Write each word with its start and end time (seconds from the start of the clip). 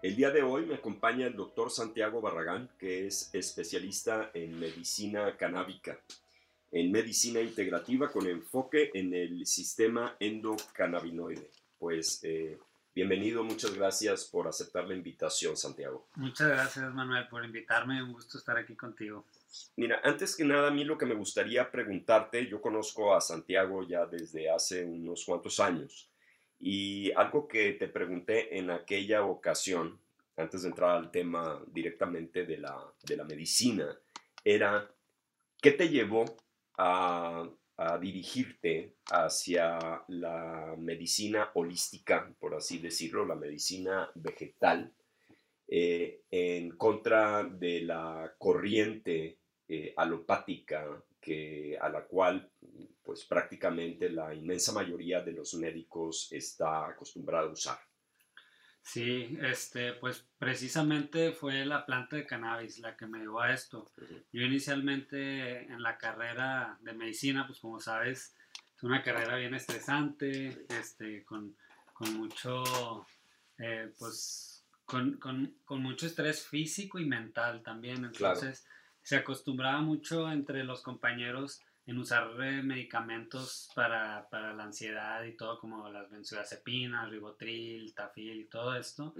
El 0.00 0.14
día 0.14 0.30
de 0.30 0.44
hoy 0.44 0.64
me 0.64 0.76
acompaña 0.76 1.26
el 1.26 1.34
doctor 1.34 1.72
Santiago 1.72 2.20
Barragán, 2.20 2.70
que 2.78 3.08
es 3.08 3.30
especialista 3.34 4.30
en 4.32 4.56
medicina 4.56 5.36
canábica, 5.36 5.98
en 6.70 6.92
medicina 6.92 7.40
integrativa 7.40 8.08
con 8.08 8.28
enfoque 8.28 8.92
en 8.94 9.12
el 9.12 9.44
sistema 9.44 10.14
endocannabinoide. 10.20 11.50
Pues 11.80 12.20
eh, 12.22 12.60
bienvenido, 12.94 13.42
muchas 13.42 13.74
gracias 13.74 14.26
por 14.26 14.46
aceptar 14.46 14.86
la 14.86 14.94
invitación, 14.94 15.56
Santiago. 15.56 16.06
Muchas 16.14 16.46
gracias, 16.46 16.94
Manuel, 16.94 17.26
por 17.26 17.44
invitarme. 17.44 18.00
Un 18.00 18.12
gusto 18.12 18.38
estar 18.38 18.56
aquí 18.56 18.76
contigo. 18.76 19.24
Mira, 19.74 20.00
antes 20.04 20.36
que 20.36 20.44
nada, 20.44 20.68
a 20.68 20.70
mí 20.70 20.84
lo 20.84 20.96
que 20.96 21.06
me 21.06 21.16
gustaría 21.16 21.68
preguntarte, 21.68 22.46
yo 22.46 22.60
conozco 22.60 23.16
a 23.16 23.20
Santiago 23.20 23.82
ya 23.82 24.06
desde 24.06 24.48
hace 24.48 24.84
unos 24.84 25.24
cuantos 25.24 25.58
años 25.58 26.08
y 26.60 27.12
algo 27.12 27.46
que 27.46 27.72
te 27.74 27.88
pregunté 27.88 28.58
en 28.58 28.70
aquella 28.70 29.24
ocasión, 29.24 30.00
antes 30.36 30.62
de 30.62 30.68
entrar 30.68 30.96
al 30.96 31.10
tema 31.10 31.62
directamente 31.66 32.44
de 32.46 32.58
la, 32.58 32.76
de 33.06 33.16
la 33.16 33.24
medicina, 33.24 33.96
era, 34.44 34.90
¿qué 35.60 35.72
te 35.72 35.88
llevó 35.88 36.24
a, 36.76 37.48
dirigirte 38.00 38.96
hacia 39.08 40.02
la 40.08 40.74
medicina 40.76 41.50
holística, 41.54 42.34
por 42.40 42.56
así 42.56 42.78
decirlo, 42.78 43.24
la 43.24 43.36
medicina 43.36 44.10
vegetal, 44.16 44.92
eh, 45.68 46.22
en 46.28 46.70
contra 46.70 47.44
de 47.44 47.82
la 47.82 48.34
corriente 48.36 49.38
eh, 49.68 49.94
alopática 49.96 51.04
que, 51.20 51.78
a 51.80 51.88
la 51.88 52.04
cual 52.04 52.50
pues 53.08 53.24
prácticamente 53.24 54.10
la 54.10 54.34
inmensa 54.34 54.70
mayoría 54.70 55.22
de 55.22 55.32
los 55.32 55.54
médicos 55.54 56.28
está 56.30 56.88
acostumbrada 56.88 57.46
a 57.46 57.52
usar. 57.52 57.78
Sí, 58.82 59.38
este, 59.40 59.94
pues 59.94 60.26
precisamente 60.36 61.32
fue 61.32 61.64
la 61.64 61.86
planta 61.86 62.16
de 62.16 62.26
cannabis 62.26 62.80
la 62.80 62.98
que 62.98 63.06
me 63.06 63.20
llevó 63.20 63.40
a 63.40 63.54
esto. 63.54 63.90
Yo 64.30 64.42
inicialmente 64.42 65.62
en 65.62 65.82
la 65.82 65.96
carrera 65.96 66.76
de 66.82 66.92
medicina, 66.92 67.46
pues 67.46 67.60
como 67.60 67.80
sabes, 67.80 68.36
es 68.76 68.82
una 68.82 69.02
carrera 69.02 69.36
bien 69.36 69.54
estresante, 69.54 70.66
este, 70.68 71.24
con, 71.24 71.56
con 71.94 72.12
mucho, 72.12 73.06
eh, 73.56 73.90
pues, 73.98 74.66
con, 74.84 75.16
con, 75.16 75.54
con, 75.64 75.82
mucho 75.82 76.04
estrés 76.04 76.46
físico 76.46 76.98
y 76.98 77.06
mental 77.06 77.62
también. 77.62 78.04
Entonces, 78.04 78.66
se 79.00 79.16
acostumbraba 79.16 79.80
mucho 79.80 80.30
entre 80.30 80.62
los 80.62 80.82
compañeros 80.82 81.62
en 81.88 81.96
usar 81.96 82.30
eh, 82.42 82.62
medicamentos 82.62 83.70
para, 83.74 84.28
para, 84.28 84.52
la 84.52 84.64
ansiedad 84.64 85.24
y 85.24 85.32
todo, 85.32 85.58
como 85.58 85.88
las 85.88 86.10
benzodiazepinas, 86.10 87.08
ribotril, 87.08 87.94
tafil 87.94 88.42
y 88.42 88.44
todo 88.44 88.76
esto, 88.76 89.14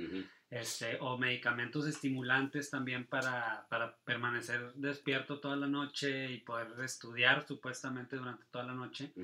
este, 0.51 0.99
o 1.01 1.17
medicamentos 1.17 1.87
estimulantes 1.87 2.69
también 2.69 3.07
para, 3.07 3.67
para, 3.71 3.97
permanecer 4.05 4.75
despierto 4.75 5.41
toda 5.41 5.57
la 5.57 5.67
noche 5.67 6.31
y 6.31 6.41
poder 6.41 6.69
estudiar 6.85 7.47
supuestamente 7.49 8.17
durante 8.17 8.45
toda 8.51 8.65
la 8.67 8.75
noche. 8.75 9.15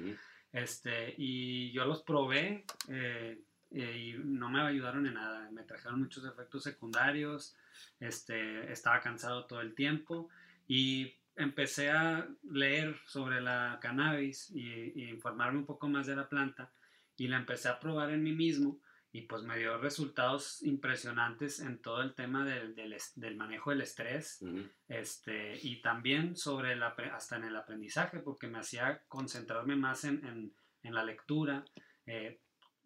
este, 0.51 1.15
y 1.19 1.71
yo 1.73 1.85
los 1.85 2.03
probé 2.03 2.65
eh, 2.89 3.45
y 3.71 4.15
no 4.25 4.49
me 4.49 4.63
ayudaron 4.63 5.07
en 5.07 5.15
nada, 5.15 5.51
me 5.51 5.65
trajeron 5.65 6.01
muchos 6.01 6.25
efectos 6.25 6.63
secundarios, 6.63 7.55
este, 8.01 8.73
estaba 8.73 9.03
cansado 9.03 9.45
todo 9.45 9.61
el 9.61 9.75
tiempo 9.75 10.31
y 10.67 11.13
empecé 11.37 11.91
a 11.91 12.29
leer 12.43 12.97
sobre 13.07 13.41
la 13.41 13.79
cannabis 13.81 14.51
y, 14.51 15.11
informarme 15.11 15.59
un 15.59 15.67
poco 15.67 15.89
más 15.89 16.07
de 16.07 16.17
la 16.17 16.29
planta 16.29 16.71
y 17.17 17.29
la 17.29 17.39
empecé 17.39 17.69
a 17.69 17.81
probar 17.81 18.11
en 18.11 18.23
mí 18.23 18.33
mismo 18.33 18.81
y 19.13 19.23
pues 19.23 19.43
me 19.43 19.57
dio 19.57 19.79
resultados 19.79 20.63
impresionantes 20.63 21.61
en 21.61 21.81
todo 21.81 22.03
el 22.03 22.15
tema 22.15 22.45
del, 22.45 22.75
del, 22.75 23.37
manejo 23.37 23.71
del 23.71 23.83
estrés 23.83 24.45
este, 24.89 25.57
y 25.63 25.81
también 25.83 26.37
sobre 26.37 26.75
la, 26.75 26.89
hasta 27.13 27.37
en 27.37 27.45
el 27.45 27.55
aprendizaje 27.55 28.19
porque 28.19 28.49
me 28.49 28.59
hacía 28.59 29.03
concentrarme 29.07 29.77
más 29.77 30.05
en, 30.05 30.25
en, 30.27 30.53
en 30.83 30.95
la 30.95 31.05
lectura, 31.05 31.65
eh, 32.07 32.41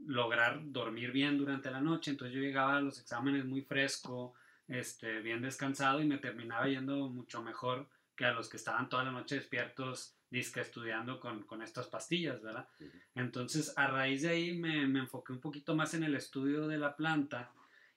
lograr 0.05 0.61
dormir 0.65 1.13
bien 1.13 1.39
durante 1.39 1.71
la 1.71 1.81
noche, 1.81 2.11
entonces 2.11 2.35
yo 2.35 2.43
llegaba 2.43 2.77
a 2.77 2.81
los 2.83 3.01
exámenes 3.01 3.47
muy 3.47 3.63
fresco, 3.63 4.35
este, 4.69 5.21
bien 5.21 5.41
descansado 5.41 6.01
y 6.01 6.07
me 6.07 6.19
terminaba 6.19 6.69
yendo 6.69 7.09
mucho 7.09 7.43
mejor 7.43 7.89
que 8.19 8.25
a 8.25 8.33
los 8.33 8.49
que 8.49 8.57
estaban 8.57 8.89
toda 8.89 9.05
la 9.05 9.13
noche 9.13 9.37
despiertos, 9.37 10.17
disque 10.29 10.61
estudiando 10.61 11.21
con, 11.21 11.45
con 11.45 11.63
estas 11.63 11.87
pastillas, 11.87 12.43
¿verdad? 12.43 12.69
Entonces, 13.15 13.73
a 13.77 13.87
raíz 13.87 14.23
de 14.23 14.31
ahí 14.31 14.59
me, 14.59 14.89
me, 14.89 14.99
enfoqué 14.99 15.33
un 15.33 15.41
poquito 15.41 15.77
más 15.77 15.95
en 15.95 16.03
el 16.03 16.17
estudio 16.17 16.67
de 16.67 16.79
la 16.79 16.97
planta 16.97 17.53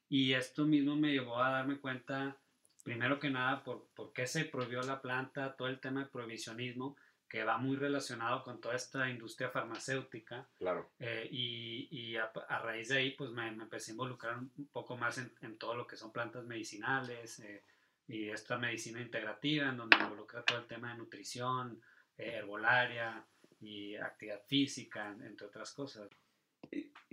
y 0.07 0.33
esto 0.33 0.65
mismo 0.65 0.95
me 0.95 1.11
llevó 1.11 1.41
a 1.41 1.49
darme 1.49 1.79
cuenta, 1.79 2.37
primero 2.83 3.19
que 3.19 3.31
nada, 3.31 3.63
por, 3.63 3.87
por 3.95 4.13
qué 4.13 4.27
se 4.27 4.45
prohibió 4.45 4.83
la 4.83 5.01
planta, 5.01 5.55
todo 5.55 5.67
el 5.67 5.79
tema 5.79 6.01
de 6.01 6.11
prohibicionismo, 6.11 6.95
que 7.27 7.43
va 7.43 7.57
muy 7.57 7.75
relacionado 7.75 8.43
con 8.43 8.61
toda 8.61 8.75
esta 8.75 9.09
industria 9.09 9.49
farmacéutica. 9.49 10.47
Claro. 10.59 10.91
Eh, 10.99 11.27
y, 11.31 11.87
y 11.89 12.15
a, 12.17 12.31
a, 12.47 12.59
raíz 12.59 12.89
de 12.89 12.97
ahí, 12.97 13.11
pues 13.11 13.31
me, 13.31 13.49
me, 13.53 13.63
empecé 13.63 13.89
a 13.89 13.93
involucrar 13.93 14.37
un 14.37 14.69
poco 14.71 14.95
más 14.97 15.17
en, 15.17 15.33
en, 15.41 15.57
todo 15.57 15.73
lo 15.73 15.87
que 15.87 15.97
son 15.97 16.11
plantas 16.11 16.45
medicinales, 16.45 17.39
eh, 17.39 17.63
y 18.11 18.29
esta 18.29 18.57
medicina 18.57 19.01
integrativa 19.01 19.69
en 19.69 19.77
donde 19.77 19.97
involucra 19.97 20.44
todo 20.44 20.59
el 20.59 20.67
tema 20.67 20.91
de 20.91 20.97
nutrición, 20.97 21.81
herbolaria 22.17 23.25
y 23.61 23.95
actividad 23.95 24.41
física, 24.47 25.16
entre 25.23 25.47
otras 25.47 25.72
cosas. 25.72 26.09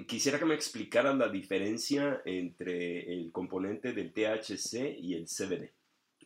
Quisiera 0.07 0.41
que 0.41 0.45
me 0.45 0.55
explicaras 0.55 1.17
la 1.17 1.29
diferencia 1.29 2.21
entre 2.25 3.13
el 3.13 3.31
componente 3.31 3.93
del 3.93 4.13
THC 4.13 4.99
y 4.99 5.15
el 5.15 5.27
CBD. 5.27 5.71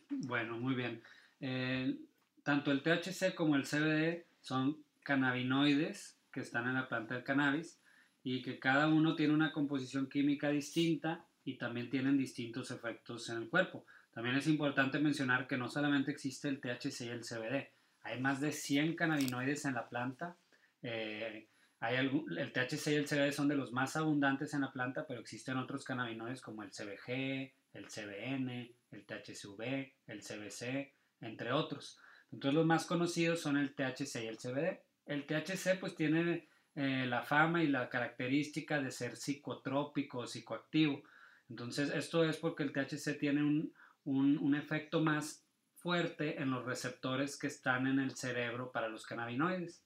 Bueno, 0.09 0.57
muy 0.57 0.73
bien. 0.73 1.03
Eh, 1.39 1.95
tanto 2.41 2.71
el 2.71 2.81
THC 2.81 3.35
como 3.35 3.55
el 3.55 3.65
CBD 3.65 4.25
son 4.41 4.83
cannabinoides 5.03 6.17
que 6.31 6.39
están 6.39 6.67
en 6.67 6.73
la 6.73 6.89
planta 6.89 7.13
del 7.13 7.23
cannabis 7.23 7.79
y 8.23 8.41
que 8.41 8.57
cada 8.57 8.87
uno 8.87 9.15
tiene 9.15 9.33
una 9.33 9.51
composición 9.51 10.09
química 10.09 10.49
distinta 10.49 11.27
y 11.45 11.57
también 11.57 11.91
tienen 11.91 12.17
distintos 12.17 12.71
efectos 12.71 13.29
en 13.29 13.37
el 13.37 13.49
cuerpo. 13.49 13.85
También 14.13 14.35
es 14.35 14.47
importante 14.47 14.99
mencionar 14.99 15.47
que 15.47 15.57
no 15.57 15.69
solamente 15.69 16.11
existe 16.11 16.47
el 16.47 16.59
THC 16.59 17.01
y 17.01 17.09
el 17.09 17.21
CBD, 17.21 17.67
hay 18.03 18.19
más 18.19 18.41
de 18.41 18.51
100 18.51 18.95
cannabinoides 18.95 19.65
en 19.65 19.75
la 19.75 19.87
planta. 19.87 20.35
Eh, 20.81 21.47
hay 21.79 21.95
el 21.95 22.53
THC 22.53 22.87
y 22.87 22.95
el 22.95 23.07
CBD 23.07 23.31
son 23.31 23.47
de 23.47 23.55
los 23.55 23.71
más 23.71 23.95
abundantes 23.95 24.53
en 24.53 24.61
la 24.61 24.71
planta, 24.71 25.05
pero 25.07 25.19
existen 25.19 25.57
otros 25.57 25.83
cannabinoides 25.83 26.41
como 26.41 26.63
el 26.63 26.71
CBG, 26.71 27.51
el 27.73 27.87
CBN, 27.87 28.71
el 28.91 29.05
THCV, 29.05 29.93
el 30.07 30.21
CBC, 30.21 30.93
entre 31.21 31.51
otros. 31.51 31.97
Entonces 32.31 32.55
los 32.55 32.65
más 32.65 32.85
conocidos 32.85 33.41
son 33.41 33.57
el 33.57 33.73
THC 33.73 34.23
y 34.23 34.27
el 34.27 34.37
CBD. 34.37 34.79
El 35.05 35.25
THC 35.25 35.79
pues 35.79 35.95
tiene 35.95 36.47
eh, 36.75 37.05
la 37.07 37.23
fama 37.23 37.63
y 37.63 37.67
la 37.67 37.89
característica 37.89 38.81
de 38.81 38.91
ser 38.91 39.15
psicotrópico 39.15 40.19
o 40.19 40.27
psicoactivo. 40.27 41.03
Entonces 41.49 41.89
esto 41.93 42.23
es 42.23 42.37
porque 42.37 42.63
el 42.63 42.71
THC 42.71 43.17
tiene 43.19 43.43
un, 43.43 43.73
un, 44.05 44.37
un, 44.37 44.55
efecto 44.55 45.01
más 45.01 45.45
fuerte 45.75 46.41
en 46.41 46.51
los 46.51 46.65
receptores 46.65 47.37
que 47.37 47.47
están 47.47 47.87
en 47.87 47.99
el 47.99 48.11
cerebro 48.15 48.71
para 48.71 48.89
los 48.89 49.05
cannabinoides. 49.05 49.83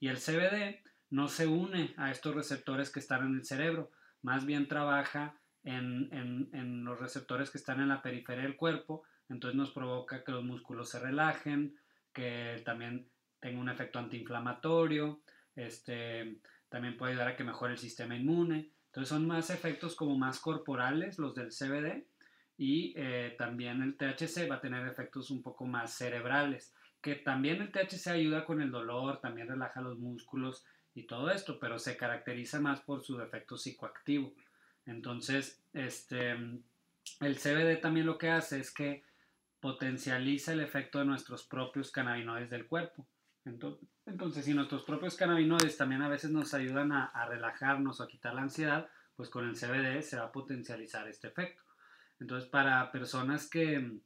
Y 0.00 0.08
el 0.08 0.18
CBD 0.18 0.82
no 1.10 1.28
se 1.28 1.46
une 1.46 1.94
a 1.96 2.10
estos 2.10 2.34
receptores 2.34 2.90
que 2.90 3.00
están 3.00 3.26
en 3.26 3.34
el 3.36 3.44
cerebro, 3.44 3.90
más 4.22 4.46
bien 4.46 4.68
trabaja 4.68 5.38
en, 5.62 6.08
en, 6.12 6.50
en 6.52 6.84
los 6.84 6.98
receptores 6.98 7.50
que 7.50 7.58
están 7.58 7.80
en 7.80 7.88
la 7.88 8.02
periferia 8.02 8.42
del 8.42 8.56
cuerpo, 8.56 9.04
entonces 9.28 9.56
nos 9.56 9.70
provoca 9.70 10.24
que 10.24 10.32
los 10.32 10.44
músculos 10.44 10.90
se 10.90 11.00
relajen, 11.00 11.76
que 12.12 12.62
también 12.64 13.08
tenga 13.40 13.60
un 13.60 13.68
efecto 13.68 13.98
antiinflamatorio, 13.98 15.20
este, 15.56 16.40
también 16.68 16.96
puede 16.96 17.12
ayudar 17.12 17.28
a 17.28 17.36
que 17.36 17.44
mejore 17.44 17.74
el 17.74 17.78
sistema 17.78 18.16
inmune. 18.16 18.70
Entonces 18.86 19.08
son 19.08 19.26
más 19.26 19.50
efectos 19.50 19.94
como 19.96 20.16
más 20.16 20.40
corporales 20.40 21.18
los 21.18 21.34
del 21.34 21.48
CBD 21.48 22.06
y 22.56 22.94
eh, 22.96 23.34
también 23.36 23.82
el 23.82 23.96
THC 23.96 24.50
va 24.50 24.56
a 24.56 24.60
tener 24.60 24.86
efectos 24.86 25.30
un 25.30 25.42
poco 25.42 25.66
más 25.66 25.92
cerebrales, 25.92 26.74
que 27.00 27.16
también 27.16 27.60
el 27.60 27.72
THC 27.72 28.08
ayuda 28.08 28.44
con 28.44 28.60
el 28.62 28.70
dolor, 28.70 29.20
también 29.20 29.48
relaja 29.48 29.80
los 29.80 29.98
músculos 29.98 30.64
y 30.94 31.06
todo 31.06 31.30
esto, 31.30 31.58
pero 31.58 31.78
se 31.78 31.96
caracteriza 31.96 32.60
más 32.60 32.80
por 32.80 33.02
su 33.02 33.20
efecto 33.20 33.56
psicoactivo. 33.56 34.32
Entonces, 34.86 35.62
este, 35.72 36.30
el 37.20 37.38
CBD 37.38 37.80
también 37.80 38.06
lo 38.06 38.18
que 38.18 38.30
hace 38.30 38.60
es 38.60 38.72
que 38.72 39.02
potencializa 39.60 40.52
el 40.52 40.60
efecto 40.60 40.98
de 40.98 41.06
nuestros 41.06 41.44
propios 41.44 41.90
cannabinoides 41.90 42.50
del 42.50 42.66
cuerpo. 42.66 43.06
Entonces, 43.44 44.44
si 44.44 44.54
nuestros 44.54 44.84
propios 44.84 45.16
cannabinoides 45.16 45.76
también 45.76 46.02
a 46.02 46.08
veces 46.08 46.30
nos 46.30 46.54
ayudan 46.54 46.92
a, 46.92 47.26
relajarnos 47.28 48.00
o 48.00 48.04
a 48.04 48.08
quitar 48.08 48.34
la 48.34 48.42
ansiedad, 48.42 48.88
pues 49.16 49.28
con 49.28 49.48
el 49.48 49.54
CBD 49.54 50.02
se 50.02 50.16
va 50.16 50.24
a 50.24 50.32
potencializar 50.32 51.08
este 51.08 51.28
efecto. 51.28 51.62
Entonces, 52.20 52.48
para 52.48 52.90
personas 52.92 53.48
que 53.48 53.98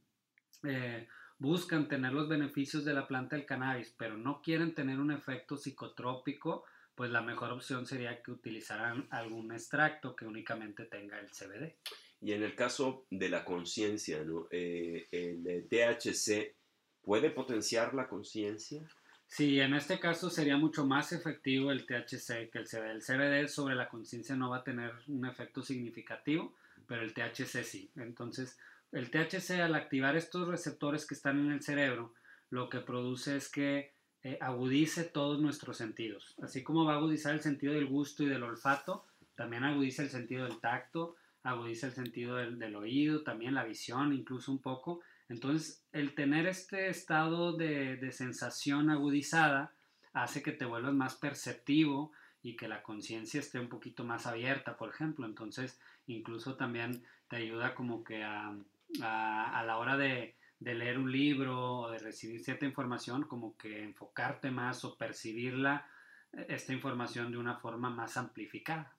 eh, 0.64 1.08
buscan 1.38 1.88
tener 1.88 2.12
los 2.12 2.28
beneficios 2.28 2.84
de 2.84 2.94
la 2.94 3.06
planta 3.06 3.36
del 3.36 3.46
cannabis, 3.46 3.94
pero 3.96 4.16
no 4.16 4.42
quieren 4.42 4.74
tener 4.74 4.98
un 4.98 5.12
efecto 5.12 5.56
psicotrópico, 5.56 6.64
pues 6.94 7.10
la 7.10 7.22
mejor 7.22 7.52
opción 7.52 7.86
sería 7.86 8.22
que 8.22 8.32
utilizaran 8.32 9.06
algún 9.10 9.52
extracto 9.52 10.16
que 10.16 10.26
únicamente 10.26 10.84
tenga 10.86 11.20
el 11.20 11.28
CBD. 11.30 11.76
Y 12.20 12.32
en 12.32 12.42
el 12.42 12.56
caso 12.56 13.06
de 13.10 13.28
la 13.28 13.44
conciencia, 13.44 14.24
¿no? 14.24 14.48
Eh, 14.50 15.06
¿el 15.12 15.68
THC 15.68 16.56
puede 17.02 17.30
potenciar 17.30 17.94
la 17.94 18.08
conciencia? 18.08 18.82
Sí, 19.28 19.60
en 19.60 19.74
este 19.74 20.00
caso 20.00 20.30
sería 20.30 20.56
mucho 20.56 20.86
más 20.86 21.12
efectivo 21.12 21.70
el 21.70 21.84
THC 21.86 22.50
que 22.50 22.58
el 22.58 22.66
CBD. 22.66 22.90
El 22.90 23.02
CBD 23.02 23.48
sobre 23.48 23.76
la 23.76 23.88
conciencia 23.88 24.34
no 24.34 24.50
va 24.50 24.58
a 24.58 24.64
tener 24.64 24.92
un 25.06 25.26
efecto 25.26 25.62
significativo, 25.62 26.56
pero 26.88 27.02
el 27.02 27.14
THC 27.14 27.62
sí. 27.62 27.92
Entonces, 27.94 28.58
el 28.90 29.10
THC 29.10 29.60
al 29.60 29.74
activar 29.74 30.16
estos 30.16 30.48
receptores 30.48 31.06
que 31.06 31.14
están 31.14 31.38
en 31.38 31.52
el 31.52 31.62
cerebro, 31.62 32.14
lo 32.50 32.68
que 32.68 32.80
produce 32.80 33.36
es 33.36 33.48
que 33.48 33.92
eh, 34.24 34.38
agudice 34.40 35.04
todos 35.04 35.40
nuestros 35.40 35.76
sentidos. 35.76 36.34
Así 36.42 36.64
como 36.64 36.84
va 36.84 36.94
a 36.94 36.96
agudizar 36.96 37.34
el 37.34 37.40
sentido 37.40 37.74
del 37.74 37.86
gusto 37.86 38.24
y 38.24 38.28
del 38.28 38.42
olfato, 38.42 39.04
también 39.36 39.62
agudiza 39.62 40.02
el 40.02 40.08
sentido 40.08 40.44
del 40.44 40.58
tacto, 40.58 41.14
agudiza 41.44 41.86
el 41.86 41.92
sentido 41.92 42.36
del, 42.36 42.74
oído, 42.74 43.22
también 43.22 43.54
la 43.54 43.64
visión, 43.64 44.12
incluso 44.12 44.50
un 44.50 44.60
poco. 44.60 45.02
Entonces, 45.28 45.84
el 45.92 46.14
tener 46.14 46.46
este 46.46 46.88
estado 46.88 47.56
de, 47.56 47.96
de 47.96 48.10
sensación 48.10 48.90
agudizada 48.90 49.72
hace 50.14 50.42
que 50.42 50.52
te 50.52 50.64
vuelvas 50.64 50.94
más 50.94 51.14
perceptivo 51.16 52.12
y 52.42 52.56
que 52.56 52.68
la 52.68 52.82
conciencia 52.82 53.40
esté 53.40 53.58
un 53.58 53.68
poquito 53.68 54.04
más 54.04 54.26
abierta, 54.26 54.76
por 54.76 54.90
ejemplo. 54.90 55.26
Entonces, 55.26 55.80
incluso 56.06 56.56
también 56.56 57.02
te 57.28 57.36
ayuda 57.36 57.74
como 57.74 58.04
que 58.04 58.22
a, 58.22 58.56
a, 59.02 59.64
la 59.66 59.78
hora 59.78 59.96
de, 59.96 60.36
de, 60.60 60.74
leer 60.74 60.98
un 60.98 61.10
libro 61.10 61.80
o 61.80 61.90
de 61.90 61.98
recibir 61.98 62.42
cierta 62.42 62.66
información, 62.66 63.24
como 63.24 63.56
que 63.56 63.82
enfocarte 63.82 64.50
más 64.50 64.84
o 64.84 64.96
percibirla, 64.96 65.86
eh, 66.32 66.46
esta 66.48 66.72
información 66.72 67.30
de 67.30 67.38
una 67.38 67.56
forma 67.56 67.90
más 67.90 68.16
amplificada. 68.16 68.94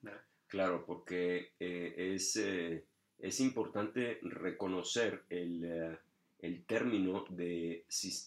Claro, 0.46 0.84
porque 0.84 1.52
eh, 1.60 2.14
es, 2.14 2.36
eh, 2.36 2.84
es, 3.18 3.40
importante 3.40 4.18
reconocer 4.22 5.24
el, 5.28 5.98
el 6.40 6.64
término 6.64 7.24
de, 7.30 7.84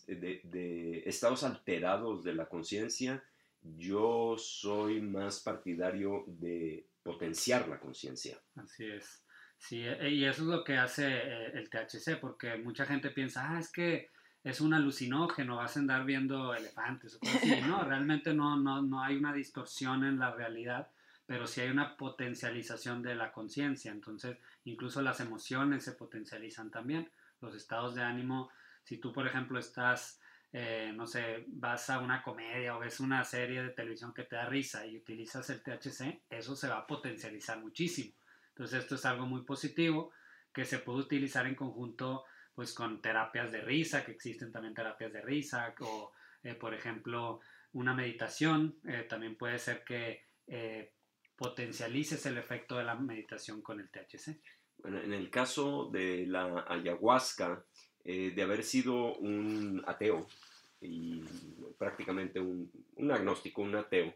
de, 0.07 1.03
estados 1.05 1.43
alterados 1.43 2.23
de 2.23 2.33
la 2.33 2.47
conciencia. 2.47 3.23
Yo 3.63 4.35
soy 4.37 5.01
más 5.01 5.39
partidario 5.39 6.25
de 6.27 6.85
potenciar 7.01 7.67
la 7.67 7.79
conciencia. 7.79 8.37
Así 8.55 8.85
es. 8.85 9.23
Sí, 9.57 9.81
e, 9.81 10.09
y 10.09 10.25
eso 10.25 10.41
es 10.41 10.47
lo 10.49 10.63
que 10.63 10.77
hace 10.77 11.07
eh, 11.07 11.51
el 11.53 11.69
THC, 11.69 12.19
porque 12.19 12.57
mucha 12.57 12.85
gente 12.85 13.09
piensa, 13.11 13.49
ah, 13.49 13.59
es 13.59 13.71
que 13.71 14.11
es 14.43 14.59
un 14.59 14.73
alucinógeno, 14.73 15.55
vas 15.55 15.77
a 15.77 15.79
andar 15.79 16.05
viendo 16.05 16.53
elefantes 16.53 17.15
o 17.15 17.19
cosas 17.19 17.37
así. 17.37 17.61
No, 17.67 17.83
realmente 17.83 18.33
no, 18.33 18.57
no, 18.57 18.81
no 18.81 19.01
hay 19.01 19.15
una 19.15 19.33
distorsión 19.33 20.03
en 20.03 20.19
la 20.19 20.31
realidad, 20.31 20.89
pero 21.25 21.47
sí 21.47 21.61
hay 21.61 21.69
una 21.69 21.95
potencialización 21.95 23.01
de 23.01 23.15
la 23.15 23.31
conciencia. 23.31 23.91
Entonces, 23.91 24.37
incluso 24.65 25.01
las 25.01 25.21
emociones 25.21 25.85
se 25.85 25.93
potencializan 25.93 26.69
también, 26.69 27.09
los 27.39 27.55
estados 27.55 27.95
de 27.95 28.01
ánimo. 28.01 28.49
Si 28.83 28.97
tú, 28.97 29.13
por 29.13 29.25
ejemplo, 29.25 29.59
estás, 29.59 30.19
eh, 30.55 30.93
no 30.95 31.07
sé, 31.07 31.45
vas 31.47 31.89
a 31.89 31.97
una 31.97 32.21
comedia 32.21 32.77
o 32.77 32.79
ves 32.79 32.99
una 32.99 33.23
serie 33.23 33.63
de 33.63 33.71
televisión 33.71 34.13
que 34.13 34.23
te 34.23 34.35
da 34.35 34.45
risa 34.45 34.85
y 34.85 34.97
utilizas 34.97 35.49
el 35.49 35.63
THC, 35.63 36.21
eso 36.29 36.55
se 36.55 36.67
va 36.67 36.77
a 36.77 36.87
potencializar 36.87 37.59
muchísimo. 37.59 38.13
Entonces 38.49 38.83
esto 38.83 38.93
es 38.93 39.05
algo 39.05 39.25
muy 39.25 39.41
positivo 39.41 40.11
que 40.53 40.63
se 40.63 40.77
puede 40.77 40.99
utilizar 40.99 41.47
en 41.47 41.55
conjunto 41.55 42.25
pues 42.53 42.71
con 42.71 43.01
terapias 43.01 43.51
de 43.51 43.61
risa, 43.61 44.05
que 44.05 44.11
existen 44.11 44.51
también 44.51 44.75
terapias 44.75 45.11
de 45.11 45.21
risa, 45.21 45.73
o 45.79 46.13
eh, 46.43 46.53
por 46.53 46.75
ejemplo 46.75 47.39
una 47.71 47.95
meditación, 47.95 48.77
eh, 48.87 49.07
también 49.09 49.35
puede 49.35 49.57
ser 49.57 49.83
que 49.83 50.27
potencialices 51.35 52.23
el 52.27 52.37
efecto 52.37 52.77
de 52.77 52.83
la 52.83 52.93
meditación 52.93 53.63
con 53.63 53.79
el 53.79 53.89
THC. 53.89 54.39
Bueno, 54.77 55.01
en 55.01 55.13
el 55.13 55.31
caso 55.31 55.89
de 55.91 56.27
la 56.27 56.63
ayahuasca, 56.67 57.65
de 58.03 58.41
haber 58.41 58.63
sido 58.63 59.15
un 59.15 59.81
ateo 59.87 60.27
y 60.81 61.21
prácticamente 61.77 62.39
un, 62.39 62.69
un 62.97 63.11
agnóstico, 63.11 63.61
un 63.61 63.75
ateo, 63.75 64.13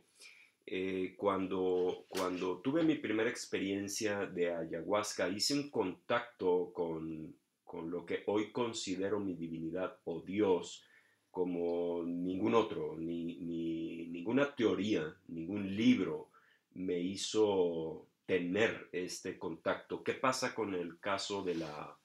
eh, 0.65 1.15
cuando, 1.15 2.05
cuando 2.09 2.57
tuve 2.59 2.83
mi 2.83 2.95
primera 2.95 3.29
experiencia 3.29 4.25
de 4.25 4.53
ayahuasca, 4.53 5.29
hice 5.29 5.53
un 5.53 5.69
contacto 5.69 6.71
con, 6.73 7.33
con 7.63 7.89
lo 7.89 8.05
que 8.05 8.23
hoy 8.25 8.51
considero 8.51 9.19
mi 9.19 9.33
divinidad 9.33 9.97
o 10.03 10.19
Dios 10.19 10.83
como 11.31 12.03
ningún 12.03 12.53
otro, 12.53 12.97
ni, 12.97 13.37
ni, 13.37 14.07
ninguna 14.07 14.55
teoría, 14.55 15.15
ningún 15.27 15.75
libro 15.75 16.29
me 16.73 16.99
hizo 16.99 18.05
tener 18.25 18.89
este 18.91 19.37
contacto. 19.37 20.03
¿Qué 20.03 20.13
pasa 20.13 20.53
con 20.53 20.73
el 20.73 20.99
caso 20.99 21.43
de 21.43 21.55
la, 21.55 21.96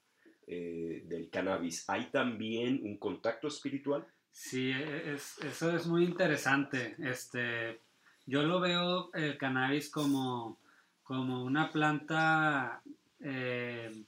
eh, 0.47 1.03
del 1.05 1.29
cannabis? 1.29 1.89
¿Hay 1.89 2.07
también 2.11 2.81
un 2.83 2.97
contacto 2.97 3.47
espiritual? 3.47 4.05
Sí, 4.31 4.71
e, 4.71 5.13
es, 5.13 5.37
eso 5.39 5.75
es 5.75 5.87
muy 5.87 6.03
interesante. 6.03 6.95
Este, 6.99 7.79
yo 8.25 8.43
lo 8.43 8.59
veo 8.59 9.13
el 9.13 9.37
cannabis 9.37 9.89
como, 9.89 10.57
como 11.03 11.43
una 11.43 11.71
planta, 11.71 12.81
eh, 13.19 14.03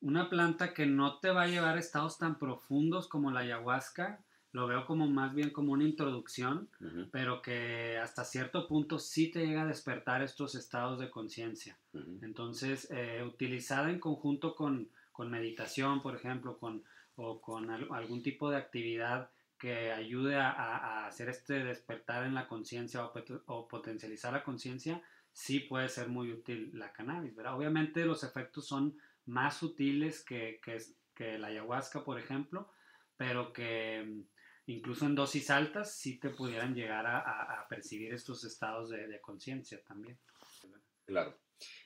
una 0.00 0.30
planta 0.30 0.72
que 0.72 0.86
no 0.86 1.18
te 1.18 1.30
va 1.30 1.42
a 1.42 1.48
llevar 1.48 1.76
a 1.76 1.80
estados 1.80 2.18
tan 2.18 2.38
profundos 2.38 3.08
como 3.08 3.30
la 3.30 3.40
ayahuasca. 3.40 4.20
Lo 4.52 4.68
veo 4.68 4.86
como 4.86 5.08
más 5.08 5.34
bien 5.34 5.50
como 5.50 5.72
una 5.72 5.82
introducción, 5.82 6.68
pero 7.10 7.42
que 7.42 7.98
hasta 7.98 8.22
cierto 8.22 8.68
punto 8.68 9.00
sí 9.00 9.32
te 9.32 9.44
llega 9.44 9.62
a 9.62 9.66
despertar 9.66 10.22
estos 10.22 10.54
estados 10.54 11.00
de 11.00 11.10
conciencia. 11.10 11.76
Entonces, 12.22 12.86
eh, 12.92 13.24
utilizada 13.26 13.90
en 13.90 13.98
conjunto 13.98 14.54
con, 14.54 14.88
con, 15.14 15.30
meditación, 15.30 16.02
por 16.02 16.16
ejemplo, 16.16 16.58
con, 16.58 16.82
o 17.14 17.40
con 17.40 17.70
algún 17.70 18.22
tipo 18.22 18.50
de 18.50 18.56
actividad 18.56 19.30
que 19.58 19.92
ayude 19.92 20.36
a, 20.36 21.06
hacer 21.06 21.28
este 21.28 21.64
despertar 21.64 22.26
en 22.26 22.34
la 22.34 22.48
conciencia 22.48 23.02
o, 23.46 23.68
potencializar 23.68 24.32
la 24.32 24.44
conciencia, 24.44 25.02
sí 25.32 25.60
puede 25.60 25.88
ser 25.88 26.08
muy 26.08 26.32
útil 26.32 26.70
la 26.74 26.92
cannabis, 26.92 27.34
¿verdad? 27.34 27.56
Obviamente 27.56 28.04
los 28.04 28.24
efectos 28.24 28.66
son 28.66 28.98
más 29.26 29.56
sutiles 29.56 30.22
que, 30.22 30.60
que, 31.14 31.38
la 31.38 31.46
ayahuasca, 31.46 32.04
por 32.04 32.18
ejemplo, 32.18 32.68
pero 33.16 33.52
que 33.52 34.24
incluso 34.66 35.06
en 35.06 35.14
dosis 35.14 35.48
altas 35.50 35.94
sí 35.94 36.18
te 36.18 36.30
pudieran 36.30 36.74
llegar 36.74 37.06
a, 37.06 37.66
percibir 37.68 38.12
estos 38.12 38.44
estados 38.44 38.90
de, 38.90 39.20
conciencia 39.20 39.82
también. 39.84 40.18
Claro. 41.06 41.38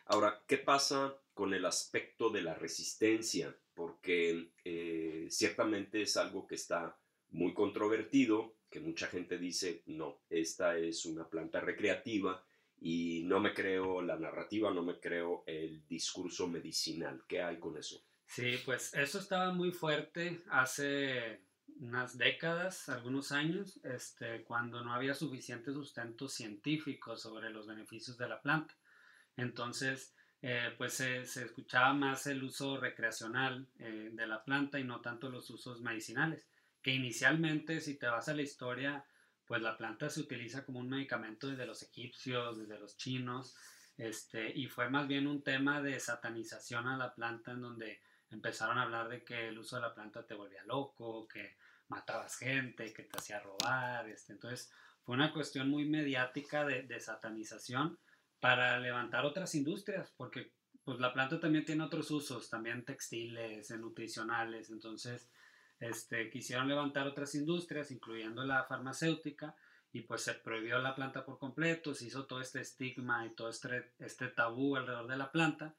Ahora, 0.07 0.43
¿qué 0.47 0.59
pasa 0.59 1.15
con 1.35 1.55
el 1.55 1.65
aspecto 1.65 2.31
de 2.31 2.43
la 2.43 2.55
resistencia? 2.55 3.55
Porque 3.75 4.53
eh, 4.65 5.27
ciertamente 5.31 6.03
es 6.03 6.17
algo 6.17 6.47
que 6.47 6.55
está 6.55 6.99
muy 7.31 7.55
controvertido, 7.55 8.57
que 8.71 8.81
mucha 8.81 9.07
gente 9.07 9.39
dice, 9.39 9.83
no, 9.87 10.21
esta 10.31 10.77
es 10.77 11.05
una 11.05 11.29
planta 11.29 11.61
recreativa 11.61 12.45
y 12.81 13.23
no 13.25 13.41
me 13.41 13.55
creo 13.55 14.03
la 14.03 14.19
narrativa, 14.19 14.73
no 14.73 14.83
me 14.83 14.99
creo 15.01 15.45
el 15.47 15.87
discurso 15.87 16.49
medicinal. 16.49 17.23
¿Qué 17.27 17.43
hay 17.43 17.59
con 17.59 17.77
eso? 17.77 18.03
Sí, 18.27 18.57
pues 18.65 18.95
eso 18.95 19.19
estaba 19.19 19.53
muy 19.53 19.73
fuerte 19.73 20.41
hace 20.51 21.41
unas 21.81 22.19
décadas, 22.19 22.89
algunos 22.89 23.33
años, 23.33 23.81
este, 23.85 24.43
cuando 24.45 24.85
no 24.85 24.93
había 24.93 25.15
suficiente 25.15 25.73
sustento 25.73 26.29
científico 26.29 27.17
sobre 27.17 27.51
los 27.51 27.67
beneficios 27.67 28.19
de 28.19 28.29
la 28.29 28.41
planta. 28.41 28.75
Entonces, 29.39 30.15
eh, 30.43 30.75
pues 30.77 30.95
se, 30.95 31.23
escuchaba 31.23 31.95
más 31.95 32.27
el 32.27 32.43
uso 32.45 32.77
recreacional 32.77 33.67
eh, 33.79 34.11
de 34.13 34.27
la 34.27 34.45
planta 34.45 34.79
y 34.79 34.85
no 34.85 35.01
tanto 35.01 35.31
los 35.31 35.49
usos 35.49 35.81
medicinales 35.81 36.47
que 36.83 36.93
inicialmente, 36.93 37.81
si 37.81 37.95
te 37.95 38.07
vas 38.07 38.29
a 38.29 38.35
la 38.35 38.43
historia, 38.43 39.05
pues 39.47 39.63
la 39.63 39.77
planta 39.77 40.11
se 40.11 40.21
utiliza 40.21 40.65
como 40.65 40.81
un 40.81 40.89
medicamento 40.89 41.49
desde 41.49 41.67
los 41.67 41.83
egipcios, 41.83 42.59
desde 42.59 42.79
los 42.79 42.97
chinos, 42.97 43.57
este, 43.97 44.51
y 44.57 44.67
fue 44.67 44.91
más 44.91 45.09
bien 45.09 45.27
un 45.27 45.43
tema 45.43 45.81
de 45.83 45.99
satanización 45.99 46.87
a 46.87 46.97
la 46.97 47.15
planta 47.15 47.53
en 47.53 47.63
donde 47.63 48.01
empezaron 48.31 48.79
a 48.79 48.83
hablar 48.83 49.09
de 49.09 49.25
que 49.25 49.49
el 49.49 49.59
uso 49.59 49.77
de 49.77 49.83
la 49.83 49.95
planta 49.95 50.27
te 50.27 50.35
volvía 50.35 50.65
loco, 50.65 51.27
que 51.27 51.57
matabas 51.89 52.37
gente, 52.37 52.93
que 52.93 53.05
te 53.05 53.19
hacía 53.19 53.41
robar, 53.41 54.09
este, 54.09 54.33
entonces 54.33 54.71
fue 55.03 55.15
una 55.15 55.33
cuestión 55.33 55.71
muy 55.71 55.85
mediática 55.85 56.65
de, 56.65 56.83
de 56.83 57.01
satanización 57.01 57.99
para 58.41 58.79
levantar 58.79 59.25
otras 59.25 59.55
industrias, 59.55 60.13
porque 60.17 60.53
pues 60.85 61.01
la 61.01 61.13
planta 61.13 61.39
también 61.39 61.65
tiene 61.65 61.85
otros 61.85 62.11
usos, 62.11 62.49
también 62.49 62.85
textiles, 62.85 63.71
nutricionales, 63.73 64.71
entonces 64.71 65.31
este, 65.81 66.31
quisieron 66.31 66.69
levantar 66.69 67.07
otras 67.07 67.35
industrias, 67.35 67.91
incluyendo 67.91 68.45
la 68.45 68.65
farmacéutica, 68.65 69.55
y 69.93 70.03
pues 70.03 70.23
se 70.23 70.35
prohibió 70.35 70.79
la 70.79 70.95
planta 70.95 71.25
por 71.25 71.39
completo, 71.39 71.95
se 71.95 72.07
hizo 72.07 72.27
todo 72.27 72.41
este 72.41 72.61
estigma 72.61 73.27
y 73.27 73.35
todo 73.35 73.49
este, 73.49 73.93
este 73.99 74.29
tabú 74.29 74.77
alrededor 74.77 75.09
de 75.09 75.17
la 75.17 75.31
planta, 75.31 75.75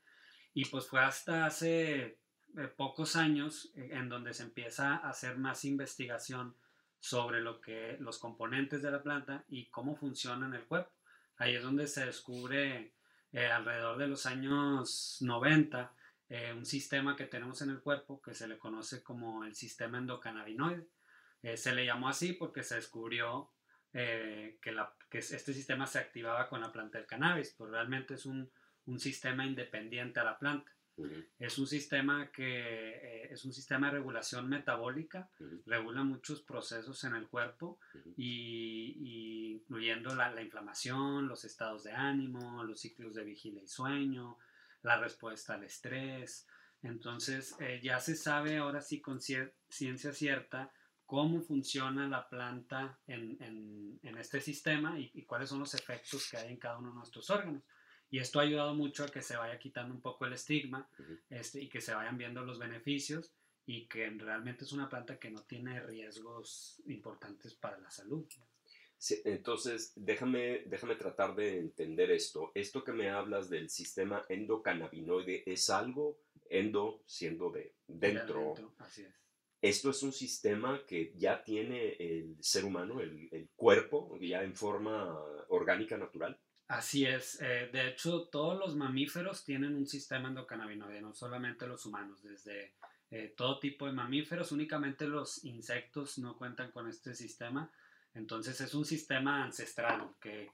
y 0.54 0.66
pues 0.66 0.88
fue 0.88 1.02
hasta 1.02 1.46
hace 1.46 2.20
eh, 2.58 2.68
pocos 2.76 3.16
años 3.16 3.72
eh, 3.76 3.90
en 3.94 4.10
donde 4.10 4.34
se 4.34 4.44
empieza 4.44 4.96
a 4.96 5.10
hacer 5.10 5.38
más 5.38 5.66
investigación 5.66 6.56
sobre 7.00 7.42
lo 7.42 7.62
que 7.62 7.98
los 8.00 8.20
componentes 8.20 8.82
de 8.82 8.92
la 8.92 9.02
planta 9.02 9.46
y 9.48 9.70
cómo 9.70 9.96
funciona 9.96 10.48
en 10.48 10.56
el 10.56 10.66
cuerpo. 10.66 10.92
Ahí 11.40 11.56
es 11.56 11.64
donde 11.64 11.88
se 11.88 12.06
descubre 12.06 12.94
eh, 13.32 13.48
alrededor 13.48 13.98
de 13.98 14.08
los 14.08 14.26
años 14.26 15.18
90 15.22 15.96
un 16.56 16.64
sistema 16.64 17.16
que 17.16 17.26
tenemos 17.26 17.60
en 17.64 17.72
el 17.72 17.82
cuerpo 17.82 18.22
que 18.22 18.36
se 18.36 18.48
le 18.48 18.60
conoce 18.60 19.02
como 19.02 19.46
el 19.46 19.56
sistema 19.56 19.98
endocannabinoide. 19.98 20.86
se 21.56 21.74
le 21.74 21.88
llamó 21.88 22.08
así 22.08 22.34
porque 22.34 22.62
se 22.62 22.76
descubrió 22.76 23.52
que, 23.92 24.60
este 25.12 25.54
sistema 25.56 25.88
se 25.88 25.98
activaba 25.98 26.48
con 26.48 26.62
la 26.62 26.72
planta 26.72 27.00
del 27.00 27.08
cannabis, 27.08 27.56
pero 27.58 27.72
realmente 27.72 28.14
es 28.14 28.28
un 28.28 28.52
sistema 29.00 29.44
independiente 29.44 30.20
a 30.20 30.24
la 30.24 30.38
planta. 30.38 30.72
Es 31.38 31.58
un 31.58 31.68
sistema 31.68 32.32
que 32.32 32.90
eh, 32.90 33.28
es 33.32 33.46
un 33.46 33.54
sistema 33.54 33.88
de 33.88 33.94
regulación 33.94 34.50
metabólica, 34.50 35.30
regula 35.66 36.04
muchos 36.04 36.42
procesos 36.42 37.04
en 37.04 37.16
el 37.16 37.28
cuerpo 37.28 37.80
y, 38.18 39.54
incluyendo 39.56 40.16
la, 40.16 40.42
inflamación, 40.42 41.28
los 41.28 41.46
estados 41.46 41.84
de 41.84 41.94
ánimo, 41.94 42.64
los 42.64 42.80
ciclos 42.80 43.16
de 43.16 43.24
vigilia 43.24 43.64
y 43.64 43.68
sueño, 43.68 44.38
la 44.82 44.98
respuesta 44.98 45.54
al 45.56 45.64
estrés. 45.64 46.48
Entonces 46.82 47.56
eh, 47.60 47.80
ya 47.84 48.00
se 48.00 48.16
sabe 48.16 48.58
ahora 48.58 48.82
sí 48.82 49.02
con 49.02 49.20
ciencia 49.22 50.14
cierta 50.14 50.72
cómo 51.06 51.42
funciona 51.42 52.08
la 52.08 52.30
planta 52.30 53.00
en, 53.08 54.00
este 54.04 54.42
sistema 54.42 55.00
y, 55.00 55.10
y, 55.14 55.24
cuáles 55.24 55.50
son 55.50 55.60
los 55.60 55.74
efectos 55.74 56.30
que 56.30 56.38
hay 56.38 56.52
en 56.52 56.58
cada 56.58 56.78
uno 56.78 56.90
de 56.90 56.96
nuestros 56.96 57.30
órganos. 57.30 57.64
Y 58.12 58.20
esto 58.20 58.40
ha 58.40 58.44
ayudado 58.44 58.74
mucho 58.74 59.04
a 59.04 59.10
que 59.10 59.22
se 59.22 59.38
vaya 59.38 59.60
quitando 59.60 59.94
un 59.94 60.02
poco 60.02 60.26
el 60.26 60.34
estigma 60.34 60.90
este, 61.30 61.62
y 61.62 61.70
que 61.70 61.82
se 61.82 61.94
vayan 61.94 62.18
viendo 62.18 62.44
los 62.44 62.58
beneficios 62.58 63.32
y 63.66 63.88
que 63.88 64.10
realmente 64.10 64.66
es 64.66 64.72
una 64.72 64.90
planta 64.90 65.20
que 65.20 65.30
no 65.30 65.44
tiene 65.44 65.80
riesgos 65.80 66.82
importantes 66.88 67.54
para 67.54 67.78
la 67.78 67.92
salud. 67.92 68.26
entonces, 69.26 69.94
déjame, 69.96 70.64
déjame 70.66 70.96
tratar 70.96 71.36
de 71.36 71.60
entender 71.60 72.10
esto. 72.10 72.52
Esto 72.56 72.84
que 72.84 72.94
me 72.94 73.12
hablas 73.12 73.48
del 73.48 73.70
sistema 73.70 74.26
endocannabinoide 74.28 75.44
es 75.46 75.70
algo 75.70 76.20
endo 76.50 77.04
siendo 77.06 77.52
de 77.52 77.76
dentro. 77.88 78.56
así 78.80 79.04
es. 79.04 79.14
Esto 79.62 79.90
es 79.90 80.02
un 80.04 80.14
sistema 80.14 80.86
que 80.88 81.12
ya 81.16 81.44
tiene 81.44 81.92
el 82.00 82.38
ser 82.40 82.64
humano, 82.64 83.02
el, 83.02 83.28
el 83.32 83.50
cuerpo, 83.56 84.18
ya 84.20 84.42
en 84.42 84.56
forma 84.56 85.22
orgánica 85.50 85.98
natural. 85.98 86.40
Así 86.70 87.04
es. 87.04 87.42
Eh, 87.42 87.68
de 87.74 87.90
hecho, 87.90 88.28
todos 88.28 88.58
los 88.58 88.76
mamíferos 88.76 89.44
tienen 89.44 89.76
un 89.76 89.88
sistema 89.88 90.28
endocannabinoide, 90.30 91.02
no 91.02 91.16
solamente 91.16 91.66
los 91.66 91.84
humanos, 91.88 92.22
desde 92.22 92.76
eh, 93.10 93.34
todo 93.36 93.58
tipo 93.58 93.88
de 93.88 93.92
mamíferos, 93.92 94.52
únicamente 94.52 95.08
los 95.08 95.44
insectos 95.46 96.20
no 96.20 96.38
cuentan 96.38 96.72
con 96.72 96.88
este 96.88 97.16
sistema. 97.16 97.72
Entonces 98.14 98.62
es 98.62 98.76
un 98.76 98.86
sistema 98.86 99.44
ancestral 99.44 100.12
que, 100.22 100.52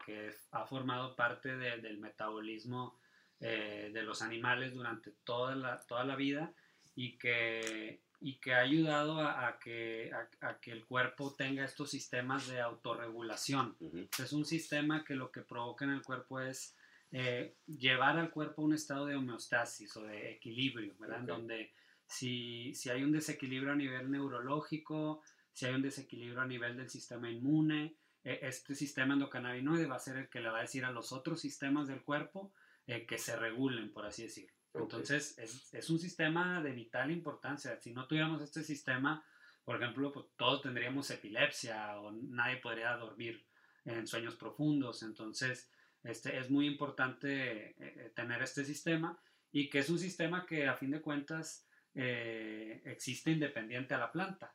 ha 0.52 0.66
formado 0.66 1.18
parte 1.18 1.58
del 1.58 1.98
metabolismo 1.98 2.98
eh, 3.42 3.92
de 3.94 4.04
los 4.04 4.22
animales 4.22 4.74
durante 4.74 5.12
toda 5.26 5.54
la, 5.56 5.82
toda 5.82 6.06
la 6.06 6.16
vida 6.16 6.54
y 6.96 7.18
que 7.18 8.05
y 8.26 8.40
que 8.40 8.56
ha 8.56 8.62
ayudado 8.62 9.22
a, 9.22 9.60
que, 9.60 10.10
a, 10.42 10.58
que, 10.60 10.72
el 10.72 10.84
cuerpo 10.84 11.36
tenga 11.38 11.64
estos 11.64 11.92
sistemas 11.92 12.48
de 12.48 12.60
autorregulación. 12.60 13.78
Es 14.18 14.34
un 14.34 14.46
sistema 14.46 15.06
que 15.06 15.14
lo 15.14 15.32
que 15.32 15.42
provoca 15.42 15.86
en 15.86 15.92
el 15.92 16.02
cuerpo 16.02 16.40
es 16.40 16.76
eh, 17.12 17.54
llevar 17.68 18.18
al 18.18 18.32
cuerpo 18.32 18.64
a 18.64 18.66
un 18.66 18.74
estado 18.74 19.06
de 19.06 19.16
homeostasis 19.16 19.96
o 19.98 20.02
de 20.02 20.32
equilibrio, 20.32 20.96
¿verdad? 20.98 21.20
Donde 21.20 21.72
si, 22.08 22.74
si, 22.74 22.90
hay 22.90 23.04
un 23.04 23.12
desequilibrio 23.12 23.74
a 23.74 23.76
nivel 23.76 24.10
neurológico, 24.10 25.22
si 25.54 25.68
hay 25.68 25.76
un 25.76 25.84
desequilibrio 25.84 26.42
a 26.42 26.48
nivel 26.48 26.78
del 26.78 26.90
sistema 26.90 27.30
inmune, 27.30 27.96
e, 28.24 28.40
este 28.42 28.74
sistema 28.74 29.14
endocannabinoide 29.14 29.86
va 29.86 29.98
a 29.98 30.08
ser 30.08 30.18
el 30.18 30.30
que 30.30 30.40
le 30.40 30.50
va 30.50 30.58
a 30.58 30.62
decir 30.62 30.84
a 30.84 30.90
los 30.90 31.12
otros 31.12 31.40
sistemas 31.42 31.88
del 31.88 32.02
cuerpo 32.02 32.52
eh, 32.88 33.06
que 33.06 33.20
se 33.20 33.36
regulen, 33.36 33.94
por 33.94 34.08
así 34.08 34.24
decirlo. 34.24 34.55
Entonces, 34.78 35.38
es, 35.38 35.74
es, 35.74 35.90
un 35.90 36.00
sistema 36.00 36.62
de 36.62 36.72
vital 36.72 37.12
importancia. 37.12 37.80
Si 37.80 37.94
no 37.94 38.08
tuviéramos 38.08 38.42
este 38.42 38.64
sistema, 38.64 39.24
por 39.64 39.82
ejemplo, 39.82 40.12
pues, 40.12 40.28
todos 40.36 40.62
tendríamos 40.62 41.10
epilepsia 41.12 42.00
o 42.00 42.12
nadie 42.12 42.58
podría 42.58 42.96
dormir 42.98 43.46
en 43.86 44.08
sueños 44.08 44.36
profundos. 44.36 45.04
Entonces, 45.04 45.70
este, 46.06 46.38
es 46.38 46.50
muy 46.50 46.68
importante 46.68 47.70
eh, 47.70 47.76
eh, 47.80 48.12
tener 48.16 48.42
este 48.42 48.64
sistema 48.64 49.20
y 49.52 49.70
que 49.70 49.80
es 49.80 49.90
un 49.90 49.98
sistema 49.98 50.46
que 50.46 50.68
a 50.68 50.76
fin 50.76 50.92
de 50.92 51.02
cuentas 51.02 51.68
eh, 51.96 52.82
existe 52.86 53.32
independiente 53.32 53.94
a 53.94 53.98
la 53.98 54.12
planta. 54.12 54.54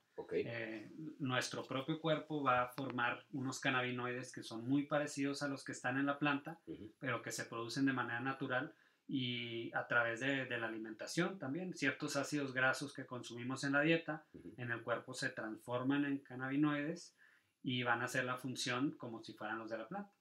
nuestro 1.19 1.65
propio 1.65 1.99
cuerpo 1.99 2.43
va 2.43 2.63
a 2.63 2.69
formar 2.69 3.25
unos 3.33 3.59
cannabinoides 3.59 4.33
que 4.33 4.43
son 4.43 4.69
muy 4.69 4.85
parecidos 4.85 5.43
a 5.43 5.49
los 5.49 5.65
que 5.65 5.73
están 5.73 5.97
en 5.99 6.07
la 6.07 6.19
planta, 6.19 6.61
pero 6.99 7.23
que 7.23 7.33
se 7.33 7.47
producen 7.47 7.87
de 7.87 7.95
manera 7.95 8.21
natural 8.21 8.75
y 9.13 9.73
a 9.75 9.89
través 9.89 10.21
de, 10.21 10.47
la 10.57 10.69
alimentación 10.69 11.37
también. 11.37 11.75
Ciertos 11.75 12.15
ácidos 12.15 12.55
grasos 12.55 12.95
que 12.95 13.07
consumimos 13.07 13.65
en 13.65 13.73
la 13.73 13.81
dieta 13.81 14.25
en 14.57 14.71
el 14.71 14.83
cuerpo 14.83 15.15
se 15.15 15.31
transforman 15.31 16.05
en 16.05 16.19
cannabinoides 16.19 17.17
y 17.65 17.83
van 17.83 18.03
a 18.03 18.05
hacer 18.05 18.25
la 18.25 18.37
función 18.37 18.93
como 18.93 19.21
si 19.25 19.33
fueran 19.33 19.59
los 19.59 19.69
de 19.69 19.79
la 19.79 19.89
planta. 19.89 20.13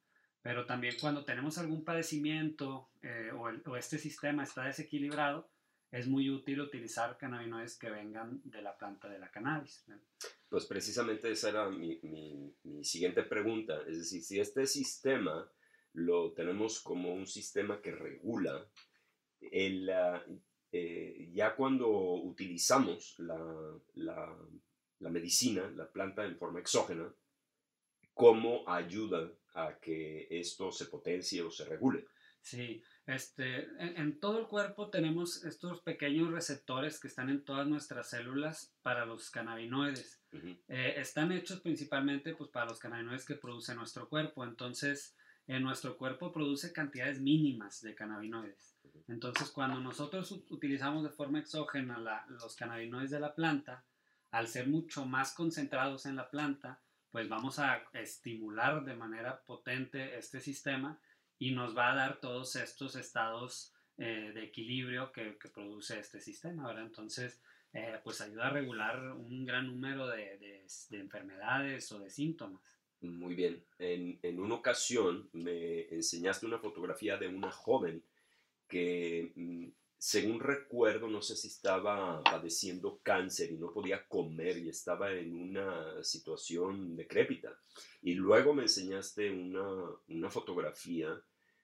Pero 0.42 0.66
también 0.66 0.96
cuando 1.00 1.24
tenemos 1.24 1.60
algún 1.60 1.86
padecimiento 1.86 2.90
eh, 3.04 3.30
o, 3.32 3.76
este 3.76 4.00
sistema 4.00 4.42
está 4.42 4.64
desequilibrado, 4.64 5.52
es 5.92 6.08
muy 6.08 6.32
útil 6.32 6.60
utilizar 6.62 7.16
cannabinoides 7.16 7.78
que 7.78 7.92
vengan 7.92 8.42
de 8.44 8.64
la 8.64 8.76
planta 8.76 9.08
de 9.08 9.20
la 9.20 9.30
cannabis. 9.30 9.86
Pues 10.50 10.66
precisamente 10.66 11.32
esa 11.32 11.50
era 11.50 11.70
mi, 11.70 12.00
mi, 12.02 12.56
mi 12.64 12.84
siguiente 12.84 13.22
pregunta. 13.22 13.82
Es 13.88 14.00
decir, 14.00 14.24
si 14.24 14.40
este 14.40 14.66
sistema 14.66 15.48
lo 15.94 16.34
tenemos 16.34 16.80
como 16.80 17.14
un 17.14 17.26
sistema 17.26 17.82
que 17.82 17.92
regula. 17.92 18.68
El, 19.40 19.90
eh, 20.72 21.30
ya 21.34 21.56
cuando 21.56 21.90
utilizamos 21.90 23.16
la, 23.20 23.80
la, 23.96 24.38
la, 25.00 25.10
medicina, 25.10 25.70
la 25.72 25.92
planta 25.92 26.26
en 26.26 26.38
forma 26.38 26.60
exógena, 26.60 27.14
¿cómo 28.14 28.64
ayuda 28.68 29.32
a 29.54 29.80
que 29.80 30.28
esto 30.30 30.72
se 30.72 30.86
potencie 30.86 31.42
o 31.42 31.50
se 31.50 31.66
regule? 31.66 32.06
Sí, 32.42 32.82
este, 33.06 33.68
en, 33.80 34.20
todo 34.20 34.40
el 34.40 34.48
cuerpo 34.48 34.90
tenemos 34.90 35.44
estos 35.44 35.82
pequeños 35.82 36.32
receptores 36.32 37.00
que 37.00 37.08
están 37.08 37.30
en 37.30 37.44
todas 37.44 37.68
nuestras 37.68 38.10
células 38.10 38.74
para 38.82 39.06
los 39.06 39.30
cannabinoides. 39.30 40.22
Eh, 40.68 40.94
están 40.98 41.32
hechos 41.32 41.60
principalmente 41.62 42.36
pues, 42.36 42.50
para 42.50 42.68
los 42.68 42.80
cannabinoides 42.80 43.26
que 43.26 43.36
produce 43.36 43.76
nuestro 43.76 44.08
cuerpo. 44.08 44.44
Entonces, 44.44 45.16
en 45.50 45.64
nuestro 45.64 45.98
cuerpo 45.98 46.32
produce 46.32 46.72
cantidades 46.72 47.20
mínimas 47.20 47.82
de 47.82 47.96
cannabinoides. 47.96 48.78
Entonces, 49.08 49.50
cuando 49.50 49.80
nosotros 49.80 50.32
utilizamos 50.52 51.04
de 51.04 51.10
forma 51.10 51.40
exógena 51.40 51.98
los 52.30 52.56
cannabinoides 52.56 53.10
de 53.10 53.20
la 53.20 53.34
planta, 53.34 53.84
al 54.30 54.48
ser 54.48 54.68
mucho 54.68 55.08
más 55.08 55.34
concentrados 55.34 56.06
en 56.06 56.18
la 56.18 56.30
planta, 56.30 56.80
pues 57.10 57.28
vamos 57.28 57.58
a 57.58 57.82
estimular 57.94 58.86
de 58.86 58.94
manera 58.94 59.42
potente 59.42 60.20
este 60.20 60.40
sistema 60.40 61.00
y 61.40 61.50
nos 61.50 61.76
va 61.76 61.94
a 61.94 61.96
dar 61.96 62.20
todos 62.20 62.56
estos 62.56 62.96
estados 62.96 63.74
eh, 63.98 64.32
de 64.36 64.44
equilibrio 64.44 65.12
que, 65.12 65.36
produce 65.52 66.00
este 66.00 66.22
sistema, 66.22 66.68
¿verdad? 66.68 66.86
Entonces, 66.86 67.42
eh, 67.74 68.00
pues 68.04 68.22
ayuda 68.22 68.48
a 68.48 68.52
regular 68.52 69.14
un 69.14 69.46
gran 69.46 69.66
número 69.66 70.06
de 70.06 70.68
enfermedades 70.92 71.92
o 71.92 71.98
de 71.98 72.12
síntomas. 72.12 72.79
Muy 73.02 73.36
bien. 73.36 73.64
En, 73.78 74.20
en, 74.24 74.40
una 74.40 74.56
ocasión 74.56 75.30
me 75.32 75.88
enseñaste 75.88 76.46
una 76.46 76.60
fotografía 76.60 77.18
de 77.18 77.28
una 77.28 77.52
joven 77.52 78.04
que, 78.68 79.32
mm, 79.36 79.68
según 79.98 80.40
recuerdo, 80.40 81.08
no 81.08 81.22
sé 81.22 81.36
si 81.36 81.48
estaba 81.48 82.24
padeciendo 82.24 83.00
cáncer 83.04 83.52
y 83.52 83.58
no 83.58 83.72
podía 83.74 84.08
comer 84.08 84.58
y 84.58 84.70
estaba 84.70 85.14
en 85.14 85.36
una 85.36 86.04
situación 86.04 86.96
decrépita. 86.96 87.58
Y 88.02 88.14
luego 88.16 88.54
me 88.54 88.64
enseñaste 88.64 89.32
una, 89.32 89.92
una 90.08 90.30
fotografía 90.30 91.22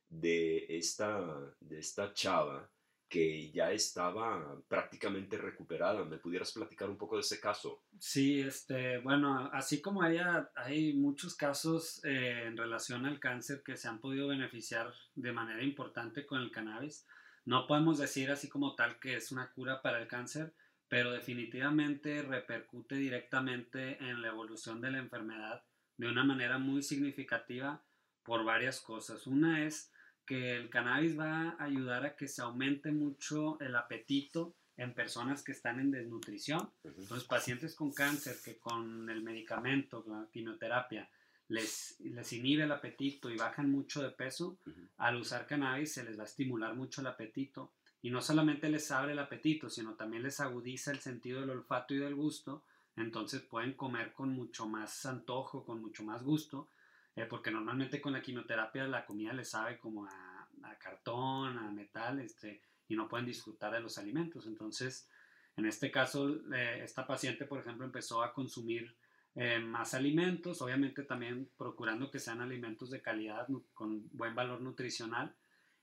de 0.09 0.65
esta, 0.69 1.55
de 1.59 1.79
esta 1.79 2.13
chava 2.13 2.69
que 3.07 3.51
ya 3.51 3.71
estaba 3.71 4.59
prácticamente 4.67 5.37
recuperada. 5.37 6.03
¿Me 6.03 6.17
pudieras 6.17 6.51
platicar 6.51 6.89
un 6.89 6.97
poco 6.97 7.15
de 7.15 7.21
ese 7.21 7.39
caso? 7.39 7.83
Sí, 7.99 8.41
este, 8.41 8.97
bueno, 8.99 9.49
así 9.53 9.81
como 9.81 10.01
hay, 10.01 10.17
hay 10.55 10.93
muchos 10.93 11.35
casos 11.35 12.03
eh, 12.03 12.43
en 12.45 12.57
relación 12.57 13.05
al 13.05 13.19
cáncer 13.19 13.61
que 13.63 13.77
se 13.77 13.87
han 13.87 13.99
podido 13.99 14.27
beneficiar 14.27 14.91
de 15.15 15.31
manera 15.31 15.63
importante 15.63 16.25
con 16.25 16.41
el 16.41 16.51
cannabis, 16.51 17.05
no 17.45 17.67
podemos 17.67 17.99
decir 17.99 18.31
así 18.31 18.49
como 18.49 18.73
tal 18.75 18.99
que 18.99 19.15
es 19.15 19.31
una 19.31 19.51
cura 19.51 19.83
para 19.83 20.01
el 20.01 20.07
cáncer, 20.07 20.55
pero 20.87 21.11
definitivamente 21.11 22.23
repercute 22.23 22.95
directamente 22.95 24.03
en 24.03 24.21
la 24.21 24.29
evolución 24.29 24.81
de 24.81 24.91
la 24.91 24.97
enfermedad 24.97 25.63
de 25.97 26.07
una 26.07 26.23
manera 26.23 26.57
muy 26.57 26.81
significativa 26.81 27.83
por 28.23 28.43
varias 28.43 28.81
cosas. 28.81 29.27
Una 29.27 29.63
es 29.63 29.91
que 30.25 30.55
el 30.55 30.69
cannabis 30.69 31.17
va 31.17 31.49
a 31.51 31.63
ayudar 31.63 32.05
a 32.05 32.15
que 32.15 32.27
se 32.27 32.41
aumente 32.41 32.91
mucho 32.91 33.59
el 33.59 33.75
apetito 33.75 34.55
en 34.77 34.93
personas 34.93 35.43
que 35.43 35.51
están 35.51 35.79
en 35.79 35.91
desnutrición. 35.91 36.69
Entonces, 36.83 37.27
pacientes 37.27 37.75
con 37.75 37.91
cáncer 37.91 38.37
que 38.43 38.57
con 38.57 39.09
el 39.09 39.21
medicamento, 39.21 40.03
la 40.07 40.27
quimioterapia, 40.31 41.09
les, 41.47 41.99
les 41.99 42.33
inhibe 42.33 42.63
el 42.63 42.71
apetito 42.71 43.29
y 43.29 43.37
bajan 43.37 43.71
mucho 43.71 44.01
de 44.01 44.09
peso, 44.09 44.57
al 44.97 45.17
usar 45.17 45.45
cannabis 45.45 45.93
se 45.93 46.03
les 46.03 46.17
va 46.17 46.23
a 46.23 46.27
estimular 46.27 46.75
mucho 46.75 47.01
el 47.01 47.07
apetito. 47.07 47.73
Y 48.01 48.09
no 48.09 48.21
solamente 48.21 48.69
les 48.69 48.91
abre 48.91 49.13
el 49.13 49.19
apetito, 49.19 49.69
sino 49.69 49.95
también 49.95 50.23
les 50.23 50.39
agudiza 50.39 50.91
el 50.91 50.99
sentido 50.99 51.41
del 51.41 51.51
olfato 51.51 51.93
y 51.93 51.97
del 51.97 52.15
gusto, 52.15 52.63
entonces 52.95 53.41
pueden 53.41 53.73
comer 53.73 54.13
con 54.13 54.29
mucho 54.29 54.67
más 54.67 55.05
antojo, 55.05 55.65
con 55.65 55.81
mucho 55.81 56.03
más 56.03 56.23
gusto, 56.23 56.69
eh, 57.15 57.25
porque 57.25 57.51
normalmente 57.51 58.01
con 58.01 58.13
la 58.13 58.21
quimioterapia 58.21 58.87
la 58.87 59.05
comida 59.05 59.33
les 59.33 59.49
sabe 59.49 59.79
como 59.79 60.05
a, 60.05 60.47
a 60.63 60.75
cartón, 60.77 61.57
a 61.57 61.71
metal, 61.71 62.19
este, 62.19 62.61
y 62.87 62.95
no 62.95 63.07
pueden 63.07 63.25
disfrutar 63.25 63.71
de 63.71 63.79
los 63.79 63.97
alimentos. 63.97 64.47
Entonces, 64.47 65.09
en 65.57 65.65
este 65.65 65.89
caso, 65.91 66.29
eh, 66.53 66.81
esta 66.83 67.07
paciente, 67.07 67.45
por 67.45 67.59
ejemplo, 67.59 67.85
empezó 67.85 68.21
a 68.23 68.33
consumir 68.33 68.95
eh, 69.35 69.59
más 69.59 69.93
alimentos, 69.93 70.61
obviamente 70.61 71.03
también 71.03 71.49
procurando 71.57 72.11
que 72.11 72.19
sean 72.19 72.41
alimentos 72.41 72.89
de 72.89 73.01
calidad 73.01 73.47
con 73.73 74.07
buen 74.13 74.33
valor 74.33 74.61
nutricional 74.61 75.35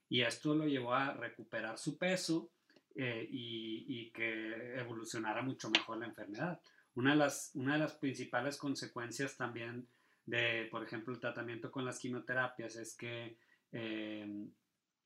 y 0.08 0.22
esto 0.22 0.54
lo 0.54 0.66
llevó 0.66 0.94
a 0.94 1.12
recuperar 1.14 1.78
su 1.78 1.98
peso 1.98 2.50
eh, 2.94 3.26
y, 3.30 4.10
que 4.10 4.78
evolucionara 4.78 5.40
mucho 5.40 5.70
mejor 5.70 5.98
la 5.98 6.06
enfermedad. 6.06 6.60
Una 6.94 7.12
de, 7.12 7.16
las, 7.16 7.50
una 7.54 7.74
de 7.74 7.78
las 7.78 7.94
principales 7.94 8.58
consecuencias 8.58 9.38
también 9.38 9.88
de, 10.26 10.69
por 10.71 10.85
ejemplo, 10.85 11.12
el 11.12 11.21
tratamiento 11.21 11.71
con 11.71 11.85
las 11.85 11.99
quimioterapias 11.99 12.76
es 12.76 12.97
que 12.97 13.38
eh, 13.73 14.49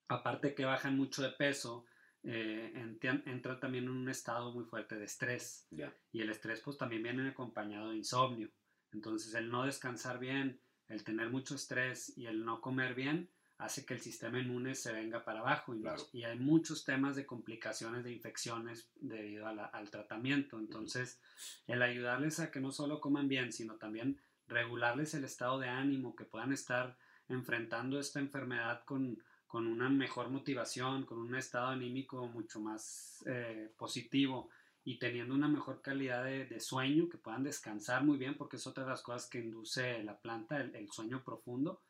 aparte 0.09 0.55
que 0.55 0.65
bajan 0.65 0.97
mucho 0.97 1.23
de 1.23 1.31
peso, 1.31 1.87
eh, 2.23 2.73
entra 3.27 3.61
también 3.61 3.85
en 3.85 3.91
un 3.91 4.09
estado 4.09 4.53
muy 4.53 4.65
fuerte 4.65 4.97
de 4.97 5.05
estrés. 5.05 5.69
Y 6.13 6.21
el 6.21 6.31
estrés 6.31 6.61
pues 6.61 6.77
también 6.77 7.03
viene 7.03 7.29
acompañado 7.29 7.91
de 7.91 7.97
insomnio. 7.97 8.51
Entonces 8.93 9.35
el 9.35 9.51
no 9.51 9.65
descansar 9.65 10.19
bien, 10.19 10.61
el 10.89 11.05
tener 11.05 11.31
mucho 11.31 11.55
estrés 11.55 12.17
y 12.17 12.27
el 12.27 12.45
no 12.45 12.61
comer 12.61 12.95
bien 12.95 13.31
hace 13.59 13.87
que 13.87 13.95
el 13.95 14.01
sistema 14.01 14.39
inmune 14.39 14.75
se 14.75 14.93
venga 14.93 15.25
para 15.25 15.41
abajo 15.41 15.75
y, 16.13 16.25
hay 16.25 16.39
muchos 16.39 16.85
temas 16.85 17.17
de 17.17 17.25
complicaciones 17.25 18.05
de 18.05 18.13
infecciones 18.13 18.91
debido 18.97 19.47
al 19.47 19.91
tratamiento. 19.91 20.59
Entonces, 20.59 21.21
el 21.67 21.81
ayudarles 21.81 22.39
a 22.39 22.51
que 22.51 22.61
no 22.61 22.71
solo 22.71 23.01
coman 23.01 23.29
bien, 23.29 23.53
sino 23.53 23.77
también 23.77 24.21
regularles 24.49 25.15
el 25.15 25.25
estado 25.25 25.59
de 25.59 25.69
ánimo, 25.69 26.15
que 26.15 26.25
puedan 26.25 26.53
estar 26.53 26.97
enfrentando 27.29 27.99
esta 27.99 28.21
enfermedad 28.21 28.85
con, 28.85 29.23
con 29.47 29.67
una 29.67 29.88
mejor 29.88 30.29
motivación, 30.31 31.05
con 31.05 31.19
un 31.19 31.35
estado 31.35 31.69
anímico 31.69 32.26
mucho 32.29 32.61
más 32.61 33.25
eh, 33.26 33.73
positivo 33.76 34.50
y 34.85 34.99
teniendo 34.99 35.35
una 35.35 35.49
mejor 35.49 35.83
calidad 35.83 36.25
de, 36.25 36.61
sueño, 36.61 37.09
que 37.09 37.19
puedan 37.19 37.43
descansar 37.43 38.05
muy 38.05 38.19
bien, 38.19 38.37
porque 38.37 38.57
es 38.57 38.67
otra 38.69 38.85
de 38.85 38.91
las 38.91 39.03
cosas 39.03 39.29
que 39.29 39.41
induce 39.41 40.03
la 40.05 40.17
planta, 40.17 40.61
el, 40.61 40.88
sueño 40.93 41.25
profundo, 41.25 41.83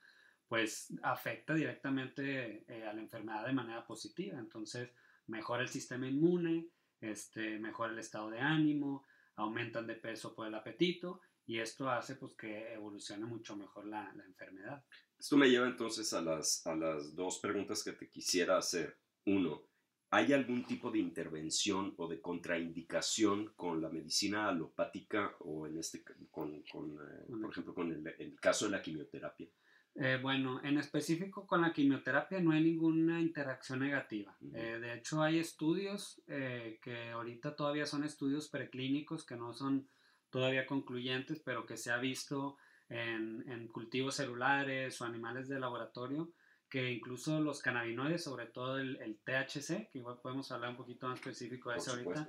pues 0.48 0.94
afecta 1.02 1.52
directamente 1.52 2.64
eh, 2.68 2.86
a 2.86 2.94
la 2.94 3.02
enfermedad 3.02 3.46
de 3.46 3.52
manera 3.52 3.86
positiva. 3.86 4.38
Entonces, 4.38 4.90
mejora 5.26 5.62
el 5.62 5.68
sistema 5.68 6.08
inmune, 6.08 6.68
este, 6.98 7.58
mejora 7.58 7.92
el 7.92 7.98
estado 7.98 8.30
de 8.30 8.40
ánimo, 8.40 9.04
aumentan 9.34 9.86
de 9.86 9.96
peso 9.96 10.34
por 10.34 10.46
el 10.46 10.54
apetito 10.54 11.21
y 11.47 11.61
esto 11.61 11.89
hace 11.89 12.17
pues 12.17 12.35
que 12.35 12.73
evolucione 12.73 13.25
mucho 13.25 13.56
mejor 13.56 13.87
la, 13.87 14.13
la 14.15 14.25
enfermedad. 14.25 14.85
Esto 15.19 15.37
me 15.37 15.49
lleva 15.49 15.67
entonces 15.67 16.13
a 16.13 16.21
las, 16.21 16.67
a 16.67 16.75
las 16.75 17.15
dos 17.15 17.39
preguntas 17.39 17.82
que 17.82 17.93
te 17.93 18.11
quisiera 18.11 18.59
hacer. 18.59 18.99
Uno, 19.25 19.63
¿hay 20.11 20.32
algún 20.32 20.65
tipo 20.65 20.91
de 20.91 20.99
intervención 20.99 21.95
o 21.97 22.09
de 22.09 22.21
contraindicación 22.21 23.52
con 23.56 23.80
la 23.80 23.89
medicina 23.89 24.49
alopática 24.49 25.35
o 25.41 25.67
en 25.67 25.78
este, 25.78 26.02
con, 26.30 26.63
con 26.65 26.93
eh, 26.93 27.32
por 27.41 27.50
ejemplo, 27.50 27.75
con 27.75 27.93
el, 27.93 28.37
caso 28.41 28.67
de 28.67 28.73
la 28.73 28.82
quimioterapia? 28.82 29.49
Eh, 29.95 30.19
bueno, 30.21 30.61
en 30.63 30.76
específico 30.76 31.47
con 31.47 31.63
la 31.63 31.73
quimioterapia 31.73 32.39
no 32.41 32.50
hay 32.50 32.63
ninguna 32.63 33.19
interacción 33.21 33.78
negativa. 33.78 34.37
Eh, 34.52 34.78
de 34.78 34.95
hecho, 34.95 35.23
hay 35.23 35.39
estudios 35.39 36.23
que 36.26 37.11
ahorita 37.15 37.56
todavía 37.56 37.87
son 37.87 38.04
estudios 38.04 38.49
preclínicos 38.49 39.25
que 39.25 39.37
no 39.37 39.54
son 39.54 39.89
todavía 40.36 40.66
concluyentes, 40.66 41.40
pero 41.42 41.64
que 41.64 41.78
se 41.78 41.90
ha 41.90 41.96
visto 41.96 42.58
en, 42.90 43.68
cultivos 43.68 44.16
celulares 44.16 45.00
o 45.00 45.06
animales 45.06 45.49
de 45.49 45.58
laboratorio, 45.58 46.28
que 46.68 46.92
incluso 46.92 47.40
los 47.40 47.62
cannabinoides, 47.62 48.25
sobre 48.25 48.44
todo 48.44 48.78
el, 48.78 49.16
THC, 49.25 49.88
que 49.90 49.99
igual 49.99 50.18
podemos 50.20 50.52
hablar 50.52 50.72
un 50.72 50.76
poquito 50.76 51.08
más 51.08 51.20
específico 51.20 51.70
de 51.70 51.78
eso 51.78 51.92
ahorita, 51.92 52.28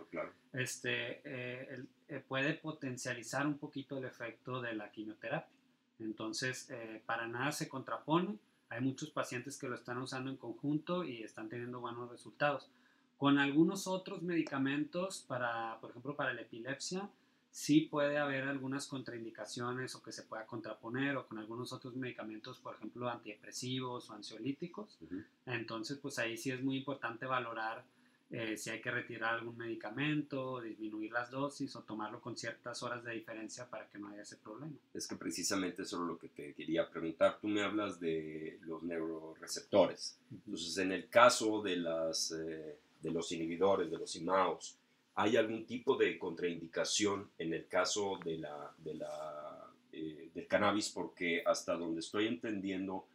este, 0.54 1.20
eh, 1.26 1.84
eh, 2.08 2.24
puede 2.26 2.54
potencializar 2.54 3.46
un 3.46 3.58
poquito 3.58 3.98
el 3.98 4.06
efecto 4.06 4.62
de 4.62 4.74
la 4.74 4.90
quimioterapia. 4.90 5.54
Entonces, 6.00 6.70
eh, 6.70 7.04
para 7.06 7.28
nada 7.28 7.52
se 7.52 7.68
contrapone. 7.68 8.38
Hay 8.70 8.80
muchos 8.80 9.10
pacientes 9.10 9.58
que 9.58 9.68
lo 9.68 9.76
están 9.76 9.98
usando 9.98 10.32
en 10.32 10.38
conjunto 10.38 11.04
y 11.04 11.24
están 11.24 11.50
teniendo 11.50 11.82
buenos 11.82 12.10
resultados. 12.10 12.70
Con 13.18 13.38
algunos 13.38 13.86
otros 13.86 14.22
medicamentos, 14.22 15.26
para, 15.28 15.78
por 15.82 15.90
ejemplo, 15.90 16.16
para 16.16 16.34
la 16.34 16.44
epilepsia, 16.44 17.10
sí 17.58 17.82
puede 17.82 18.20
haber 18.20 18.44
algunas 18.44 18.86
contraindicaciones 18.86 19.96
o 19.96 20.04
que 20.04 20.12
se 20.12 20.22
pueda 20.22 20.46
contraponer 20.46 21.18
o 21.18 21.28
con 21.28 21.40
algunos 21.40 21.74
otros 21.74 21.96
medicamentos, 21.96 22.60
por 22.60 22.76
ejemplo, 22.76 23.10
antidepresivos 23.10 24.12
o 24.12 24.14
ansiolíticos. 24.14 25.00
Entonces, 25.44 25.98
pues 25.98 26.20
ahí 26.20 26.38
sí 26.38 26.52
es 26.52 26.62
muy 26.62 26.78
importante 26.78 27.26
valorar 27.26 27.84
eh, 28.30 28.58
si 28.58 28.70
hay 28.70 28.80
que 28.80 28.92
retirar 28.92 29.34
algún 29.34 29.58
medicamento, 29.58 30.62
disminuir 30.62 31.12
las 31.12 31.32
dosis 31.32 31.76
o 31.76 31.82
tomarlo 31.82 32.22
con 32.22 32.38
ciertas 32.38 32.84
horas 32.84 33.04
de 33.04 33.14
diferencia 33.14 33.68
para 33.68 33.90
que 33.90 33.98
no 33.98 34.10
haya 34.10 34.22
ese 34.22 34.38
problema. 34.38 34.76
Es 34.94 35.08
que 35.08 35.16
precisamente 35.16 35.82
eso 35.82 36.00
es 36.00 36.08
lo 36.08 36.20
que 36.20 36.30
te 36.30 36.54
quería 36.54 36.88
preguntar. 36.88 37.40
Tú 37.42 37.48
me 37.48 37.64
hablas 37.64 38.00
de 38.00 38.60
los 38.68 38.84
neuroreceptores. 38.84 40.20
Entonces, 40.30 40.78
en 40.78 40.92
el 40.92 41.10
caso 41.10 41.64
de, 41.64 41.78
las, 41.78 42.32
eh, 42.34 42.78
de 43.02 43.12
los 43.12 43.32
inhibidores, 43.32 43.90
de 43.90 43.98
los 43.98 44.16
IMAOs, 44.16 44.78
¿Hay 45.20 45.36
algún 45.36 45.66
tipo 45.66 45.98
de 45.98 46.20
contraindicación 46.20 47.32
en 47.40 47.52
el 47.52 47.68
caso 47.68 48.20
de 48.24 48.38
la, 48.38 48.72
de 48.78 48.94
la, 48.94 49.74
eh, 49.92 50.30
del 50.32 50.46
cannabis? 50.46 50.90
Porque 50.90 51.42
hasta 51.44 51.74
donde 51.74 52.02
estoy 52.02 52.28
entendiendo, 52.28 53.08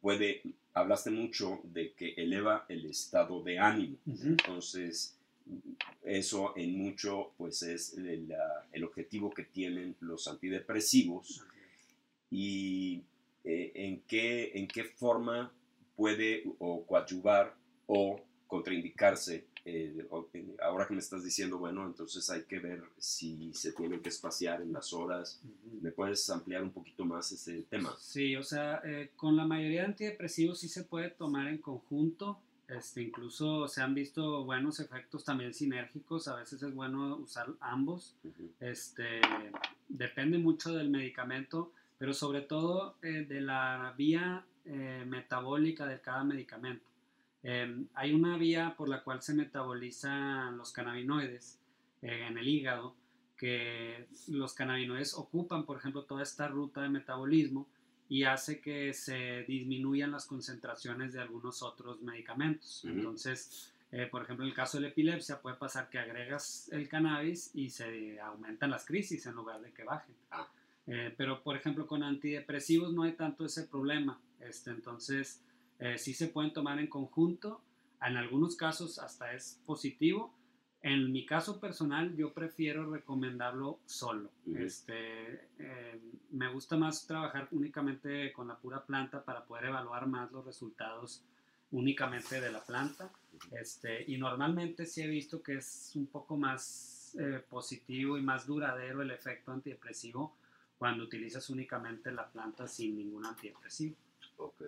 puede, 0.00 0.42
hablaste 0.74 1.10
mucho 1.10 1.58
de 1.64 1.92
que 1.92 2.14
eleva 2.16 2.66
el 2.68 2.86
estado 2.86 3.42
de 3.42 3.58
ánimo. 3.58 3.96
Entonces, 4.06 5.18
eso 6.04 6.56
en 6.56 6.78
mucho, 6.78 7.32
pues 7.36 7.62
es 7.62 7.98
el, 7.98 8.32
el, 8.70 8.84
objetivo 8.84 9.30
que 9.30 9.42
tienen 9.42 9.96
los 9.98 10.28
antidepresivos. 10.28 11.42
Y 12.30 13.02
eh, 13.42 13.72
en, 13.74 14.02
qué, 14.02 14.52
en 14.54 14.68
qué 14.68 14.84
forma 14.84 15.52
puede 15.96 16.44
o 16.60 16.86
coadyuvar 16.86 17.56
o 17.88 18.20
contraindicarse 18.46 19.46
eh, 19.66 20.06
ahora 20.62 20.86
que 20.86 20.92
me 20.92 21.00
estás 21.00 21.24
diciendo, 21.24 21.56
bueno, 21.56 21.86
entonces 21.86 22.28
hay 22.28 22.42
que 22.42 22.58
ver 22.58 22.82
si 22.98 23.52
se 23.54 23.72
tiene 23.72 24.00
que 24.00 24.10
espaciar 24.10 24.60
en 24.60 24.72
las 24.72 24.92
horas. 24.92 25.40
¿Me 25.80 25.90
puedes 25.90 26.28
ampliar 26.28 26.62
un 26.62 26.70
poquito 26.70 27.04
más 27.06 27.32
ese 27.32 27.62
tema? 27.62 27.94
Sí, 27.98 28.36
o 28.36 28.42
sea, 28.42 28.82
eh, 28.84 29.10
con 29.16 29.36
la 29.36 29.46
mayoría 29.46 29.80
de 29.80 29.86
antidepresivos 29.86 30.60
sí 30.60 30.68
se 30.68 30.84
puede 30.84 31.10
tomar 31.10 31.48
en 31.48 31.58
conjunto. 31.58 32.38
Este, 32.68 33.02
incluso 33.02 33.68
se 33.68 33.80
han 33.80 33.94
visto 33.94 34.44
buenos 34.44 34.80
efectos 34.80 35.24
también 35.24 35.54
sinérgicos. 35.54 36.28
A 36.28 36.36
veces 36.36 36.62
es 36.62 36.74
bueno 36.74 37.16
usar 37.16 37.48
ambos. 37.60 38.16
este, 38.60 39.20
depende 39.88 40.36
mucho 40.36 40.74
del 40.74 40.90
medicamento, 40.90 41.72
pero 41.96 42.12
sobre 42.12 42.42
todo 42.42 42.96
eh, 43.02 43.24
de 43.26 43.40
la 43.40 43.94
vía 43.96 44.44
metabólica 45.06 45.86
de 45.86 46.00
cada 46.00 46.24
medicamento. 46.24 46.93
Em, 47.44 47.86
hay 47.94 48.14
una 48.14 48.38
vía 48.38 48.74
por 48.76 48.88
la 48.88 49.04
cual 49.04 49.22
se 49.22 49.34
metabolizan 49.34 50.56
los 50.56 50.72
cannabinoides 50.72 51.58
eh, 52.00 52.26
en 52.26 52.38
el 52.38 52.48
hígado, 52.48 52.94
que 53.36 54.06
los 54.28 54.54
cannabinoides 54.54 55.12
ocupan, 55.14 55.66
por 55.66 55.76
ejemplo, 55.76 56.04
toda 56.04 56.22
esta 56.22 56.48
ruta 56.48 56.80
de 56.80 56.88
metabolismo 56.88 57.68
y 58.08 58.24
hace 58.24 58.60
que 58.60 58.94
se 58.94 59.44
disminuyan 59.44 60.10
las 60.10 60.24
concentraciones 60.24 61.12
de 61.12 61.20
algunos 61.20 61.62
otros 61.62 62.00
medicamentos. 62.00 62.82
Entonces, 62.86 63.72
eh, 63.92 64.06
por 64.10 64.22
ejemplo, 64.22 64.44
en 64.44 64.50
el 64.50 64.56
caso 64.56 64.78
de 64.78 64.82
la 64.82 64.88
epilepsia 64.88 65.40
puede 65.42 65.56
pasar 65.56 65.90
que 65.90 65.98
agregas 65.98 66.70
el 66.72 66.88
cannabis 66.88 67.50
y 67.54 67.68
se 67.68 68.18
aumentan 68.20 68.70
las 68.70 68.86
crisis 68.86 69.26
en 69.26 69.34
lugar 69.34 69.60
de 69.60 69.70
que 69.72 69.84
bajen. 69.84 70.14
Ah. 70.30 70.48
Eh, 70.86 71.14
pero, 71.16 71.42
por 71.42 71.56
ejemplo, 71.56 71.86
con 71.86 72.02
antidepresivos 72.02 72.92
no 72.92 73.02
hay 73.02 73.12
tanto 73.12 73.44
ese 73.44 73.64
problema. 73.64 74.18
Este, 74.40 74.70
entonces, 74.70 75.42
eh, 75.78 75.98
sí 75.98 76.14
se 76.14 76.28
pueden 76.28 76.52
tomar 76.52 76.78
en 76.78 76.86
conjunto. 76.86 77.60
En 78.02 78.16
algunos 78.16 78.56
casos 78.56 78.98
hasta 78.98 79.32
es 79.32 79.60
positivo. 79.64 80.34
En 80.82 81.12
mi 81.12 81.24
caso 81.24 81.60
personal, 81.60 82.14
yo 82.14 82.34
prefiero 82.34 82.90
recomendarlo 82.92 83.78
solo. 83.86 84.30
este, 84.54 85.48
eh, 85.58 86.00
me 86.30 86.52
gusta 86.52 86.76
más 86.76 87.06
trabajar 87.06 87.48
únicamente 87.52 88.32
con 88.34 88.48
la 88.48 88.58
pura 88.58 88.84
planta 88.84 89.24
para 89.24 89.46
poder 89.46 89.66
evaluar 89.66 90.06
más 90.06 90.30
los 90.30 90.44
resultados 90.44 91.24
únicamente 91.70 92.40
de 92.40 92.52
la 92.52 92.62
planta. 92.62 93.10
Este, 93.58 94.04
y 94.06 94.18
normalmente 94.18 94.84
sí 94.84 95.00
he 95.00 95.08
visto 95.08 95.42
que 95.42 95.56
es 95.56 95.92
un 95.94 96.06
poco 96.06 96.36
más 96.36 97.16
eh, 97.18 97.42
positivo 97.48 98.18
y 98.18 98.22
más 98.22 98.46
duradero 98.46 99.00
el 99.00 99.10
efecto 99.10 99.52
antidepresivo 99.52 100.36
cuando 100.76 101.04
utilizas 101.04 101.48
únicamente 101.48 102.12
la 102.12 102.28
planta 102.28 102.68
sin 102.68 102.96
ningún 102.96 103.24
antidepresivo. 103.24 103.96
Ok. 104.36 104.64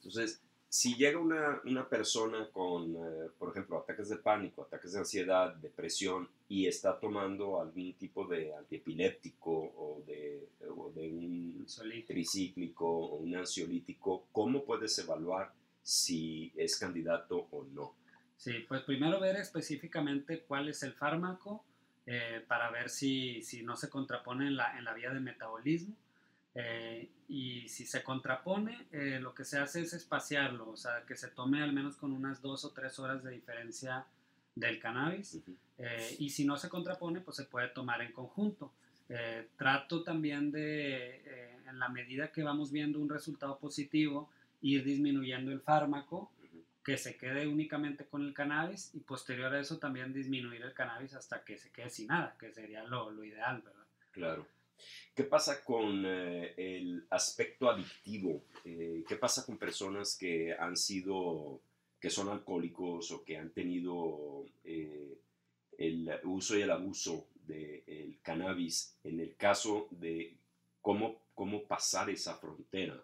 Entonces, 0.00 0.40
si 0.68 0.94
llega 0.94 1.18
una, 1.18 1.60
una 1.64 1.88
persona 1.88 2.48
con, 2.52 2.94
eh, 2.94 3.28
por 3.38 3.50
ejemplo, 3.50 3.78
ataques 3.78 4.08
de 4.08 4.16
pánico, 4.16 4.62
ataques 4.62 4.92
de 4.92 5.00
ansiedad, 5.00 5.54
depresión, 5.56 6.28
y 6.48 6.66
está 6.66 6.98
tomando 6.98 7.60
algún 7.60 7.92
tipo 7.94 8.26
de 8.26 8.54
antiepiléptico 8.54 9.50
o 9.50 10.02
de, 10.06 10.48
o 10.68 10.90
de 10.94 11.08
un 11.08 11.66
tricíclico 12.06 12.86
o 12.86 13.16
un 13.16 13.36
ansiolítico, 13.36 14.26
¿cómo 14.32 14.64
puedes 14.64 14.98
evaluar 14.98 15.52
si 15.82 16.52
es 16.56 16.76
candidato 16.76 17.46
o 17.50 17.64
no? 17.64 17.94
Sí, 18.36 18.64
pues 18.68 18.82
primero 18.82 19.20
ver 19.20 19.36
específicamente 19.36 20.40
cuál 20.40 20.68
es 20.68 20.82
el 20.82 20.94
fármaco 20.94 21.64
eh, 22.06 22.44
para 22.48 22.70
ver 22.70 22.88
si, 22.90 23.42
si, 23.42 23.62
no 23.62 23.76
se 23.76 23.90
contrapone 23.90 24.46
en 24.46 24.56
la, 24.56 24.78
en 24.78 24.84
la 24.84 24.94
vía 24.94 25.10
de 25.10 25.20
metabolismo. 25.20 25.94
Eh, 26.54 27.08
y 27.28 27.68
si 27.68 27.86
se 27.86 28.02
contrapone, 28.02 28.88
eh, 28.90 29.18
lo 29.20 29.34
que 29.34 29.44
se 29.44 29.58
hace 29.58 29.82
es 29.82 29.92
espaciarlo, 29.92 30.70
o 30.70 30.76
sea, 30.76 31.04
que 31.06 31.16
se 31.16 31.28
tome 31.28 31.62
al 31.62 31.72
menos 31.72 31.96
con 31.96 32.12
unas 32.12 32.42
dos 32.42 32.64
o 32.64 32.70
tres 32.72 32.98
horas 32.98 33.22
de 33.22 33.30
diferencia 33.30 34.06
del 34.54 34.80
cannabis. 34.80 35.40
y 36.18 36.28
si 36.30 36.44
no 36.44 36.58
se 36.58 36.68
contrapone, 36.68 37.20
pues 37.20 37.36
se 37.36 37.44
puede 37.44 37.68
tomar 37.68 38.02
en 38.02 38.12
conjunto. 38.12 38.72
trato 39.56 40.02
también 40.02 40.50
de, 40.50 41.56
en 41.68 41.78
la 41.78 41.88
medida 41.88 42.30
que 42.32 42.42
vamos 42.42 42.70
viendo 42.70 43.00
un 43.00 43.08
resultado 43.08 43.58
positivo, 43.58 44.30
ir 44.60 44.84
disminuyendo 44.84 45.52
el 45.52 45.60
fármaco, 45.60 46.32
que 46.84 46.96
se 46.98 47.16
quede 47.16 47.46
únicamente 47.46 48.06
con 48.06 48.22
el 48.22 48.34
cannabis 48.34 48.94
y 48.94 49.00
posterior 49.00 49.54
a 49.54 49.60
eso 49.60 49.78
también 49.78 50.12
disminuir 50.12 50.62
el 50.62 50.74
cannabis 50.74 51.14
hasta 51.14 51.44
que 51.44 51.56
se 51.56 51.70
quede 51.70 51.90
sin 51.90 52.08
nada, 52.08 52.36
que 52.38 52.52
sería 52.52 52.84
lo, 52.84 53.10
lo 53.10 53.24
ideal, 53.24 53.62
¿verdad? 53.62 53.86
Claro. 54.12 54.46
¿Qué 55.14 55.24
pasa 55.24 55.64
con 55.64 56.04
eh, 56.06 56.54
el 56.56 57.06
aspecto 57.10 57.68
adictivo? 57.68 58.42
Eh, 58.64 59.04
¿Qué 59.06 59.16
pasa 59.16 59.44
con 59.44 59.58
personas 59.58 60.16
que 60.16 60.52
han 60.52 60.76
sido, 60.76 61.60
que 62.00 62.10
son 62.10 62.28
alcohólicos 62.28 63.10
o 63.10 63.24
que 63.24 63.36
han 63.36 63.50
tenido 63.50 64.46
eh, 64.64 65.18
el 65.78 66.10
uso 66.24 66.56
y 66.56 66.62
el 66.62 66.70
abuso 66.70 67.26
del 67.46 68.18
cannabis 68.22 68.94
en 69.04 69.20
el 69.20 69.34
caso 69.36 69.88
de 69.90 70.36
cómo, 70.80 71.22
cómo 71.34 71.62
pasar 71.64 72.10
esa 72.10 72.36
frontera? 72.36 73.02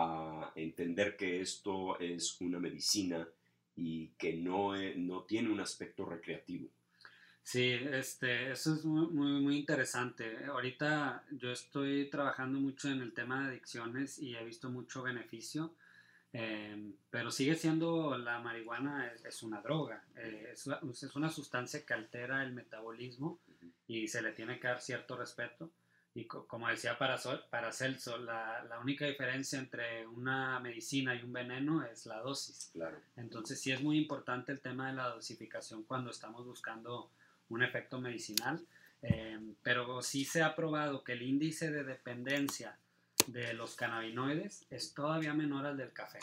a 0.00 0.52
entender 0.54 1.16
que 1.16 1.40
esto 1.40 1.98
es 1.98 2.40
una 2.40 2.60
medicina 2.60 3.28
y 3.74 4.08
que 4.18 4.34
no, 4.34 4.76
e, 4.76 4.94
no 4.94 5.22
tiene 5.24 5.50
un 5.50 5.58
aspecto 5.58 6.04
recreativo. 6.04 6.68
Sí, 7.50 7.72
este, 7.72 8.52
eso 8.52 8.74
es 8.74 8.84
muy, 8.84 9.06
muy, 9.40 9.56
interesante. 9.56 10.44
Ahorita 10.44 11.24
yo 11.30 11.50
estoy 11.50 12.10
trabajando 12.10 12.60
mucho 12.60 12.90
en 12.90 13.00
el 13.00 13.14
tema 13.14 13.40
de 13.40 13.48
adicciones 13.48 14.18
y 14.18 14.36
he 14.36 14.44
visto 14.44 14.68
mucho 14.68 15.02
beneficio, 15.02 15.72
em, 16.34 16.92
pero 17.08 17.30
sigue 17.30 17.54
siendo 17.54 18.18
la 18.18 18.38
marihuana 18.40 19.10
es, 19.24 19.42
una 19.42 19.62
droga, 19.62 20.04
eh, 20.16 20.50
es, 20.52 20.68
es, 21.02 21.16
una 21.16 21.30
sustancia 21.30 21.86
que 21.86 21.94
altera 21.94 22.42
el 22.42 22.52
metabolismo 22.52 23.40
y 23.86 24.08
se 24.08 24.20
le 24.20 24.32
tiene 24.32 24.60
que 24.60 24.68
dar 24.68 24.82
cierto 24.82 25.16
respeto. 25.16 25.70
Y 26.14 26.26
como 26.26 26.68
decía 26.68 26.98
Paracelso, 26.98 28.18
la, 28.18 28.62
la 28.64 28.78
única 28.78 29.06
diferencia 29.06 29.58
entre 29.58 30.06
una 30.06 30.60
medicina 30.60 31.14
y 31.14 31.22
un 31.22 31.32
veneno 31.32 31.82
es 31.82 32.04
la 32.04 32.18
dosis. 32.18 32.68
Claro. 32.74 32.98
Entonces 33.16 33.58
sí 33.58 33.72
es 33.72 33.80
muy 33.80 33.96
importante 33.96 34.52
el 34.52 34.60
tema 34.60 34.88
de 34.88 34.96
la 34.96 35.08
dosificación 35.08 35.84
cuando 35.84 36.10
estamos 36.10 36.44
buscando 36.44 37.10
un 37.48 37.62
efecto 37.62 38.00
medicinal, 38.00 38.64
eh, 39.02 39.38
pero 39.62 40.02
sí 40.02 40.24
se 40.24 40.42
ha 40.42 40.54
probado 40.54 41.04
que 41.04 41.12
el 41.12 41.22
índice 41.22 41.70
de 41.70 41.84
dependencia 41.84 42.76
de 43.26 43.52
los 43.54 43.76
cannabinoides 43.76 44.66
es 44.70 44.94
todavía 44.94 45.34
menor 45.34 45.66
al 45.66 45.76
del 45.76 45.92
café. 45.92 46.18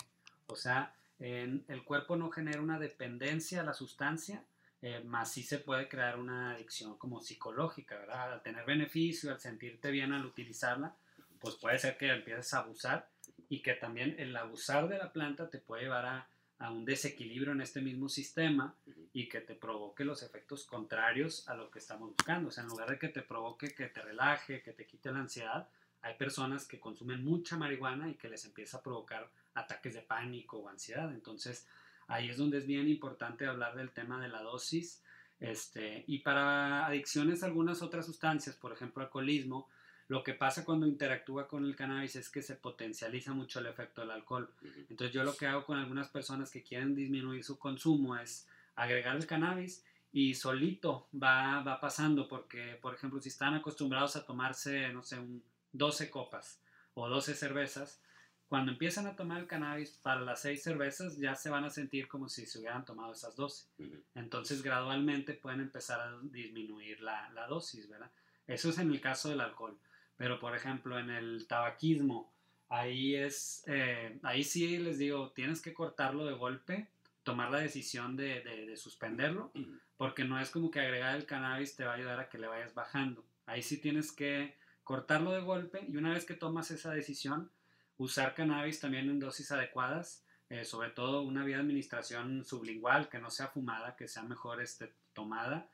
O 0.48 0.56
sea, 0.56 0.94
el 1.20 1.84
cuerpo 1.86 2.18
no 2.18 2.30
genera 2.30 2.62
una 2.62 2.78
dependencia 2.78 3.62
a 3.62 3.64
la 3.64 3.74
sustancia, 3.74 4.44
eh, 4.86 5.02
más 5.04 5.32
sí 5.32 5.42
se 5.42 5.58
puede 5.58 5.88
crear 5.88 6.20
una 6.20 6.52
adicción 6.52 6.96
como 7.00 7.20
psicológica, 7.20 7.98
¿verdad? 7.98 8.34
Al 8.34 8.44
tener 8.44 8.66
beneficio, 8.66 9.32
al 9.32 9.40
sentirte 9.40 9.90
bien 9.90 10.14
al 10.14 10.28
utilizarla, 10.28 10.96
pues 11.40 11.56
puede 11.56 11.80
ser 11.80 11.98
que 11.98 12.12
empieces 12.12 12.54
a 12.54 12.60
abusar 12.60 13.10
y 13.50 13.64
que 13.64 13.74
también 13.74 14.16
el 14.20 14.38
abusar 14.38 14.88
de 14.88 15.00
la 15.00 15.12
planta 15.12 15.50
te 15.50 15.58
puede 15.58 15.86
llevar 15.86 16.06
a, 16.06 16.28
a 16.60 16.72
un 16.72 16.86
desequilibrio 16.86 17.52
en 17.52 17.62
este 17.62 17.82
mismo 17.82 18.08
sistema 18.10 18.76
y 19.14 19.28
que 19.28 19.42
te 19.42 19.56
provoque 19.56 20.06
los 20.06 20.24
efectos 20.24 20.66
contrarios 20.66 21.48
a 21.50 21.56
lo 21.56 21.70
que 21.70 21.80
estamos 21.80 22.10
buscando. 22.10 22.50
O 22.50 22.52
sea, 22.52 22.64
en 22.64 22.70
lugar 22.70 22.90
de 22.90 23.00
que 23.00 23.10
te 23.10 23.22
provoque 23.22 23.74
que 23.74 23.88
te 23.88 24.02
relaje, 24.02 24.62
que 24.62 24.74
te 24.74 24.86
quite 24.86 25.12
la 25.12 25.20
ansiedad, 25.20 25.68
hay 26.02 26.16
personas 26.16 26.66
que 26.66 26.80
consumen 26.80 27.24
mucha 27.24 27.58
marihuana 27.58 28.10
y 28.10 28.14
que 28.14 28.30
les 28.30 28.46
empieza 28.46 28.78
a 28.78 28.84
provocar 28.84 29.30
ataques 29.54 29.94
de 29.94 30.02
pánico 30.02 30.58
o 30.58 30.70
ansiedad. 30.70 31.12
Entonces, 31.12 31.68
Ahí 32.08 32.30
es 32.30 32.38
donde 32.38 32.60
es 32.60 32.68
bien 32.68 32.88
importante 32.88 33.48
hablar 33.48 33.76
del 33.76 33.92
tema 33.92 34.22
de 34.22 34.30
la 34.30 34.42
dosis. 34.42 35.02
Este, 35.40 36.04
y 36.08 36.20
para 36.20 36.86
adicciones 36.86 37.44
a 37.44 37.48
algunas 37.48 37.82
otras 37.82 38.06
sustancias, 38.06 38.56
por 38.56 38.72
ejemplo 38.72 39.04
alcoholismo, 39.04 39.68
lo 40.08 40.24
que 40.24 40.34
pasa 40.34 40.64
cuando 40.64 40.88
interactúa 40.88 41.48
con 41.48 41.66
el 41.66 41.76
cannabis 41.76 42.16
es 42.16 42.30
que 42.30 42.42
se 42.42 42.56
potencializa 42.56 43.34
mucho 43.34 43.60
el 43.60 43.66
efecto 43.66 44.02
del 44.02 44.12
alcohol. 44.12 44.50
Entonces 44.90 45.14
yo 45.14 45.24
lo 45.24 45.36
que 45.36 45.48
hago 45.48 45.66
con 45.66 45.78
algunas 45.78 46.10
personas 46.10 46.52
que 46.52 46.64
quieren 46.64 46.96
disminuir 46.96 47.44
su 47.44 47.58
consumo 47.58 48.16
es 48.16 48.48
agregar 48.76 49.16
el 49.16 49.26
cannabis 49.26 49.84
y 50.12 50.36
solito 50.36 51.08
va, 51.12 51.62
va 51.64 51.80
pasando 51.80 52.28
porque, 52.28 52.78
por 52.82 52.94
ejemplo, 52.94 53.20
si 53.20 53.30
están 53.30 53.56
acostumbrados 53.56 54.16
a 54.16 54.26
tomarse, 54.26 54.90
no 54.94 55.02
sé, 55.02 55.20
un 55.20 55.44
12 55.74 56.10
copas 56.10 56.62
o 56.94 57.10
12 57.10 57.34
cervezas, 57.34 58.00
cuando 58.48 58.72
empiezan 58.72 59.08
a 59.08 59.16
tomar 59.16 59.40
el 59.40 59.48
cannabis 59.48 59.92
para 60.02 60.22
las 60.22 60.42
seis 60.42 60.62
cervezas 60.62 61.18
ya 61.18 61.36
se 61.36 61.50
van 61.50 61.66
a 61.66 61.70
sentir 61.70 62.08
como 62.08 62.30
si 62.30 62.46
se 62.46 62.60
hubieran 62.60 62.86
tomado 62.86 63.12
esas 63.12 63.36
dosis. 63.36 63.68
Entonces 64.14 64.62
gradualmente 64.62 65.34
pueden 65.34 65.62
empezar 65.62 66.00
a 66.00 66.18
disminuir 66.22 67.02
la, 67.02 67.30
la, 67.32 67.48
dosis, 67.48 67.90
¿verdad? 67.90 68.12
Eso 68.46 68.70
es 68.70 68.78
en 68.78 68.92
el 68.92 69.02
caso 69.02 69.30
del 69.30 69.42
alcohol. 69.42 69.78
Pero 70.18 70.40
por 70.40 70.56
ejemplo 70.56 71.00
en 71.00 71.10
el 71.10 71.48
tabaquismo, 71.48 72.32
ahí 72.70 73.16
es, 73.16 73.64
eh, 73.68 74.20
ahí 74.24 74.44
sí 74.44 74.78
les 74.78 74.98
digo, 74.98 75.32
tienes 75.32 75.62
que 75.62 75.74
cortarlo 75.74 76.26
de 76.26 76.34
golpe, 76.34 76.88
tomar 77.24 77.52
la 77.52 77.60
decisión 77.60 78.16
de, 78.16 78.42
de, 78.42 78.66
de 78.66 78.78
suspenderlo, 78.78 79.52
porque 79.98 80.24
no 80.24 80.40
es 80.40 80.50
como 80.52 80.70
que 80.70 80.80
agregar 80.80 81.16
el 81.16 81.26
cannabis 81.26 81.76
te 81.76 81.84
va 81.84 81.94
a 81.94 81.96
ayudar 81.96 82.20
a 82.20 82.30
que 82.30 82.38
le 82.38 82.48
vayas 82.48 82.74
bajando. 82.74 83.26
Ahí 83.46 83.62
sí 83.62 83.78
tienes 83.78 84.12
que 84.12 84.56
cortarlo 84.84 85.32
de 85.32 85.42
golpe 85.42 85.84
y 85.88 85.98
una 85.98 86.14
vez 86.14 86.26
que 86.26 86.36
tomas 86.36 86.72
esa 86.72 86.94
decisión, 86.94 87.50
usar 87.98 88.36
cannabis 88.36 88.80
también 88.80 89.10
en 89.10 89.20
dosis 89.20 89.52
adecuadas, 89.52 90.24
eh, 90.50 90.64
sobre 90.64 90.92
todo 90.92 91.24
una 91.24 91.44
vía 91.44 91.56
de 91.56 91.64
administración 91.64 92.46
sublingual 92.46 93.10
que 93.10 93.20
no 93.20 93.32
sea 93.32 93.48
fumada, 93.48 93.96
que 93.96 94.08
sea 94.08 94.22
mejor 94.24 94.62
este, 94.62 94.94
tomada, 95.14 95.68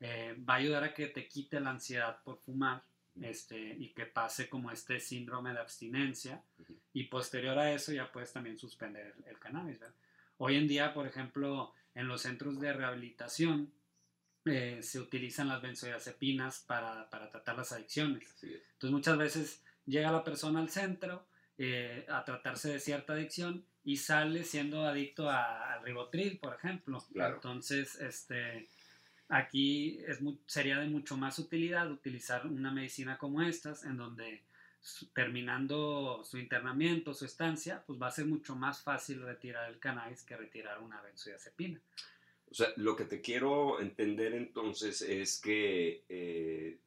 eh, 0.00 0.36
va 0.48 0.54
a 0.54 0.56
ayudar 0.56 0.82
a 0.82 0.94
que 0.94 1.06
te 1.06 1.28
quite 1.28 1.60
la 1.60 1.70
ansiedad 1.70 2.20
por 2.24 2.38
fumar 2.38 2.82
este, 3.22 3.58
y 3.58 3.90
que 3.90 4.06
pase 4.06 4.48
como 4.48 4.70
este 4.70 5.00
síndrome 5.00 5.52
de 5.52 5.60
abstinencia 5.60 6.42
y 6.92 7.04
posterior 7.04 7.58
a 7.58 7.72
eso 7.72 7.92
ya 7.92 8.10
puedes 8.10 8.32
también 8.32 8.58
suspender 8.58 9.14
el, 9.26 9.38
cannabis. 9.38 9.78
Hoy 10.38 10.56
en 10.56 10.68
día, 10.68 10.92
por 10.92 11.06
ejemplo, 11.06 11.72
en 11.94 12.08
los 12.08 12.22
centros 12.22 12.60
de 12.60 12.72
rehabilitación, 12.72 13.72
eh, 14.44 14.80
se 14.82 15.00
utilizan 15.00 15.48
las 15.48 15.62
benzodiazepinas 15.62 16.60
para, 16.60 17.08
para 17.10 17.30
tratar 17.30 17.56
las 17.56 17.72
adicciones. 17.72 18.34
Entonces 18.42 18.90
muchas 18.90 19.18
veces 19.18 19.62
llega 19.86 20.12
la 20.12 20.24
persona 20.24 20.60
al 20.60 20.68
centro, 20.68 21.26
eh, 21.58 22.04
a 22.08 22.22
tratarse 22.24 22.70
de 22.70 22.80
cierta 22.80 23.14
adicción 23.14 23.64
y 23.82 23.96
sale 23.96 24.44
siendo 24.44 24.84
adicto 24.84 25.30
al 25.30 25.82
ribotril, 25.82 26.38
por 26.38 26.54
ejemplo. 26.54 27.02
Entonces, 27.14 27.94
este, 28.00 28.68
aquí 29.28 29.98
es 30.06 30.20
sería 30.46 30.78
de 30.78 30.86
mucho 30.86 31.16
más 31.16 31.38
utilidad 31.38 31.90
utilizar 31.90 32.46
una 32.46 32.70
medicina 32.70 33.18
como 33.18 33.42
estas, 33.42 33.84
en 33.84 33.96
donde 33.96 34.42
terminando 35.14 36.22
su 36.24 36.38
internamiento, 36.38 37.12
su 37.12 37.24
estancia, 37.24 37.82
pues 37.86 38.00
va 38.00 38.08
a 38.08 38.12
ser 38.12 38.26
mucho 38.26 38.54
más 38.54 38.82
fácil 38.82 39.22
retirar 39.22 39.68
el 39.70 39.78
cannabis 39.78 40.22
que 40.22 40.36
retirar 40.36 40.80
una 40.80 41.00
benzodiazepina. 41.02 41.80
O 42.48 42.54
sea, 42.54 42.68
lo 42.76 42.94
que 42.94 43.04
te 43.04 43.20
quiero 43.20 43.80
entender 43.80 44.32
entonces 44.34 45.02
es 45.02 45.40
que 45.40 46.04
eh, 46.08 46.78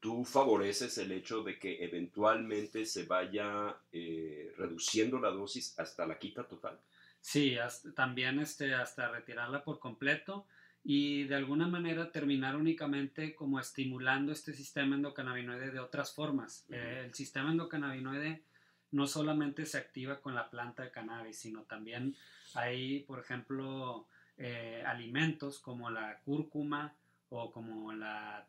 tú 0.00 0.24
favoreces 0.24 0.98
el 0.98 1.12
hecho 1.12 1.42
de 1.42 1.58
que 1.58 1.82
eventualmente 1.82 2.84
se 2.84 3.04
vaya 3.04 3.76
eh, 3.92 4.52
reduciendo 4.58 5.18
la 5.18 5.30
dosis 5.30 5.78
hasta 5.78 6.06
la 6.06 6.18
quita 6.18 6.46
total. 6.46 6.78
Sí, 7.20 7.56
también 7.94 8.38
este, 8.38 8.74
hasta 8.74 9.08
retirarla 9.08 9.64
por 9.64 9.78
completo 9.78 10.46
y 10.88 11.24
de 11.24 11.34
alguna 11.34 11.66
manera 11.66 12.12
terminar 12.12 12.54
únicamente 12.54 13.34
como 13.34 13.58
estimulando 13.58 14.30
este 14.30 14.52
sistema 14.52 14.94
endocannabinoide 14.94 15.72
de 15.72 15.80
otras 15.80 16.14
formas. 16.14 16.64
Eh, 16.70 17.02
el 17.06 17.12
sistema 17.12 17.50
endocannabinoide 17.50 18.44
no 18.92 19.08
solamente 19.08 19.66
se 19.66 19.78
activa 19.78 20.20
con 20.20 20.36
la 20.36 20.48
planta 20.48 20.84
de 20.84 20.92
cannabis, 20.92 21.38
sino 21.38 21.62
también 21.62 22.14
hay, 22.54 23.00
por 23.00 23.18
ejemplo, 23.18 24.06
eh, 24.38 24.84
alimentos 24.86 25.58
como 25.58 25.90
la 25.90 26.20
cúrcuma 26.20 26.94
o 27.30 27.50
como 27.50 27.92
la, 27.92 28.46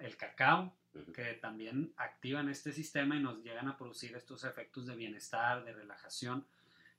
el 0.00 0.16
cacao, 0.16 0.72
que 1.12 1.34
también 1.42 1.92
activan 1.96 2.48
este 2.48 2.72
sistema 2.72 3.16
y 3.16 3.20
nos 3.20 3.42
llegan 3.42 3.66
a 3.66 3.76
producir 3.76 4.14
estos 4.14 4.44
efectos 4.44 4.86
de 4.86 4.94
bienestar, 4.94 5.64
de 5.64 5.72
relajación 5.72 6.46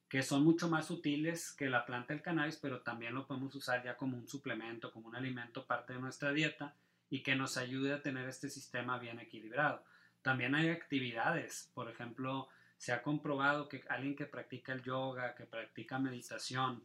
que 0.10 0.24
son 0.24 0.44
mucho 0.44 0.68
más 0.68 0.88
sutiles 0.88 1.52
que 1.52 1.70
la 1.70 1.86
planta 1.86 2.14
del 2.14 2.24
cannabis, 2.24 2.58
pero 2.58 2.82
también 2.82 3.14
lo 3.14 3.28
podemos 3.28 3.54
usar 3.56 3.84
ya 3.84 3.96
como 3.96 4.18
un 4.18 4.28
suplemento, 4.28 4.92
como 4.92 5.08
un 5.08 5.16
alimento 5.16 5.68
parte 5.68 5.94
de 5.94 6.00
nuestra 6.00 6.34
dieta 6.34 6.76
y 7.12 7.22
que 7.22 7.36
nos 7.36 7.58
ayude 7.58 7.94
a 7.94 8.02
tener 8.02 8.28
este 8.28 8.50
sistema 8.50 8.98
bien 8.98 9.20
equilibrado. 9.20 9.84
También 10.24 10.56
hay 10.56 10.70
actividades, 10.70 11.70
por 11.76 11.90
ejemplo, 11.90 12.50
se 12.78 12.92
ha 12.92 13.04
comprobado 13.04 13.70
que 13.70 13.84
alguien 13.88 14.16
que 14.16 14.26
practica 14.26 14.74
el 14.74 14.82
yoga, 14.82 15.36
que 15.36 15.46
practica 15.46 16.00
meditación, 16.00 16.84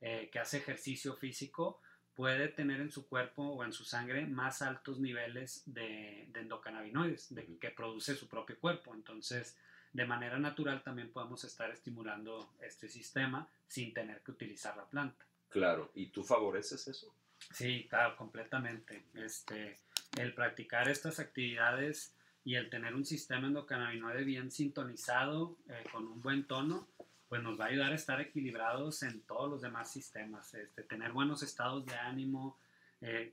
eh, 0.00 0.28
que 0.30 0.38
hace 0.38 0.58
ejercicio 0.58 1.14
físico, 1.14 1.80
puede 2.14 2.48
tener 2.48 2.80
en 2.80 2.90
su 2.90 3.08
cuerpo 3.08 3.42
o 3.42 3.64
en 3.64 3.72
su 3.72 3.84
sangre 3.84 4.26
más 4.26 4.60
altos 4.60 4.98
niveles 4.98 5.62
de, 5.66 6.26
de 6.30 6.40
endocannabinoides, 6.40 7.34
de, 7.34 7.58
que 7.58 7.70
produce 7.70 8.16
su 8.16 8.28
propio 8.28 8.58
cuerpo. 8.58 8.94
Entonces, 8.94 9.56
de 9.96 10.04
manera 10.04 10.38
natural 10.38 10.82
también 10.82 11.10
podemos 11.10 11.42
estar 11.44 11.70
estimulando 11.70 12.52
este 12.60 12.86
sistema 12.86 13.48
sin 13.66 13.94
tener 13.94 14.20
que 14.20 14.30
utilizar 14.30 14.76
la 14.76 14.84
planta. 14.84 15.24
Claro, 15.48 15.90
¿y 15.94 16.08
tú 16.08 16.22
favoreces 16.22 16.86
eso? 16.86 17.14
Sí, 17.54 17.86
claro, 17.88 18.14
completamente. 18.14 19.04
Este, 19.14 19.78
el 20.18 20.34
practicar 20.34 20.88
estas 20.88 21.18
actividades 21.18 22.12
y 22.44 22.56
el 22.56 22.68
tener 22.68 22.94
un 22.94 23.06
sistema 23.06 23.46
endocannabinoide 23.46 24.22
bien 24.24 24.50
sintonizado, 24.50 25.56
eh, 25.68 25.84
con 25.90 26.06
un 26.06 26.20
buen 26.20 26.46
tono, 26.46 26.86
pues 27.30 27.42
nos 27.42 27.58
va 27.58 27.64
a 27.64 27.68
ayudar 27.68 27.92
a 27.92 27.96
estar 27.96 28.20
equilibrados 28.20 29.02
en 29.02 29.22
todos 29.22 29.50
los 29.50 29.62
demás 29.62 29.90
sistemas. 29.90 30.52
Este, 30.52 30.82
tener 30.82 31.12
buenos 31.12 31.42
estados 31.42 31.86
de 31.86 31.94
ánimo, 31.94 32.58
eh, 33.00 33.32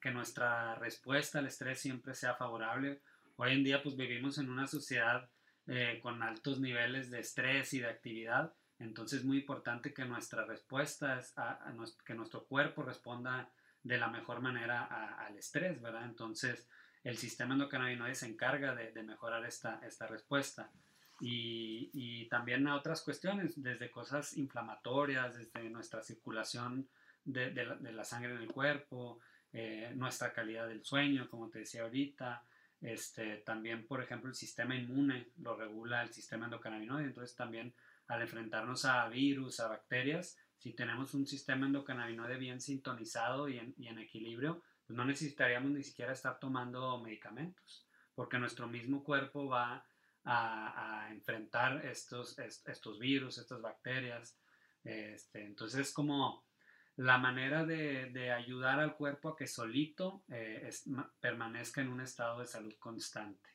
que 0.00 0.10
nuestra 0.10 0.74
respuesta 0.74 1.38
al 1.38 1.46
estrés 1.46 1.80
siempre 1.80 2.14
sea 2.14 2.34
favorable. 2.34 3.00
Hoy 3.36 3.52
en 3.52 3.64
día 3.64 3.82
pues 3.82 3.96
vivimos 3.96 4.36
en 4.36 4.50
una 4.50 4.66
sociedad 4.66 5.30
eh, 5.66 5.98
con 6.02 6.22
altos 6.22 6.60
niveles 6.60 7.10
de 7.10 7.20
estrés 7.20 7.72
y 7.72 7.80
de 7.80 7.88
actividad. 7.88 8.52
Entonces 8.78 9.20
es 9.20 9.24
muy 9.24 9.38
importante 9.38 9.94
que 9.94 10.04
nuestra 10.04 10.44
respuesta, 10.44 11.20
a, 11.36 11.74
que 12.04 12.14
nuestro 12.14 12.44
cuerpo 12.44 12.82
responda 12.82 13.50
de 13.82 13.98
la 13.98 14.08
mejor 14.08 14.40
manera 14.40 14.84
al 14.84 15.36
estrés, 15.36 15.80
¿verdad? 15.80 16.04
Entonces 16.04 16.68
el 17.04 17.18
sistema 17.18 17.54
endocannabinoide 17.54 18.14
se 18.14 18.26
encarga 18.26 18.74
de, 18.74 19.02
mejorar 19.02 19.44
esta, 19.44 19.80
esta 19.86 20.06
respuesta. 20.06 20.70
Y, 21.20 22.26
también 22.28 22.66
a 22.66 22.74
otras 22.74 23.02
cuestiones, 23.02 23.62
desde 23.62 23.90
cosas 23.90 24.36
inflamatorias, 24.36 25.36
desde 25.36 25.70
nuestra 25.70 26.02
circulación 26.02 26.88
de, 27.24 27.50
de, 27.50 27.92
la, 27.92 28.04
sangre 28.04 28.34
en 28.34 28.42
el 28.42 28.48
cuerpo, 28.48 29.20
eh, 29.52 29.92
nuestra 29.94 30.32
calidad 30.32 30.66
del 30.66 30.84
sueño, 30.84 31.28
como 31.30 31.48
te 31.48 31.60
decía 31.60 31.82
ahorita, 31.82 32.42
este, 32.84 33.38
también, 33.38 33.86
por 33.86 34.02
ejemplo, 34.02 34.28
el 34.28 34.34
sistema 34.34 34.76
inmune 34.76 35.30
lo 35.38 35.56
regula 35.56 36.02
el 36.02 36.12
sistema 36.12 36.44
endocannabinoide. 36.44 37.06
Entonces, 37.06 37.34
también 37.34 37.74
al 38.08 38.20
enfrentarnos 38.20 38.84
a 38.84 39.08
virus, 39.08 39.58
a 39.60 39.68
bacterias, 39.68 40.36
si 40.58 40.74
tenemos 40.74 41.14
un 41.14 41.26
sistema 41.26 41.64
endocannabinoide 41.64 42.36
bien 42.36 42.60
sintonizado 42.60 43.48
y 43.48 43.58
en, 43.58 43.98
equilibrio, 43.98 44.62
pues 44.86 44.98
no 44.98 45.06
necesitaríamos 45.06 45.70
ni 45.70 45.82
siquiera 45.82 46.12
estar 46.12 46.38
tomando 46.38 46.98
medicamentos, 46.98 47.86
porque 48.14 48.38
nuestro 48.38 48.68
mismo 48.68 49.02
cuerpo 49.02 49.48
va 49.48 49.86
a, 50.24 51.08
enfrentar 51.10 51.86
estos, 51.86 52.38
estos 52.38 52.98
virus, 52.98 53.38
estas 53.38 53.62
bacterias. 53.62 54.38
Este, 54.82 55.42
entonces, 55.46 55.88
es 55.88 55.92
como 55.94 56.43
la 56.96 57.18
manera 57.18 57.64
de, 57.64 58.30
ayudar 58.32 58.80
al 58.80 58.96
cuerpo 58.96 59.30
a 59.30 59.36
que 59.36 59.46
solito 59.46 60.22
eh, 60.28 60.70
permanezca 61.20 61.80
en 61.80 61.88
un 61.88 62.00
estado 62.00 62.40
de 62.40 62.46
salud 62.46 62.74
constante. 62.78 63.50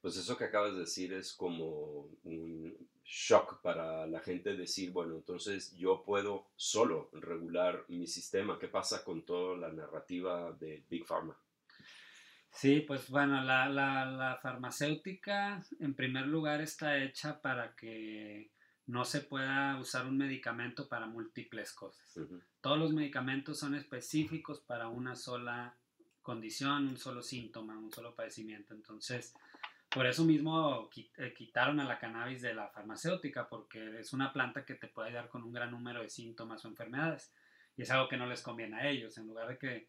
Pues 0.00 0.16
eso 0.16 0.36
que 0.36 0.44
acabas 0.44 0.72
de 0.74 0.80
decir 0.80 1.12
es 1.12 1.32
como 1.32 2.08
un 2.24 2.76
shock 3.04 3.62
para 3.62 4.06
la 4.06 4.20
gente 4.20 4.56
decir, 4.56 4.90
bueno, 4.90 5.14
entonces 5.14 5.74
yo 5.76 6.02
puedo 6.04 6.48
solo 6.56 7.08
regular 7.12 7.84
mi 7.88 8.06
sistema. 8.06 8.58
¿Qué 8.58 8.68
pasa 8.68 9.04
con 9.04 9.22
toda 9.24 9.56
la 9.56 9.72
narrativa 9.72 10.52
de 10.52 10.84
Big 10.88 11.06
Pharma? 11.06 11.36
Sí, 12.50 12.80
pues 12.80 13.08
bueno, 13.08 13.42
la, 13.42 13.68
la 13.68 14.38
farmacéutica 14.42 15.64
en 15.80 15.94
primer 15.94 16.26
lugar 16.26 16.60
está 16.60 16.98
hecha 16.98 17.40
para 17.40 17.74
que 17.74 18.50
no 18.86 19.04
se 19.04 19.20
pueda 19.20 19.78
usar 19.78 20.06
un 20.06 20.18
medicamento 20.18 20.88
para 20.88 21.06
múltiples 21.06 21.72
cosas. 21.72 22.18
Todos 22.60 22.78
los 22.78 22.92
medicamentos 22.92 23.58
son 23.58 23.74
específicos 23.74 24.60
para 24.60 24.88
una 24.88 25.14
sola 25.14 25.76
condición, 26.22 26.88
un 26.88 26.96
solo 26.96 27.22
síntoma, 27.22 27.78
un 27.78 27.92
solo 27.92 28.14
padecimiento. 28.14 28.74
Entonces, 28.74 29.34
por 29.88 30.06
eso 30.06 30.24
mismo 30.24 30.88
eh, 31.16 31.34
quitaron 31.36 31.78
a 31.80 31.84
la 31.84 31.98
cannabis 31.98 32.42
de 32.42 32.54
la 32.54 32.68
farmacéutica, 32.68 33.48
porque 33.48 34.00
es 34.00 34.12
una 34.12 34.32
planta 34.32 34.64
que 34.64 34.74
te 34.74 34.88
puede 34.88 35.08
ayudar 35.08 35.28
con 35.28 35.42
un 35.42 35.52
gran 35.52 35.70
número 35.70 36.02
de 36.02 36.08
síntomas 36.08 36.64
o 36.64 36.68
enfermedades. 36.68 37.32
Y 37.76 37.82
es 37.82 37.90
algo 37.90 38.08
que 38.08 38.16
no 38.16 38.26
les 38.26 38.42
conviene 38.42 38.76
a 38.76 38.88
ellos. 38.88 39.16
En 39.18 39.26
lugar 39.26 39.48
de 39.48 39.58
que 39.58 39.88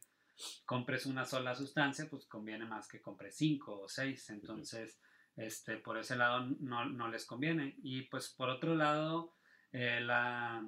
compres 0.66 1.06
una 1.06 1.26
sola 1.26 1.56
sustancia, 1.56 2.08
pues 2.10 2.26
conviene 2.26 2.66
más 2.66 2.88
que 2.88 3.02
compres 3.02 3.36
cinco 3.36 3.82
o 3.82 3.88
seis. 3.88 4.30
Entonces, 4.30 5.00
este, 5.36 5.78
por 5.78 5.98
ese 5.98 6.15
lado 6.15 6.48
no, 6.60 7.08
les 7.08 7.26
conviene. 7.26 7.76
Y 7.84 8.04
pues 8.04 8.30
por 8.30 8.50
otro 8.50 8.76
lado, 8.76 9.34
eh, 9.72 10.00
la, 10.02 10.63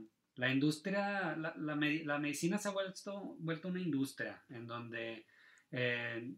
industria, 0.51 1.35
la, 1.35 1.75
medicina 2.19 2.57
se 2.57 2.69
ha 2.69 2.71
vuelto, 2.71 3.35
vuelto 3.39 3.67
una 3.67 3.81
industria 3.81 4.43
en 4.49 4.67
donde 4.67 5.25
eh, 5.71 6.33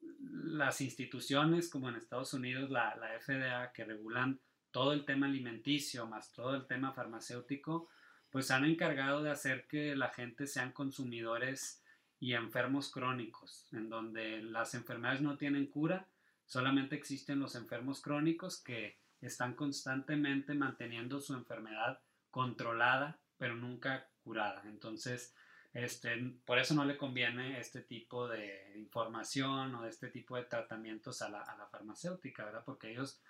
las 0.00 0.80
instituciones 0.80 1.68
como 1.68 1.88
en 1.88 1.96
Estados 1.96 2.34
Unidos, 2.34 2.70
la, 2.70 2.94
la 2.96 3.18
FDA, 3.20 3.72
que 3.72 3.84
regulan 3.84 4.40
todo 4.70 4.92
el 4.92 5.04
tema 5.04 5.26
alimenticio 5.26 6.04
más 6.08 6.32
todo 6.32 6.56
el 6.56 6.66
tema 6.66 6.92
farmacéutico, 6.92 7.88
pues 8.28 8.50
han 8.50 8.64
encargado 8.64 9.22
de 9.22 9.30
hacer 9.30 9.68
que 9.68 9.94
la 9.94 10.08
gente 10.08 10.48
sean 10.48 10.72
consumidores 10.72 11.80
y 12.18 12.32
enfermos 12.32 12.90
crónicos, 12.90 13.68
en 13.72 13.88
donde 13.88 14.42
las 14.42 14.74
enfermedades 14.74 15.20
no 15.20 15.36
tienen 15.36 15.66
cura 15.66 16.08
Solamente 16.46 16.94
existen 16.94 17.40
los 17.40 17.54
enfermos 17.54 18.00
crónicos 18.00 18.62
que 18.62 18.98
están 19.20 19.54
constantemente 19.54 20.54
manteniendo 20.54 21.20
su 21.20 21.34
enfermedad 21.34 22.00
controlada, 22.30 23.18
pero 23.38 23.54
nunca 23.54 24.08
curada. 24.22 24.62
Entonces, 24.66 25.34
este, 25.72 26.16
por 26.44 26.58
eso 26.58 26.74
no 26.74 26.84
le 26.84 26.96
conviene 26.96 27.58
este 27.58 27.80
tipo 27.80 28.28
de 28.28 28.74
información 28.76 29.74
o 29.74 29.86
este 29.86 30.08
tipo 30.08 30.36
de 30.36 30.44
tratamientos 30.44 31.20
a 31.22 31.28
la, 31.28 31.68
farmacéutica, 31.70 32.44
¿verdad? 32.44 32.62
Porque 32.64 32.92
ellos 32.92 33.20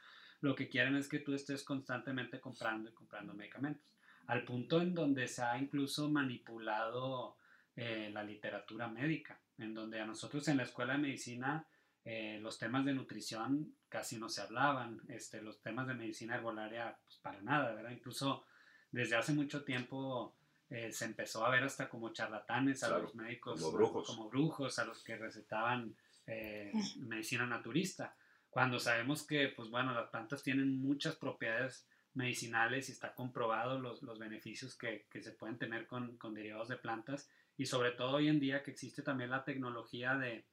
lo 0.40 0.54
que 0.54 0.68
quieren 0.68 0.96
es 0.96 1.08
que 1.08 1.20
tú 1.20 1.32
estés 1.32 1.64
constantemente 1.64 2.40
comprando 2.40 2.90
y 2.90 2.92
comprando 2.92 3.32
medicamentos. 3.32 3.94
Al 4.26 4.44
punto 4.44 4.80
en 4.82 4.94
donde 4.94 5.26
se 5.26 5.42
ha 5.42 5.58
incluso 5.58 6.10
manipulado 6.10 7.36
eh, 7.76 8.10
la 8.12 8.22
literatura 8.22 8.88
médica, 8.88 9.40
en 9.56 9.72
donde 9.72 10.00
a 10.00 10.06
nosotros 10.06 10.46
en 10.48 10.58
la 10.58 10.64
escuela 10.64 10.94
de 10.94 10.98
medicina 10.98 11.66
eh, 12.04 12.38
los 12.42 12.58
temas 12.58 12.84
de 12.84 12.92
nutrición 12.92 13.74
casi 13.88 14.18
no 14.18 14.28
se 14.28 14.42
hablaban, 14.42 15.00
este, 15.08 15.40
los 15.40 15.62
temas 15.62 15.86
de 15.86 15.94
medicina 15.94 16.36
herbolaria, 16.36 16.98
pues 17.02 17.16
para 17.16 17.40
nada, 17.40 17.74
¿verdad? 17.74 17.90
Incluso 17.90 18.44
desde 18.90 19.16
hace 19.16 19.32
mucho 19.32 19.64
tiempo 19.64 20.36
eh, 20.68 20.92
se 20.92 21.06
empezó 21.06 21.46
a 21.46 21.50
ver 21.50 21.62
hasta 21.64 21.88
como 21.88 22.12
charlatanes 22.12 22.82
a 22.82 22.98
los 22.98 23.14
médicos, 23.14 23.60
como 24.06 24.28
brujos. 24.28 24.78
a 24.78 24.84
los 24.84 25.02
que 25.02 25.16
recetaban 25.16 25.96
eh, 26.26 26.72
medicina 26.98 27.46
naturista, 27.46 28.14
cuando 28.50 28.78
sabemos 28.78 29.26
que, 29.26 29.48
pues 29.48 29.70
bueno, 29.70 29.94
las 29.94 30.10
plantas 30.10 30.42
tienen 30.42 30.78
muchas 30.80 31.16
propiedades 31.16 31.88
medicinales 32.12 32.88
y 32.88 32.92
está 32.92 33.14
comprobado 33.14 33.78
los, 33.78 34.02
los 34.02 34.18
beneficios 34.18 34.76
que, 34.76 35.06
que, 35.10 35.22
se 35.22 35.32
pueden 35.32 35.58
tener 35.58 35.86
con, 35.86 36.16
con 36.18 36.34
derivados 36.34 36.68
de 36.68 36.76
plantas 36.76 37.28
y 37.56 37.66
sobre 37.66 37.92
todo 37.92 38.16
hoy 38.16 38.28
en 38.28 38.38
día 38.38 38.62
que 38.62 38.70
existe 38.70 39.02
también 39.02 39.30
la 39.30 39.44
tecnología 39.44 40.16
de, 40.16 40.44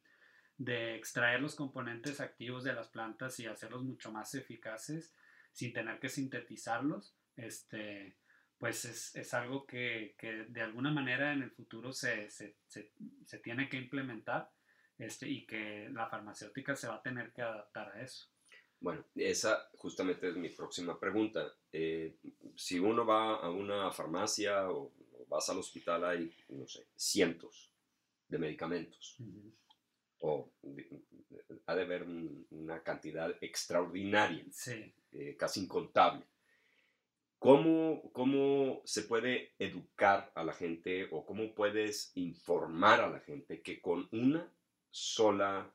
de 0.63 0.95
extraer 0.95 1.41
los 1.41 1.55
componentes 1.55 2.21
activos 2.21 2.63
de 2.63 2.73
las 2.73 2.87
plantas 2.87 3.39
y 3.39 3.47
hacerlos 3.47 3.83
mucho 3.83 4.11
más 4.11 4.35
eficaces 4.35 5.15
sin 5.51 5.73
tener 5.73 5.99
que 5.99 6.07
sintetizarlos, 6.07 7.15
este, 7.35 8.17
pues 8.59 8.85
es, 9.15 9.33
algo 9.33 9.65
que, 9.65 10.15
de 10.49 10.61
alguna 10.61 10.91
manera 10.91 11.33
en 11.33 11.41
el 11.41 11.49
futuro 11.49 11.91
se, 11.91 12.29
tiene 13.43 13.67
que 13.69 13.77
implementar 13.77 14.51
este, 14.99 15.27
y 15.27 15.47
que 15.47 15.89
la 15.91 16.07
farmacéutica 16.07 16.75
se 16.75 16.87
va 16.87 16.95
a 16.95 17.01
tener 17.01 17.33
que 17.33 17.41
adaptar 17.41 17.89
a 17.95 18.01
eso. 18.01 18.27
Bueno, 18.79 19.03
esa 19.15 19.67
justamente 19.77 20.29
es 20.29 20.35
mi 20.35 20.49
próxima 20.49 20.99
pregunta. 20.99 21.55
Eh, 21.71 22.17
si 22.55 22.77
uno 22.77 23.03
va 23.03 23.37
a 23.37 23.49
una 23.49 23.91
farmacia 23.91 24.69
o, 24.69 24.93
vas 25.27 25.49
al 25.49 25.57
hospital, 25.57 26.05
hay, 26.05 26.31
no 26.49 26.67
sé, 26.67 26.87
cientos 26.95 27.73
de 28.27 28.37
medicamentos. 28.37 29.17
O 30.21 30.51
ha 31.65 31.75
de 31.75 31.81
haber 31.81 32.03
una 32.51 32.83
cantidad 32.83 33.35
extraordinaria, 33.41 34.45
eh, 35.11 35.35
casi 35.37 35.61
incontable. 35.61 36.25
¿Cómo, 37.39 38.11
¿Cómo 38.13 38.81
se 38.85 39.01
puede 39.01 39.53
educar 39.57 40.31
a 40.35 40.43
la 40.43 40.53
gente 40.53 41.07
o 41.11 41.25
cómo 41.25 41.55
puedes 41.55 42.11
informar 42.15 43.01
a 43.01 43.09
la 43.09 43.19
gente 43.19 43.61
que 43.61 43.81
con 43.81 44.07
una 44.11 44.47
sola 44.91 45.73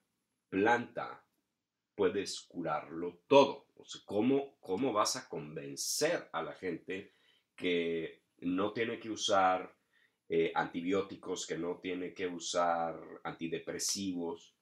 planta 0.49 1.25
puedes 1.97 2.41
curarlo 2.43 3.19
todo? 3.27 3.67
O 3.75 3.85
sea, 3.85 4.01
¿cómo, 4.05 4.57
¿Cómo 4.61 4.93
vas 4.93 5.17
a 5.17 5.29
convencer 5.29 6.29
a 6.33 6.43
la 6.43 6.53
gente 6.53 7.13
que 7.57 8.23
no 8.39 8.73
tiene 8.73 9.01
que 9.01 9.11
usar 9.11 9.76
eh, 10.29 10.53
antibióticos, 10.55 11.47
que 11.47 11.57
no 11.57 11.79
tiene 11.79 12.13
que 12.13 12.27
usar 12.27 12.99
antidepresivos 13.23 14.57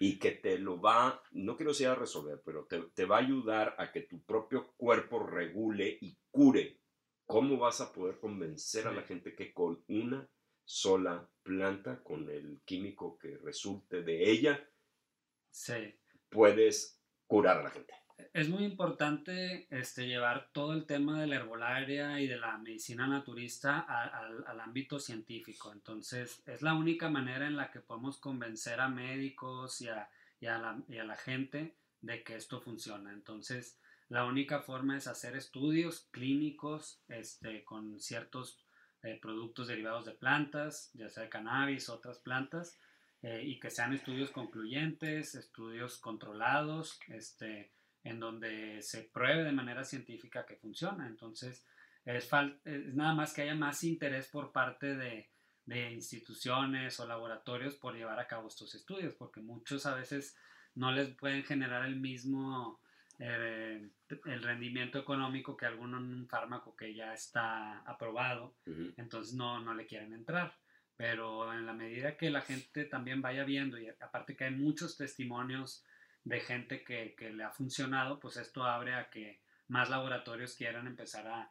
y 0.00 0.18
que 0.18 0.32
te 0.32 0.58
lo 0.58 0.80
va, 0.80 1.22
no 1.32 1.56
quiero 1.56 1.70
decir 1.70 1.88
a 1.88 1.94
resolver, 1.94 2.42
pero 2.44 2.66
te, 2.66 2.80
te 2.94 3.04
va 3.04 3.16
a 3.16 3.20
ayudar 3.20 3.76
a 3.78 3.92
que 3.92 4.02
tu 4.02 4.22
propio 4.24 4.72
cuerpo 4.76 5.20
regule 5.20 5.98
y 6.00 6.18
cure? 6.30 6.80
¿Cómo 7.26 7.56
vas 7.58 7.80
a 7.80 7.92
poder 7.92 8.18
convencer 8.18 8.86
a 8.88 8.92
la 8.92 9.02
gente 9.02 9.34
que 9.34 9.52
con 9.52 9.84
una 9.88 10.28
sola 10.64 11.30
planta, 11.42 12.02
con 12.02 12.28
el 12.30 12.60
químico 12.64 13.18
que 13.18 13.36
resulte 13.38 14.02
de 14.02 14.30
ella, 14.30 14.68
sí. 15.50 15.94
puedes 16.28 17.00
curar 17.26 17.58
a 17.58 17.62
la 17.62 17.70
gente? 17.70 17.94
Es 18.32 18.48
muy 18.48 18.64
importante 18.64 19.66
este, 19.70 20.06
llevar 20.06 20.50
todo 20.52 20.72
el 20.72 20.86
tema 20.86 21.20
de 21.20 21.26
la 21.26 21.36
herbolaria 21.36 22.20
y 22.20 22.26
de 22.26 22.36
la 22.36 22.58
medicina 22.58 23.06
naturista 23.06 23.80
al 23.80 24.60
ámbito 24.60 24.98
científico. 24.98 25.72
Entonces, 25.72 26.42
es 26.46 26.62
la 26.62 26.74
única 26.74 27.08
manera 27.08 27.46
en 27.46 27.56
la 27.56 27.70
que 27.70 27.80
podemos 27.80 28.18
convencer 28.18 28.80
a 28.80 28.88
médicos 28.88 29.80
y 29.80 29.88
a, 29.88 30.08
la, 30.40 30.82
y 30.88 30.98
a 30.98 31.04
la 31.04 31.16
gente 31.16 31.74
de 32.00 32.22
que 32.22 32.36
esto 32.36 32.60
funciona. 32.60 33.12
Entonces, 33.12 33.78
la 34.08 34.24
única 34.24 34.60
forma 34.60 34.96
es 34.96 35.06
hacer 35.06 35.36
estudios 35.36 36.08
clínicos 36.10 37.00
este, 37.08 37.64
con 37.64 37.98
ciertos 37.98 38.58
eh, 39.02 39.18
productos 39.20 39.68
derivados 39.68 40.04
de 40.04 40.12
plantas, 40.12 40.90
ya 40.94 41.08
sea 41.08 41.30
cannabis, 41.30 41.88
otras 41.88 42.18
plantas, 42.18 42.78
eh, 43.22 43.42
y 43.44 43.58
que 43.58 43.70
sean 43.70 43.92
estudios 43.92 44.30
concluyentes, 44.30 45.34
estudios 45.34 45.98
controlados, 45.98 47.00
este, 47.08 47.72
en 48.04 48.20
donde 48.20 48.82
se 48.82 49.02
pruebe 49.02 49.44
de 49.44 49.52
manera 49.52 49.84
científica 49.84 50.44
que 50.46 50.56
funciona. 50.56 51.06
Entonces, 51.06 51.66
es, 52.04 52.28
es 52.64 52.94
nada 52.94 53.14
más 53.14 53.32
que 53.32 53.42
haya 53.42 53.54
más 53.54 53.84
interés 53.84 54.28
por 54.28 54.52
parte 54.52 54.96
de, 54.96 55.30
de 55.66 55.92
instituciones 55.92 56.98
o 57.00 57.06
laboratorios 57.06 57.74
por 57.76 57.94
llevar 57.94 58.18
a 58.18 58.26
cabo 58.26 58.48
estos 58.48 58.74
estudios, 58.74 59.14
porque 59.14 59.40
muchos 59.40 59.86
a 59.86 59.94
veces 59.94 60.36
no 60.74 60.90
les 60.90 61.08
pueden 61.08 61.44
generar 61.44 61.84
el 61.84 61.96
mismo 61.96 62.80
eh, 63.18 63.88
el 64.24 64.42
rendimiento 64.42 64.98
económico 64.98 65.56
que 65.56 65.66
alguno 65.66 65.98
en 65.98 66.12
un 66.12 66.28
fármaco 66.28 66.74
que 66.74 66.92
ya 66.94 67.14
está 67.14 67.78
aprobado, 67.80 68.56
entonces 68.96 69.34
no, 69.34 69.60
no 69.60 69.74
le 69.74 69.86
quieren 69.86 70.12
entrar. 70.12 70.56
Pero 70.96 71.52
en 71.52 71.64
la 71.64 71.72
medida 71.72 72.16
que 72.16 72.30
la 72.30 72.40
gente 72.40 72.84
también 72.84 73.22
vaya 73.22 73.44
viendo, 73.44 73.78
y 73.78 73.88
aparte 73.88 74.36
que 74.36 74.44
hay 74.44 74.54
muchos 74.54 74.96
testimonios 74.96 75.84
de 76.24 76.40
gente 76.40 76.84
que, 76.84 77.14
que 77.16 77.30
le 77.30 77.44
ha 77.44 77.50
funcionado, 77.50 78.20
pues 78.20 78.36
esto 78.36 78.64
abre 78.64 78.94
a 78.94 79.10
que 79.10 79.40
más 79.68 79.90
laboratorios 79.90 80.54
quieran 80.54 80.86
empezar 80.86 81.26
a, 81.26 81.50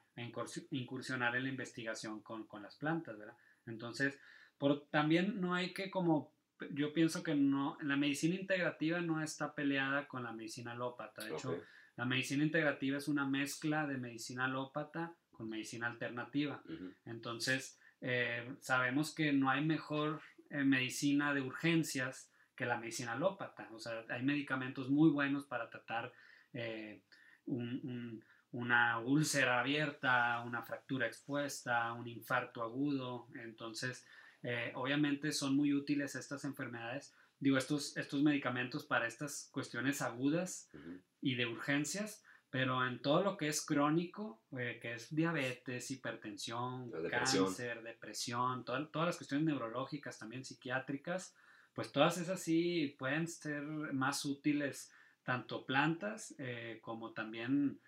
incursionar 0.71 1.35
en 1.35 1.43
la 1.43 1.49
investigación 1.49 2.21
con, 2.21 2.45
con, 2.45 2.61
las 2.61 2.75
plantas, 2.75 3.17
¿verdad? 3.17 3.35
Entonces, 3.65 4.19
por, 4.57 4.87
también 4.89 5.41
no 5.41 5.55
hay 5.55 5.73
que 5.73 5.89
como 5.89 6.33
yo 6.69 6.93
pienso 6.93 7.23
que 7.23 7.35
no, 7.35 7.77
la 7.81 7.95
medicina 7.95 8.35
integrativa 8.35 9.01
no 9.01 9.21
está 9.21 9.55
peleada 9.55 10.07
con 10.07 10.23
la 10.23 10.31
medicina 10.31 10.73
alópata. 10.73 11.23
De 11.23 11.31
hecho, 11.31 11.59
la 11.95 12.05
medicina 12.05 12.43
integrativa 12.43 12.97
es 12.97 13.07
una 13.07 13.25
mezcla 13.25 13.87
de 13.87 13.97
medicina 13.97 14.45
alópata 14.45 15.15
con 15.31 15.49
medicina 15.49 15.87
alternativa. 15.87 16.61
Entonces, 17.05 17.79
eh, 18.01 18.55
sabemos 18.59 19.13
que 19.13 19.33
no 19.33 19.49
hay 19.49 19.65
mejor 19.65 20.21
eh, 20.49 20.63
medicina 20.63 21.33
de 21.33 21.41
urgencias 21.41 22.30
que 22.61 22.67
la 22.67 22.77
medicina 22.77 23.13
alópata. 23.13 23.67
O 23.73 23.79
sea, 23.79 24.05
hay 24.09 24.21
medicamentos 24.21 24.87
muy 24.87 25.09
buenos 25.09 25.45
para 25.45 25.67
tratar 25.67 26.13
eh, 26.53 27.01
una 27.47 28.99
úlcera 28.99 29.61
abierta, 29.61 30.43
una 30.45 30.61
fractura 30.61 31.07
expuesta, 31.07 31.91
un 31.93 32.07
infarto 32.07 32.61
agudo. 32.61 33.29
Entonces, 33.33 34.05
eh, 34.43 34.71
obviamente 34.75 35.31
son 35.31 35.55
muy 35.55 35.73
útiles 35.73 36.13
estas 36.13 36.45
enfermedades, 36.45 37.15
digo, 37.39 37.57
estos, 37.57 37.97
estos 37.97 38.21
medicamentos 38.21 38.85
para 38.85 39.07
estas 39.07 39.49
cuestiones 39.51 40.03
agudas 40.03 40.69
y 41.19 41.33
de 41.33 41.47
urgencias, 41.47 42.23
pero 42.51 42.85
en 42.85 43.01
todo 43.01 43.23
lo 43.23 43.37
que 43.37 43.47
es 43.47 43.65
crónico, 43.65 44.39
eh, 44.55 44.77
que 44.79 44.93
es 44.93 45.15
diabetes, 45.15 45.89
hipertensión, 45.89 46.91
cáncer, 47.09 47.81
depresión, 47.81 48.63
todas 48.65 48.91
las 48.93 49.17
cuestiones 49.17 49.47
neurológicas, 49.47 50.19
también 50.19 50.45
psiquiátricas, 50.45 51.33
pues 51.73 51.91
todas 51.91 52.17
esas 52.17 52.41
sí 52.41 52.95
pueden 52.99 53.27
ser 53.27 53.63
más 53.63 54.25
útiles, 54.25 54.91
tanto 55.23 55.65
plantas 55.65 56.35
eh, 56.37 56.79
como 56.81 57.13
también 57.13 57.79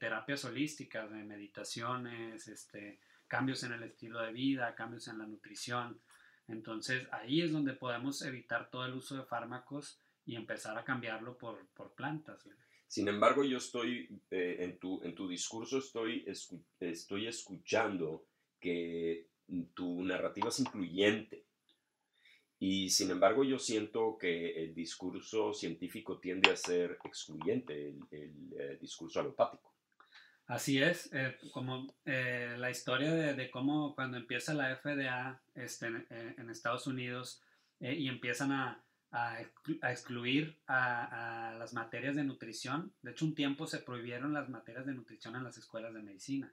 terapias 0.00 0.46
holísticas, 0.46 1.10
meditaciones, 1.10 2.48
este, 2.48 3.00
cambios 3.28 3.62
en 3.62 3.72
el 3.72 3.82
estilo 3.82 4.20
de 4.20 4.32
vida, 4.32 4.74
cambios 4.74 5.06
en 5.08 5.18
la 5.18 5.26
nutrición. 5.26 6.00
Entonces 6.48 7.06
ahí 7.12 7.42
es 7.42 7.52
donde 7.52 7.74
podemos 7.74 8.22
evitar 8.22 8.70
todo 8.70 8.86
el 8.86 8.94
uso 8.94 9.16
de 9.16 9.24
fármacos 9.24 10.00
y 10.24 10.34
empezar 10.34 10.76
a 10.76 10.84
cambiarlo 10.84 11.38
por, 11.38 11.68
plantas. 11.94 12.48
Sin 12.86 13.06
embargo, 13.08 13.44
yo 13.44 13.58
estoy, 13.58 14.08
eh, 14.30 14.56
en, 14.60 14.78
tu, 14.78 15.02
en 15.02 15.14
tu 15.14 15.28
discurso 15.28 15.78
estoy, 15.78 16.24
estoy 16.80 17.26
escuchando 17.26 18.26
que 18.58 19.28
tu 19.74 20.02
narrativa 20.02 20.48
es 20.48 20.60
incluyente. 20.60 21.44
Y 22.60 22.90
sin 22.90 23.10
embargo, 23.10 23.44
yo 23.44 23.58
siento 23.58 24.18
que 24.18 24.64
el 24.64 24.74
discurso 24.74 25.52
científico 25.54 26.18
tiende 26.18 26.50
a 26.50 26.56
ser 26.56 26.98
excluyente, 27.04 27.90
el, 27.90 28.00
el 28.10 28.32
eh, 28.58 28.78
discurso 28.80 29.20
alopático. 29.20 29.68
Así 30.48 30.82
es, 30.82 31.10
eh, 31.12 31.36
como 31.52 31.94
eh, 32.06 32.54
la 32.56 32.70
historia 32.70 33.12
de, 33.12 33.50
cómo 33.50 33.94
cuando 33.94 34.16
empieza 34.16 34.54
la 34.54 34.74
FDA 34.74 35.42
este, 35.54 35.88
en, 35.88 36.48
Estados 36.48 36.86
Unidos 36.86 37.42
y 37.80 38.08
empiezan 38.08 38.52
a, 38.52 38.82
excluir 39.82 40.56
a, 40.66 41.54
las 41.58 41.74
materias 41.74 42.16
de 42.16 42.24
nutrición. 42.24 42.90
De 43.02 43.10
hecho, 43.10 43.26
un 43.26 43.34
tiempo 43.34 43.66
se 43.66 43.78
prohibieron 43.78 44.32
las 44.32 44.48
materias 44.48 44.86
de 44.86 44.94
nutrición 44.94 45.36
en 45.36 45.44
las 45.44 45.58
escuelas 45.58 45.92
de 45.92 46.00
medicina. 46.00 46.50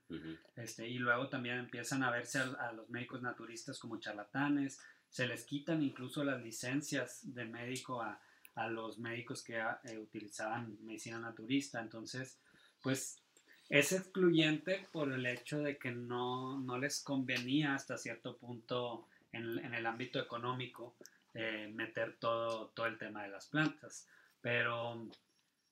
este, 0.58 0.90
y 0.90 0.98
luego 0.98 1.30
también 1.30 1.58
empiezan 1.58 2.04
a 2.04 2.12
verse 2.12 2.40
a, 2.40 2.74
los 2.74 2.90
médicos 2.90 3.22
naturistas 3.22 3.80
como 3.80 3.98
charlatanes. 3.98 4.78
Se 5.16 5.26
les 5.26 5.46
quitan 5.46 5.82
incluso 5.82 6.26
las 6.26 6.44
licencias 6.44 7.34
de 7.34 7.46
médico 7.46 8.02
a, 8.02 8.20
los 8.68 9.00
médicos 9.00 9.42
que 9.46 9.58
utilizaban 9.98 10.78
medicina 10.84 11.20
naturista. 11.20 11.80
Entonces, 11.80 12.38
pues 12.82 13.24
es 13.70 13.94
excluyente 13.94 14.90
por 14.92 15.14
el 15.14 15.26
hecho 15.26 15.60
de 15.60 15.78
que 15.78 15.92
no, 15.92 16.62
les 16.78 17.02
convenía 17.02 17.76
hasta 17.76 17.98
cierto 17.98 18.36
punto 18.36 19.08
en, 19.32 19.74
el 19.74 19.86
ámbito 19.86 20.20
económico 20.20 20.98
eh, 21.34 21.72
meter 21.74 22.18
todo, 22.20 22.72
todo 22.76 22.88
el 22.88 22.98
tema 22.98 23.24
de 23.24 23.30
las 23.30 23.48
plantas. 23.48 24.10
Pero 24.42 25.08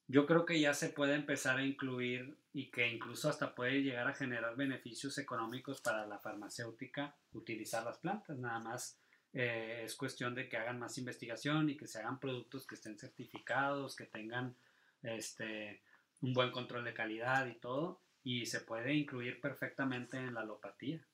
yo 0.08 0.25
creo 0.25 0.45
que 0.45 0.58
ya 0.58 0.73
se 0.73 0.88
puede 0.88 1.15
empezar 1.15 1.58
a 1.58 1.65
incluir 1.65 2.38
y 2.53 2.71
que 2.71 2.88
incluso 2.88 3.28
hasta 3.28 3.53
puede 3.53 3.84
llegar 3.84 4.07
a 4.07 4.15
generar 4.15 4.55
beneficios 4.55 5.17
económicos 5.17 5.82
para 5.82 6.07
la 6.07 6.20
farmacéutica 6.20 7.17
utilizar 7.34 7.84
las 7.84 7.97
plantas. 7.97 8.38
Nada 8.38 8.59
más 8.59 9.03
eh, 9.34 9.81
es 9.84 9.95
cuestión 9.95 10.36
de 10.36 10.47
que 10.47 10.57
hagan 10.57 10.79
más 10.79 10.97
investigación 10.97 11.69
y 11.69 11.75
que 11.75 11.88
se 11.88 11.99
hagan 11.99 12.19
productos 12.19 12.67
que 12.67 12.75
estén 12.75 12.97
certificados, 12.97 13.95
que 13.95 14.05
tengan 14.05 14.55
este, 15.01 15.81
un 16.21 16.34
buen 16.34 16.51
control 16.51 16.84
de 16.84 16.93
calidad 16.93 17.47
y 17.47 17.55
todo, 17.55 18.01
y 18.23 18.45
se 18.45 18.61
puede 18.61 18.93
incluir 18.93 19.41
perfectamente 19.41 20.17
en 20.17 20.36
la 20.36 20.41
alopatía. 20.41 21.05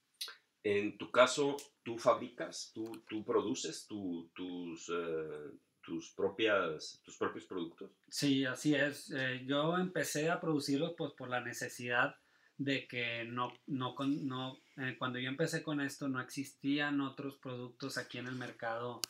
En 0.63 0.97
tu 0.97 1.09
caso, 1.09 1.55
¿tú 1.83 1.97
fabricas, 1.97 2.71
tú, 2.73 3.03
tú 3.07 3.23
produces 3.23 3.87
tus, 3.87 4.89
eh, 4.89 5.51
tus, 5.81 6.11
propias, 6.11 7.01
tus 7.03 7.17
propios 7.17 7.45
productos? 7.45 7.91
Sí, 8.09 8.45
así 8.45 8.75
es. 8.75 9.11
Eh, 9.11 9.43
yo 9.45 9.77
empecé 9.77 10.29
a 10.29 10.41
producirlos 10.41 10.93
pues, 10.97 11.13
por 11.13 11.29
la 11.29 11.39
necesidad 11.39 12.15
de 12.59 12.87
que 12.87 13.23
no, 13.25 13.51
no, 13.65 13.95
no 14.05 14.59
eh, 14.77 14.95
cuando 14.99 15.17
yo 15.17 15.29
empecé 15.29 15.63
con 15.63 15.81
esto 15.81 16.07
no 16.07 16.21
existían 16.21 17.01
otros 17.01 17.35
productos 17.37 17.97
aquí 17.97 18.19
en 18.19 18.27
el 18.27 18.35
mercado 18.35 19.01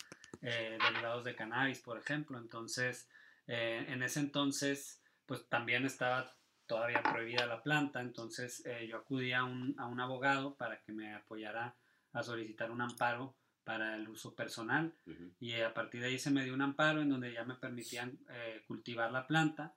derivados 0.41 1.26
de 1.26 1.36
cannabis, 1.36 1.80
por 1.82 1.97
ejemplo. 1.97 2.38
Entonces, 2.38 3.10
en 3.45 4.02
ese 4.04 4.22
entonces 4.22 5.00
pues 5.30 5.47
también 5.47 5.86
estaba 5.86 6.34
todavía 6.66 7.04
prohibida 7.04 7.45
la 7.45 7.62
planta, 7.62 8.02
entonces 8.02 8.64
eh, 8.66 8.88
yo 8.88 8.97
acudí 8.97 9.32
a 9.32 9.43
un, 9.43 9.76
a 9.78 9.86
un, 9.86 10.00
abogado 10.00 10.56
para 10.56 10.80
que 10.82 10.91
me 10.91 11.14
apoyara 11.14 11.76
a 12.14 12.24
solicitar 12.24 12.72
un 12.72 12.82
amparo 12.82 13.36
para 13.64 13.95
el 13.95 14.10
uso 14.10 14.34
personal. 14.34 14.91
Y 15.39 15.54
a 15.54 15.72
partir 15.72 16.02
de 16.02 16.08
ahí 16.08 16.18
se 16.18 16.32
me 16.32 16.43
dio 16.43 16.56
un 16.56 16.64
amparo 16.64 17.02
en 17.02 17.10
donde 17.10 17.32
ya 17.32 17.43
me 17.43 17.54
permitían 17.54 18.18
eh, 18.30 18.64
cultivar 18.68 19.12
la 19.12 19.28
planta 19.28 19.76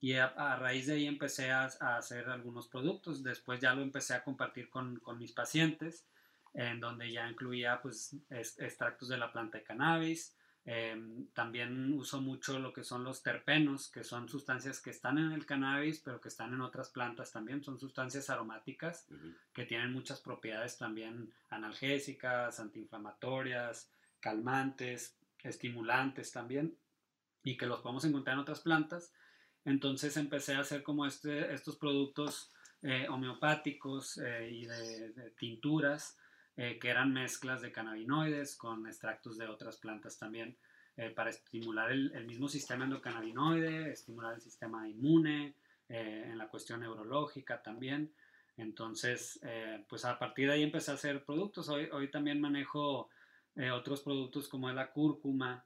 y 0.00 0.14
a, 0.14 0.56
raíz 0.56 0.86
de 0.86 0.94
ahí 0.94 1.06
empecé 1.06 1.50
a, 1.50 1.68
a, 1.80 1.96
hacer 1.96 2.28
algunos 2.28 2.68
productos, 2.68 3.22
después 3.22 3.60
ya 3.60 3.74
lo 3.74 3.82
empecé 3.82 4.14
a 4.14 4.22
compartir 4.22 4.68
con, 4.68 4.98
con 5.00 5.18
mis 5.18 5.32
pacientes 5.32 6.06
en 6.52 6.78
donde 6.78 7.10
ya 7.10 7.28
incluía 7.28 7.80
pues 7.82 8.16
extractos 8.30 9.08
de 9.08 9.18
la 9.18 9.32
planta 9.32 9.58
de 9.58 9.64
cannabis, 9.64 10.36
Em, 10.66 11.26
también 11.34 11.92
uso 11.92 12.22
mucho 12.22 12.58
lo 12.58 12.72
que 12.72 12.84
son 12.84 13.04
los 13.04 13.22
terpenos, 13.22 13.90
que 13.90 14.02
son 14.02 14.30
sustancias 14.30 14.80
que 14.80 14.90
están 14.90 15.18
en 15.18 15.32
el 15.32 15.44
cannabis, 15.44 16.00
pero 16.00 16.22
que 16.22 16.28
están 16.28 16.54
en 16.54 16.62
otras 16.62 16.88
plantas 16.88 17.32
también. 17.32 17.62
Son 17.62 17.78
sustancias 17.78 18.30
aromáticas 18.30 19.06
que 19.52 19.66
tienen 19.66 19.92
muchas 19.92 20.20
propiedades 20.20 20.78
también 20.78 21.30
analgésicas, 21.50 22.60
antiinflamatorias, 22.60 23.90
calmantes, 24.20 25.18
estimulantes 25.42 26.32
también, 26.32 26.78
y 27.42 27.58
que 27.58 27.66
los 27.66 27.80
podemos 27.80 28.06
encontrar 28.06 28.34
en 28.34 28.40
otras 28.40 28.60
plantas. 28.60 29.12
Entonces 29.64 30.16
empecé 30.16 30.54
a 30.54 30.60
hacer 30.60 30.82
como 30.82 31.06
este, 31.06 31.52
estos 31.52 31.76
productos 31.76 32.50
eh, 32.82 33.06
homeopáticos 33.08 34.18
eh, 34.18 34.50
y 34.52 34.66
de 34.66 35.30
tinturas 35.38 36.18
eh, 36.56 36.78
que 36.78 36.88
eran 36.88 37.12
mezclas 37.12 37.62
de 37.62 37.72
cannabinoides 37.72 38.54
con 38.54 38.86
extractos 38.86 39.36
de 39.36 39.48
otras 39.48 39.76
plantas 39.76 40.18
también, 40.18 40.56
eh, 40.96 41.10
para 41.10 41.30
estimular 41.30 41.90
el, 41.90 42.26
mismo 42.26 42.48
sistema 42.48 42.84
endocannabinoide, 42.84 43.90
estimular 43.90 44.34
el 44.34 44.40
sistema 44.40 44.88
inmune, 44.88 45.56
eh, 45.88 46.22
en 46.30 46.38
la 46.38 46.46
cuestión 46.46 46.80
neurológica 46.80 47.60
también. 47.60 48.12
Entonces, 48.56 49.40
pues 49.88 50.04
a 50.04 50.16
partir 50.16 50.46
de 50.46 50.54
ahí 50.54 50.62
empecé 50.62 50.92
a 50.92 50.94
hacer 50.94 51.24
productos. 51.24 51.68
Hoy, 51.68 51.88
hoy 51.90 52.08
también 52.08 52.40
manejo 52.40 53.08
otros 53.72 54.02
productos 54.02 54.46
como 54.46 54.70
la 54.70 54.92
cúrcuma, 54.92 55.64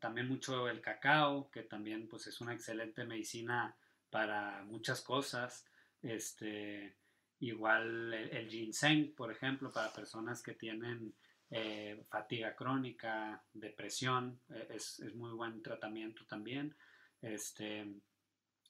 también 0.00 0.28
mucho 0.28 0.68
el 0.68 0.80
cacao, 0.80 1.50
que 1.50 1.62
también 1.62 2.08
pues 2.08 2.26
es 2.26 2.40
una 2.40 2.54
excelente 2.54 3.04
medicina 3.04 3.76
para 4.10 4.64
muchas 4.64 5.00
cosas. 5.00 5.66
Este, 6.02 6.96
Igual 7.44 8.14
el, 8.14 8.48
ginseng, 8.48 9.14
por 9.14 9.30
ejemplo, 9.30 9.70
para 9.70 9.92
personas 9.92 10.42
que 10.42 10.54
tienen 10.54 11.14
eh, 11.50 12.02
fatiga 12.08 12.56
crónica, 12.56 13.44
depresión, 13.52 14.40
eh, 14.48 14.68
es, 14.70 15.00
es, 15.00 15.14
muy 15.14 15.30
buen 15.32 15.60
tratamiento 15.60 16.24
también. 16.24 16.74
Este, 17.20 17.86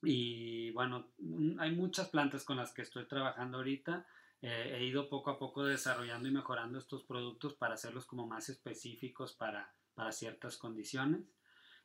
y 0.02 0.72
bueno, 0.72 1.12
mm, 1.18 1.60
hay 1.60 1.70
muchas 1.70 2.08
plantas 2.08 2.42
con 2.44 2.56
las 2.56 2.72
que 2.72 2.82
estoy 2.82 3.06
trabajando 3.06 3.58
ahorita. 3.58 4.06
Eh, 4.42 4.76
he 4.76 4.84
ido 4.84 5.08
poco 5.08 5.30
a 5.30 5.38
poco 5.38 5.64
desarrollando 5.64 6.28
y 6.28 6.32
mejorando 6.32 6.78
estos 6.78 7.04
productos 7.04 7.54
para 7.54 7.74
hacerlos 7.74 8.06
como 8.06 8.26
más 8.26 8.48
específicos 8.48 9.34
para, 9.34 9.72
para 9.94 10.12
ciertas 10.12 10.56
condiciones. 10.56 11.34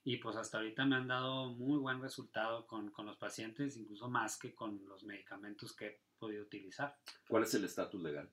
Y 0.03 0.17
pues 0.17 0.35
hasta 0.37 0.57
ahorita 0.57 0.85
me 0.85 0.95
han 0.95 1.07
dado 1.07 1.53
muy 1.53 1.77
buen 1.77 2.01
resultado 2.01 2.65
con, 2.65 2.89
con 2.91 3.05
los 3.05 3.17
pacientes, 3.17 3.77
incluso 3.77 4.09
más 4.09 4.37
que 4.37 4.55
con 4.55 4.85
los 4.87 5.03
medicamentos 5.03 5.75
que 5.75 6.01
podido 6.19 6.43
utilizar. 6.43 6.95
¿Cuál 7.27 7.43
es 7.43 7.53
el 7.53 7.63
estatus 7.63 8.01
legal? 8.01 8.29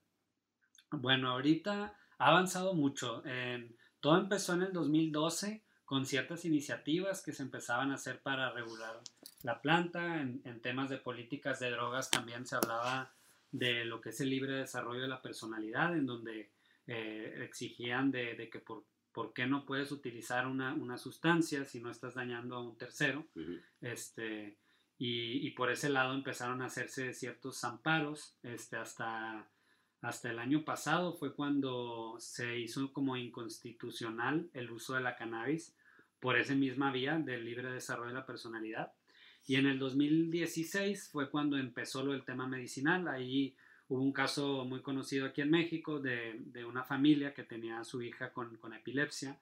Bueno, 0.91 1.31
ahorita 1.31 1.97
ha 2.19 2.29
avanzado 2.29 2.75
mucho. 2.75 3.23
todo 4.01 4.19
empezó 4.19 4.55
en 4.55 4.63
el 4.63 4.73
2012 4.73 5.65
con 5.85 6.05
ciertas 6.05 6.45
iniciativas 6.45 7.23
que 7.23 7.33
se 7.33 7.45
empezaban 7.45 7.93
a 7.93 7.95
hacer 7.95 8.21
para 8.21 8.51
regular 8.51 9.01
la 9.43 9.63
planta. 9.63 10.21
En, 10.21 10.61
temas 10.61 10.91
de 10.91 10.99
políticas 10.99 11.61
de 11.61 11.71
drogas 11.71 12.11
también 12.11 12.47
se 12.47 12.57
hablaba 12.57 13.15
de 13.53 13.85
lo 13.85 14.01
que 14.01 14.11
es 14.11 14.21
el 14.21 14.31
libre 14.31 14.55
desarrollo 14.55 15.03
de 15.03 15.09
la 15.09 15.23
personalidad, 15.23 15.97
en 15.97 16.07
donde 16.07 16.51
eh, 16.87 17.41
exigían 17.43 18.11
de, 18.11 18.49
que 18.51 18.59
por, 18.59 18.85
por, 19.17 19.33
qué 19.33 19.47
no 19.47 19.65
puedes 19.65 19.93
utilizar 19.93 20.47
una, 20.47 20.75
una, 20.75 20.99
sustancia 20.99 21.65
si 21.65 21.81
no 21.81 21.91
estás 21.91 22.15
dañando 22.15 22.57
a 22.57 22.63
un 22.63 22.77
tercero. 22.77 23.25
este, 23.81 24.59
y, 24.99 25.51
por 25.53 25.71
ese 25.71 25.89
lado 25.89 26.13
empezaron 26.13 26.61
a 26.61 26.67
hacerse 26.67 27.15
ciertos 27.15 27.65
amparos, 27.65 28.37
este, 28.43 28.77
hasta, 28.77 29.49
hasta 30.03 30.31
el 30.31 30.39
año 30.39 30.67
pasado 30.67 31.15
fue 31.15 31.35
cuando 31.35 32.17
se 32.19 32.59
hizo 32.59 32.93
como 32.93 33.17
inconstitucional 33.17 34.51
el 34.53 34.71
uso 34.71 34.93
de 34.95 35.01
la 35.01 35.17
cannabis 35.17 35.75
por 36.21 36.39
esa 36.39 36.55
misma 36.55 36.93
vía 36.93 37.19
del 37.19 37.47
libre 37.47 37.73
desarrollo 37.73 38.09
de 38.09 38.21
la 38.21 38.27
personalidad. 38.27 38.93
Y 39.47 39.55
en 39.57 39.67
el 39.67 39.79
2016 39.79 41.09
fue 41.09 41.31
cuando 41.31 41.57
empezó 41.57 42.05
lo 42.05 42.13
del 42.13 42.25
tema 42.25 42.47
medicinal. 42.47 43.09
Ahí 43.09 43.57
hubo 43.89 44.03
un 44.03 44.13
caso 44.13 44.65
muy 44.65 44.81
conocido 44.81 45.27
aquí 45.27 45.41
en 45.41 45.51
México 45.51 46.01
de, 46.01 46.41
de 46.47 46.65
una 46.65 46.85
familia 46.85 47.35
que 47.35 47.45
tenía 47.45 47.81
a 47.81 47.85
su 47.85 48.03
hija 48.03 48.33
con, 48.33 48.57
con 48.57 48.73
epilepsia 48.73 49.39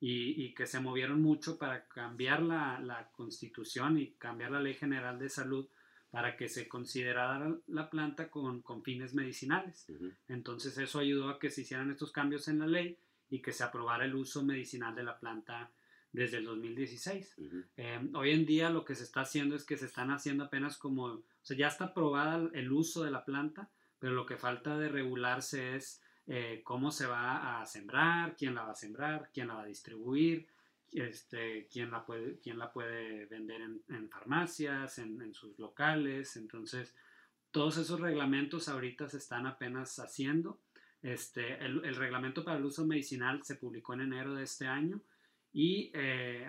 y, 0.00 0.54
que 0.54 0.66
se 0.66 0.80
movieron 0.80 1.20
mucho 1.20 1.58
para 1.58 1.86
cambiar 1.88 2.42
la, 2.42 2.78
la, 2.80 3.10
constitución 3.10 3.98
y 3.98 4.12
cambiar 4.12 4.52
la 4.52 4.60
ley 4.60 4.74
general 4.74 5.18
de 5.18 5.28
salud 5.28 5.66
para 6.10 6.36
que 6.36 6.48
se 6.48 6.68
considerara 6.68 7.54
la 7.66 7.90
planta 7.90 8.30
con, 8.30 8.62
con 8.62 8.82
fines 8.82 9.14
medicinales. 9.14 9.86
Entonces 10.28 10.78
eso 10.78 11.00
ayudó 11.00 11.28
a 11.28 11.38
que 11.38 11.50
se 11.50 11.62
hicieran 11.62 11.90
estos 11.90 12.12
cambios 12.12 12.48
en 12.48 12.60
la 12.60 12.66
ley 12.66 12.96
y 13.28 13.40
que 13.40 13.52
se 13.52 13.64
aprobara 13.64 14.04
el 14.04 14.14
uso 14.14 14.42
medicinal 14.42 14.94
de 14.94 15.02
la 15.02 15.18
planta 15.18 15.70
desde 16.12 16.38
el 16.38 16.44
2016. 16.44 17.36
Em, 17.76 18.14
hoy 18.14 18.30
en 18.30 18.46
día 18.46 18.70
lo 18.70 18.84
que 18.84 18.94
se 18.94 19.04
está 19.04 19.22
haciendo 19.22 19.54
es 19.56 19.64
que 19.64 19.76
se 19.76 19.86
están 19.86 20.10
haciendo 20.10 20.44
apenas 20.44 20.78
como, 20.78 21.04
o 21.04 21.22
sea, 21.42 21.56
ya 21.56 21.68
está 21.68 21.86
aprobada 21.86 22.48
el 22.54 22.72
uso 22.72 23.04
de 23.04 23.10
la 23.10 23.24
planta, 23.24 23.68
pero 23.98 24.14
lo 24.14 24.26
que 24.26 24.36
falta 24.36 24.78
de 24.78 24.88
regularse 24.88 25.76
es 25.76 26.02
eh, 26.26 26.60
cómo 26.62 26.90
se 26.90 27.06
va 27.06 27.60
a 27.60 27.66
sembrar, 27.66 28.36
quién 28.36 28.54
la 28.54 28.64
va 28.64 28.72
a 28.72 28.76
sembrar, 28.76 29.30
quién 29.32 29.48
la 29.48 29.54
va 29.54 29.62
a 29.62 29.66
distribuir, 29.66 30.46
este, 30.92 31.66
quién, 31.72 31.90
la 31.90 32.04
puede, 32.04 32.38
quién 32.40 32.58
la 32.58 32.70
puede 32.72 33.26
vender 33.26 33.60
en, 33.62 34.10
farmacias, 34.10 34.98
en, 34.98 35.34
sus 35.34 35.58
locales. 35.58 36.36
Entonces, 36.36 36.94
todos 37.50 37.78
esos 37.78 38.00
reglamentos 38.00 38.68
ahorita 38.68 39.08
se 39.08 39.18
están 39.18 39.46
apenas 39.46 39.98
haciendo. 39.98 40.60
Este, 41.02 41.64
el, 41.64 41.94
reglamento 41.96 42.44
para 42.44 42.58
el 42.58 42.64
uso 42.64 42.84
medicinal 42.84 43.42
se 43.44 43.54
publicó 43.54 43.94
en 43.94 44.02
enero 44.02 44.34
de 44.34 44.42
este 44.42 44.66
año 44.66 45.00
y 45.52 45.92
eh, 45.94 46.46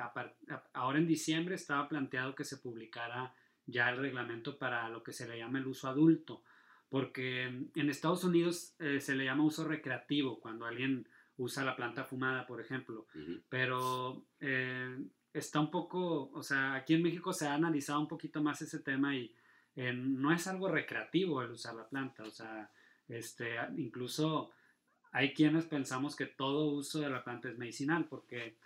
ahora 0.74 0.98
en 0.98 1.08
diciembre 1.08 1.56
estaba 1.56 1.88
planteado 1.88 2.34
que 2.34 2.44
se 2.44 2.58
publicara 2.58 3.34
ya 3.66 3.90
el 3.92 3.98
reglamento 3.98 4.58
para 4.58 4.90
lo 4.90 5.04
que 5.04 5.14
se 5.14 5.28
le 5.28 5.38
llama 5.38 5.60
el 5.60 5.68
uso 5.68 5.88
adulto 5.88 6.44
porque 6.90 7.44
en 7.44 7.90
Estados 7.90 8.24
Unidos 8.24 8.76
eh, 8.80 9.00
se 9.00 9.16
le 9.16 9.26
llama 9.26 9.44
uso 9.44 9.64
recreativo 9.64 10.40
cuando 10.40 10.66
alguien 10.66 11.08
usa 11.38 11.64
la 11.64 11.76
planta 11.76 12.04
fumada, 12.04 12.46
por 12.46 12.60
ejemplo, 12.60 13.08
pero 13.48 14.26
eh, 14.42 14.98
está 15.34 15.60
un 15.60 15.72
poco, 15.72 16.30
o 16.34 16.44
sea, 16.44 16.74
aquí 16.76 16.96
en 16.96 17.04
México 17.04 17.32
se 17.32 17.48
ha 17.48 17.54
analizado 17.54 18.00
un 18.02 18.08
poquito 18.08 18.44
más 18.44 18.62
ese 18.62 18.80
tema 18.80 19.16
y 19.16 19.34
eh, 19.76 19.94
no 19.94 20.34
es 20.34 20.48
algo 20.48 20.68
recreativo 20.68 21.42
el 21.42 21.52
usar 21.52 21.76
la 21.76 21.88
planta, 21.88 22.24
o 22.24 22.32
sea, 22.32 22.70
este, 23.08 23.56
incluso 23.78 24.52
hay 25.12 25.34
quienes 25.34 25.66
pensamos 25.66 26.16
que 26.16 26.26
todo 26.26 26.66
uso 26.66 27.00
de 27.00 27.10
la 27.10 27.24
planta 27.24 27.50
es 27.50 27.58
medicinal, 27.58 28.06
porque 28.10 28.58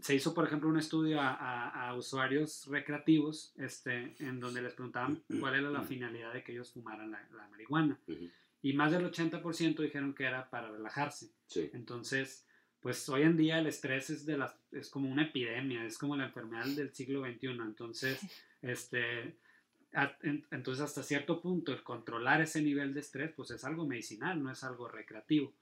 se 0.00 0.14
hizo, 0.14 0.34
por 0.34 0.46
ejemplo, 0.46 0.68
un 0.68 0.78
estudio 0.78 1.20
a, 1.20 1.94
usuarios 1.96 2.66
recreativos 2.66 3.52
este, 3.56 4.14
en 4.18 4.40
donde 4.40 4.62
les 4.62 4.74
preguntaban 4.74 5.22
cuál 5.40 5.54
era 5.54 5.70
la 5.70 5.82
finalidad 5.82 6.32
de 6.32 6.42
que 6.42 6.52
ellos 6.52 6.70
fumaran 6.72 7.10
la, 7.10 7.48
marihuana. 7.50 7.98
Y 8.60 8.72
más 8.72 8.92
del 8.92 9.10
80% 9.10 9.76
dijeron 9.82 10.14
que 10.14 10.24
era 10.24 10.50
para 10.50 10.70
relajarse. 10.70 11.30
Entonces, 11.72 12.46
pues 12.80 13.08
hoy 13.08 13.22
en 13.22 13.36
día 13.36 13.58
el 13.58 13.66
estrés 13.66 14.10
es, 14.10 14.26
de 14.26 14.36
las, 14.36 14.56
es 14.72 14.88
como 14.90 15.10
una 15.10 15.22
epidemia, 15.22 15.84
es 15.84 15.98
como 15.98 16.16
la 16.16 16.26
enfermedad 16.26 16.66
del 16.66 16.92
siglo 16.92 17.24
XXI. 17.24 17.46
Entonces, 17.46 18.20
este, 18.62 19.36
entonces 20.50 20.82
hasta 20.82 21.02
cierto 21.02 21.40
punto 21.40 21.72
el 21.72 21.82
controlar 21.82 22.40
ese 22.40 22.60
nivel 22.60 22.94
de 22.94 23.00
estrés 23.00 23.32
pues 23.34 23.50
es 23.50 23.64
algo 23.64 23.86
medicinal, 23.86 24.42
no 24.42 24.50
es 24.50 24.62
algo 24.64 24.88
recreativo. 24.88 25.52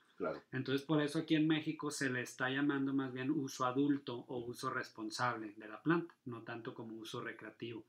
Entonces, 0.52 0.86
por 0.86 1.02
eso 1.02 1.18
aquí 1.18 1.34
en 1.34 1.46
México 1.46 1.90
se 1.90 2.08
le 2.10 2.22
está 2.22 2.48
llamando 2.48 2.92
más 2.92 3.12
bien 3.12 3.30
uso 3.30 3.66
adulto 3.66 4.24
o 4.28 4.38
uso 4.38 4.70
responsable 4.70 5.52
de 5.56 5.68
la 5.68 5.82
planta, 5.82 6.14
no 6.24 6.42
tanto 6.42 6.74
como 6.74 6.96
uso 6.96 7.20
recreativo. 7.20 7.84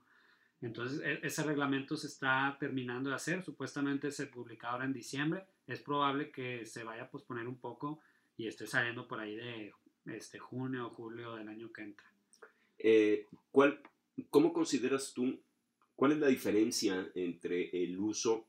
Entonces, 0.60 1.00
e, 1.04 1.26
ese 1.26 1.42
reglamento 1.42 1.96
se 1.96 2.08
está 2.08 2.56
terminando 2.58 3.10
de 3.10 3.16
hacer, 3.16 3.44
supuestamente 3.44 4.10
se 4.10 4.26
publica 4.26 4.70
ahora 4.70 4.84
en 4.84 4.92
diciembre, 4.92 5.44
es 5.66 5.80
probable 5.80 6.30
que 6.30 6.66
se 6.66 6.84
vaya 6.84 7.04
a 7.04 7.10
posponer 7.10 7.46
un 7.46 7.58
poco 7.58 8.00
y 8.36 8.46
esté 8.46 8.66
saliendo 8.66 9.06
por 9.06 9.20
ahí 9.20 9.36
de 9.36 9.72
este, 10.06 10.38
junio 10.38 10.86
o 10.86 10.90
julio 10.90 11.36
del 11.36 11.48
año 11.48 11.72
que 11.72 11.82
entra. 11.82 12.06
Eh, 12.78 13.26
¿cuál, 13.50 13.80
¿Cómo 14.30 14.52
consideras 14.52 15.12
tú, 15.14 15.40
cuál 15.96 16.12
es 16.12 16.18
la 16.18 16.28
diferencia 16.28 17.10
entre 17.14 17.70
el 17.84 17.98
uso 17.98 18.46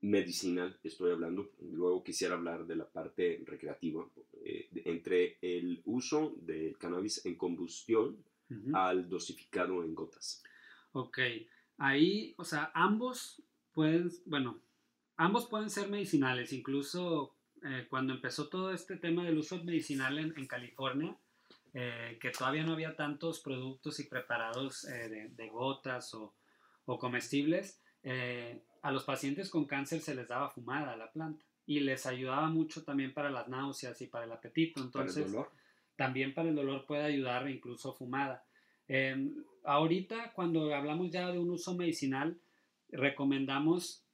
medicinal, 0.00 0.78
estoy 0.84 1.10
hablando, 1.10 1.50
luego 1.60 2.04
quisiera 2.04 2.34
hablar 2.34 2.66
de 2.66 2.76
la 2.76 2.88
parte 2.88 3.42
recreativa, 3.44 4.06
eh, 4.44 4.68
entre 4.84 5.38
el 5.40 5.82
uso 5.84 6.34
del 6.40 6.78
cannabis 6.78 7.24
en 7.26 7.36
combustión 7.36 8.24
al 8.72 9.10
dosificado 9.10 9.84
en 9.84 9.94
gotas. 9.94 10.42
Ok, 10.92 11.18
ahí, 11.76 12.34
o 12.38 12.44
sea, 12.44 12.70
ambos 12.74 13.42
pueden, 13.72 14.10
bueno, 14.24 14.58
ambos 15.16 15.46
pueden 15.46 15.68
ser 15.68 15.90
medicinales, 15.90 16.52
incluso 16.54 17.36
eh, 17.62 17.86
cuando 17.90 18.14
empezó 18.14 18.48
todo 18.48 18.72
este 18.72 18.96
tema 18.96 19.24
del 19.24 19.36
uso 19.36 19.62
medicinal 19.64 20.18
en, 20.18 20.46
California, 20.46 21.14
eh, 21.74 22.16
que 22.20 22.30
todavía 22.30 22.64
no 22.64 22.72
había 22.72 22.96
tantos 22.96 23.40
productos 23.40 24.00
y 24.00 24.08
preparados 24.08 24.82
de, 24.82 25.48
gotas 25.50 26.14
o, 26.14 26.34
o 26.86 26.98
comestibles, 26.98 27.82
a 28.88 28.92
los 28.92 29.04
pacientes 29.04 29.50
con 29.50 29.66
cáncer 29.66 30.00
se 30.00 30.14
les 30.14 30.26
daba 30.26 30.48
fumada 30.48 30.92
a 30.92 30.96
la 30.96 31.12
planta 31.12 31.44
y 31.66 31.80
les 31.80 32.06
ayudaba 32.06 32.48
mucho 32.48 32.82
también 32.82 33.12
para 33.12 33.28
las 33.28 33.46
náuseas 33.46 34.00
y 34.00 34.06
para 34.06 34.24
el 34.24 34.32
apetito. 34.32 34.80
Entonces, 34.80 35.36
también 35.94 36.32
para 36.32 36.48
el 36.48 36.54
dolor 36.54 36.86
puede 36.86 37.04
ayudar 37.04 37.50
incluso 37.50 37.92
fumada. 37.92 38.46
Em, 38.86 39.44
ahorita, 39.64 40.32
cuando 40.32 40.74
hablamos 40.74 41.10
ya 41.10 41.30
de 41.30 41.38
un 41.38 41.50
uso 41.50 41.74
medicinal, 41.74 42.40
recomendamos 42.88 44.06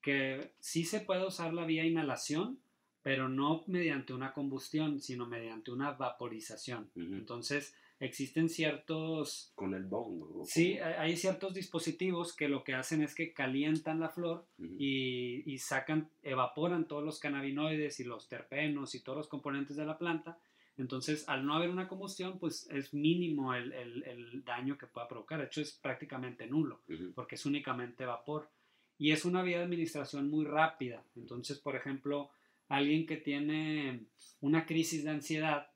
que 0.00 0.54
sí 0.58 0.84
se 0.84 1.00
puede 1.00 1.26
usar 1.26 1.52
la 1.52 1.66
vía 1.66 1.84
inhalación, 1.84 2.58
pero 3.02 3.28
no 3.28 3.62
mediante 3.66 4.14
una 4.14 4.32
combustión, 4.32 4.98
sino 4.98 5.26
mediante 5.26 5.70
una 5.70 5.90
vaporización. 5.92 6.90
Entonces, 6.96 7.74
existen 8.02 8.48
ciertos... 8.48 9.52
Con 9.54 9.74
el 9.74 9.84
bongo. 9.84 10.44
Sí, 10.44 10.78
hay 10.78 11.16
ciertos 11.16 11.54
dispositivos 11.54 12.34
que 12.34 12.48
lo 12.48 12.64
que 12.64 12.74
hacen 12.74 13.00
es 13.02 13.14
que 13.14 13.32
calientan 13.32 14.00
la 14.00 14.08
flor 14.08 14.44
y, 14.58 15.42
y, 15.50 15.58
sacan, 15.58 16.10
evaporan 16.22 16.88
todos 16.88 17.04
los 17.04 17.20
cannabinoides 17.20 18.00
y 18.00 18.04
los 18.04 18.28
terpenos 18.28 18.96
y 18.96 19.00
todos 19.00 19.18
los 19.18 19.28
componentes 19.28 19.76
de 19.76 19.86
la 19.86 19.98
planta. 19.98 20.38
Entonces, 20.76 21.28
al 21.28 21.46
no 21.46 21.54
haber 21.54 21.70
una 21.70 21.86
combustión, 21.86 22.38
pues 22.40 22.68
es 22.70 22.92
mínimo 22.92 23.54
el, 23.54 23.72
el, 23.72 24.02
el 24.04 24.44
daño 24.44 24.76
que 24.76 24.86
pueda 24.86 25.06
provocar. 25.06 25.38
De 25.38 25.46
hecho, 25.46 25.60
es 25.60 25.72
prácticamente 25.72 26.46
nulo, 26.48 26.80
porque 27.14 27.36
es 27.36 27.46
únicamente 27.46 28.04
vapor. 28.04 28.50
Y 28.98 29.12
es 29.12 29.24
una 29.24 29.42
vía 29.42 29.58
de 29.58 29.64
administración 29.64 30.28
muy 30.28 30.44
rápida. 30.44 31.04
Entonces, 31.14 31.58
por 31.58 31.76
ejemplo, 31.76 32.30
alguien 32.68 33.06
que 33.06 33.16
tiene 33.16 34.06
una 34.40 34.66
crisis 34.66 35.04
de 35.04 35.10
ansiedad, 35.10 35.71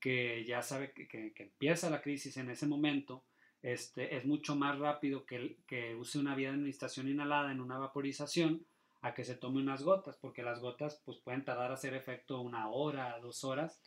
que 0.00 0.44
ya 0.44 0.62
sabe 0.62 0.92
que, 0.92 1.32
empieza 1.36 1.90
la 1.90 2.02
crisis 2.02 2.36
en 2.36 2.50
ese 2.50 2.66
momento, 2.66 3.24
este, 3.62 4.16
es 4.16 4.24
mucho 4.24 4.54
más 4.54 4.78
rápido 4.78 5.26
que, 5.26 5.58
que 5.66 5.94
use 5.96 6.18
una 6.18 6.34
vía 6.34 6.48
de 6.48 6.54
administración 6.54 7.08
inhalada 7.08 7.50
en 7.50 7.60
una 7.60 7.78
vaporización 7.78 8.64
a 9.00 9.14
que 9.14 9.24
se 9.24 9.36
tome 9.36 9.60
unas 9.60 9.82
gotas, 9.82 10.16
porque 10.16 10.42
las 10.42 10.60
gotas 10.60 11.00
pues, 11.04 11.18
pueden 11.18 11.44
tardar 11.44 11.70
a 11.70 11.74
hacer 11.74 11.94
efecto 11.94 12.40
una 12.40 12.68
hora, 12.68 13.18
dos 13.20 13.44
horas, 13.44 13.82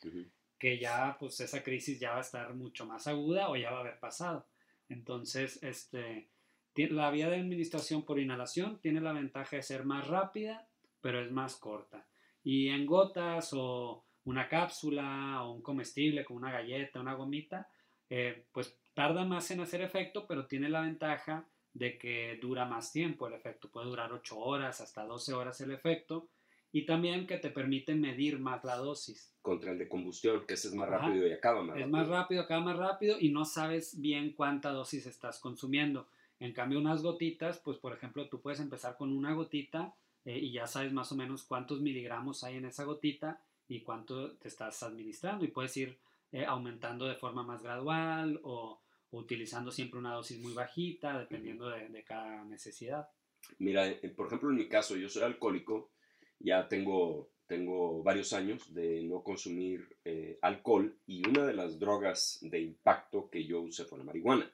que 0.58 0.80
ya 0.80 1.18
pues 1.20 1.40
esa 1.40 1.64
crisis 1.64 2.00
ya 2.00 2.12
va 2.12 2.18
a 2.20 2.22
estar 2.22 2.54
mucho 2.54 2.86
más 2.86 3.08
aguda 3.08 3.50
o 3.50 3.56
ya 3.56 3.72
va 3.72 3.78
a 3.78 3.82
haber 3.82 4.00
pasado. 4.00 4.46
Entonces, 4.90 5.62
este, 5.64 6.30
la 6.76 7.12
vía 7.12 7.30
de 7.30 7.38
administración 7.38 8.04
por 8.04 8.20
inhalación 8.20 8.80
tiene 8.80 9.02
la 9.02 9.14
ventaja 9.14 9.58
de 9.58 9.64
ser 9.64 9.86
más 9.86 10.08
rápida, 10.08 10.68
pero 11.02 11.22
es 11.22 11.32
más 11.32 11.56
corta. 11.56 12.06
Y 12.44 12.70
en 12.70 12.86
gotas 12.86 13.52
o 13.54 14.06
una 14.26 14.48
cápsula 14.48 15.44
o 15.44 15.52
un 15.52 15.62
comestible 15.62 16.24
como 16.24 16.40
una 16.40 16.52
galleta, 16.52 17.00
una 17.00 17.14
gomita, 17.14 17.68
eh, 18.10 18.46
pues 18.52 18.78
tarda 18.94 19.26
más 19.26 19.50
en 19.52 19.62
hacer 19.62 19.82
efecto, 19.82 20.26
pero 20.28 20.46
tiene 20.46 20.70
la 20.70 20.82
ventaja 20.82 21.48
de 21.74 21.98
que 21.98 22.38
dura 22.42 22.66
más 22.66 22.92
tiempo 22.92 23.28
el 23.28 23.34
efecto. 23.34 23.70
Puede 23.70 23.88
durar 23.88 24.12
8 24.12 24.38
horas, 24.38 24.82
hasta 24.82 25.06
12 25.06 25.34
horas 25.34 25.62
el 25.62 25.72
efecto. 25.72 26.28
Y 26.74 26.86
también 26.86 27.28
que 27.28 27.38
te 27.38 27.50
permite 27.50 27.96
medir 27.96 28.40
más 28.40 28.64
la 28.64 28.78
dosis. 28.78 29.34
Contra 29.42 29.72
el 29.72 29.78
de 29.78 29.90
combustión, 29.90 30.46
que 30.46 30.54
ese 30.54 30.70
es 30.70 30.74
más 30.74 30.88
rápido 30.88 31.28
y 31.28 31.32
acaba 31.34 31.62
más 31.62 31.70
rápido. 31.70 31.86
Es 31.86 31.92
más 31.92 32.08
rápido, 32.08 32.42
acaba 32.42 32.62
más 32.62 32.78
rápido 32.78 33.18
y 33.20 33.30
no 33.30 33.44
sabes 33.44 34.00
bien 34.00 34.34
cuánta 34.34 34.72
dosis 34.72 35.06
estás 35.06 35.40
consumiendo. 35.40 36.08
En 36.40 36.54
cambio, 36.54 36.80
unas 36.80 37.04
gotitas, 37.04 37.60
pues 37.60 37.78
por 37.78 37.94
ejemplo, 37.94 38.30
tú 38.30 38.42
puedes 38.42 38.60
empezar 38.62 38.96
con 38.96 39.12
una 39.12 39.34
gotita 39.34 39.94
eh, 40.24 40.38
y 40.38 40.54
ya 40.54 40.66
sabes 40.66 40.94
más 40.94 41.12
o 41.12 41.16
menos 41.16 41.44
cuántos 41.44 41.82
miligramos 41.82 42.44
hay 42.44 42.58
en 42.58 42.66
esa 42.66 42.86
gotita 42.86 43.42
y 43.72 43.82
cuánto 43.82 44.36
te 44.38 44.48
estás 44.48 44.84
administrando 44.84 45.46
y 45.46 45.50
puedes 45.50 45.76
ir 45.78 45.98
eh, 46.32 46.46
aumentando 46.46 47.06
de 47.06 47.16
forma 47.16 47.44
más 47.44 47.64
gradual 47.64 48.40
o, 48.44 48.82
utilizando 49.12 49.72
siempre 49.72 50.00
una 50.00 50.14
dosis 50.14 50.40
muy 50.40 50.54
bajita 50.54 51.20
dependiendo 51.20 51.70
de, 51.70 52.04
cada 52.04 52.46
necesidad. 52.46 53.10
Mira, 53.58 53.88
eh, 53.88 54.14
por 54.16 54.28
ejemplo, 54.28 54.50
en 54.50 54.56
mi 54.56 54.68
caso, 54.68 54.96
yo 54.96 55.10
soy 55.10 55.24
alcohólico, 55.24 55.92
ya 56.40 56.68
tengo, 56.68 57.32
tengo 57.48 58.02
varios 58.04 58.32
años 58.34 58.74
de 58.74 59.04
no 59.04 59.24
consumir 59.24 59.98
alcohol 60.42 60.98
y 61.06 61.28
una 61.28 61.46
de 61.46 61.54
las 61.54 61.78
drogas 61.78 62.40
de 62.42 62.62
impacto 62.62 63.30
que 63.30 63.46
yo 63.46 63.62
usé 63.62 63.86
fue 63.86 63.98
la 63.98 64.06
marihuana. 64.06 64.52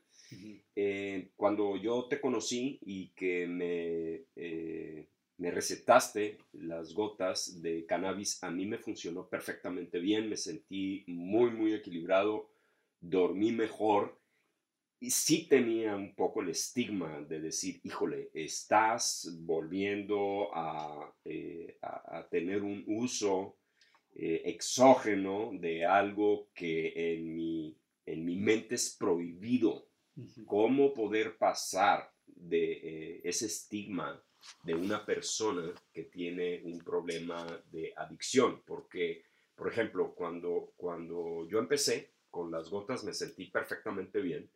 Eh, 0.75 1.31
cuando 1.35 1.77
yo 1.77 2.07
te 2.09 2.19
conocí 2.19 2.79
y 2.81 3.09
que 3.09 3.47
me, 3.47 4.25
eh, 4.35 5.07
me 5.37 5.51
recetaste 5.51 6.39
las 6.53 6.93
gotas 6.93 7.61
de 7.61 7.85
cannabis, 7.85 8.43
a 8.43 8.49
mí 8.49 8.65
me 8.65 8.77
funcionó 8.77 9.27
perfectamente 9.27 9.99
bien, 9.99 10.29
me 10.29 10.37
sentí 10.37 11.03
muy, 11.07 11.51
muy 11.51 11.73
equilibrado, 11.73 12.49
dormí 12.99 13.51
mejor 13.51 14.19
y 14.99 15.11
sí 15.11 15.47
tenía 15.47 15.95
un 15.95 16.15
poco 16.15 16.41
el 16.41 16.49
estigma 16.49 17.21
de 17.21 17.39
decir, 17.39 17.79
híjole, 17.83 18.31
estás 18.33 19.37
volviendo 19.41 20.49
a, 20.55 21.13
eh, 21.23 21.77
a, 21.83 22.27
tener 22.29 22.63
un 22.63 22.83
uso 22.87 23.57
exógeno 24.19 25.51
de 25.53 25.85
algo 25.85 26.49
que 26.55 27.13
en 27.13 27.35
mi, 27.35 27.77
en 28.07 28.25
mi 28.25 28.35
mente 28.35 28.73
es 28.73 28.95
prohibido 28.97 29.87
cómo 30.45 30.93
poder 30.93 31.37
pasar 31.37 32.11
de 32.25 32.71
eh, 32.71 33.21
ese 33.23 33.45
estigma 33.45 34.21
de 34.63 34.75
una 34.75 35.05
persona 35.05 35.71
que 35.93 36.03
tiene 36.03 36.61
un 36.63 36.79
problema 36.79 37.45
de 37.71 37.93
adicción, 37.95 38.61
porque, 38.65 39.23
por 39.55 39.67
ejemplo, 39.69 40.13
cuando, 40.13 40.73
cuando 40.75 41.47
yo 41.49 41.59
empecé 41.59 42.11
con 42.29 42.51
las 42.51 42.69
gotas 42.69 43.03
me 43.03 43.13
sentí 43.13 43.45
perfectamente 43.45 44.21
bien, 44.21 44.49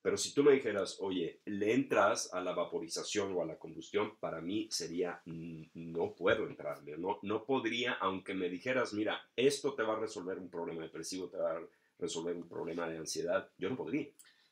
pero 0.00 0.16
si 0.16 0.32
tú 0.32 0.42
me 0.44 0.52
dijeras, 0.52 0.98
oye, 1.00 1.40
le 1.44 1.74
entras 1.74 2.32
a 2.32 2.40
la 2.40 2.52
vaporización 2.52 3.32
o 3.34 3.42
a 3.42 3.46
la 3.46 3.58
combustión, 3.58 4.16
para 4.20 4.40
mí 4.40 4.68
sería, 4.70 5.20
mm, 5.26 5.62
no 5.74 6.14
puedo 6.14 6.46
entrarle, 6.46 6.96
no, 6.96 7.18
no 7.22 7.44
podría, 7.44 7.94
aunque 7.94 8.32
me 8.34 8.48
dijeras, 8.48 8.94
mira, 8.94 9.20
esto 9.34 9.74
te 9.74 9.82
va 9.82 9.94
a 9.94 10.00
resolver 10.00 10.38
un 10.38 10.48
problema 10.48 10.82
depresivo, 10.82 11.28
te 11.28 11.36
va 11.36 11.56
a 11.56 11.60
resolver 11.98 12.36
un 12.36 12.48
problema 12.48 12.88
de 12.88 12.98
ansiedad, 12.98 13.50
yo 13.58 13.68
no 13.68 13.76
podría. 13.76 14.08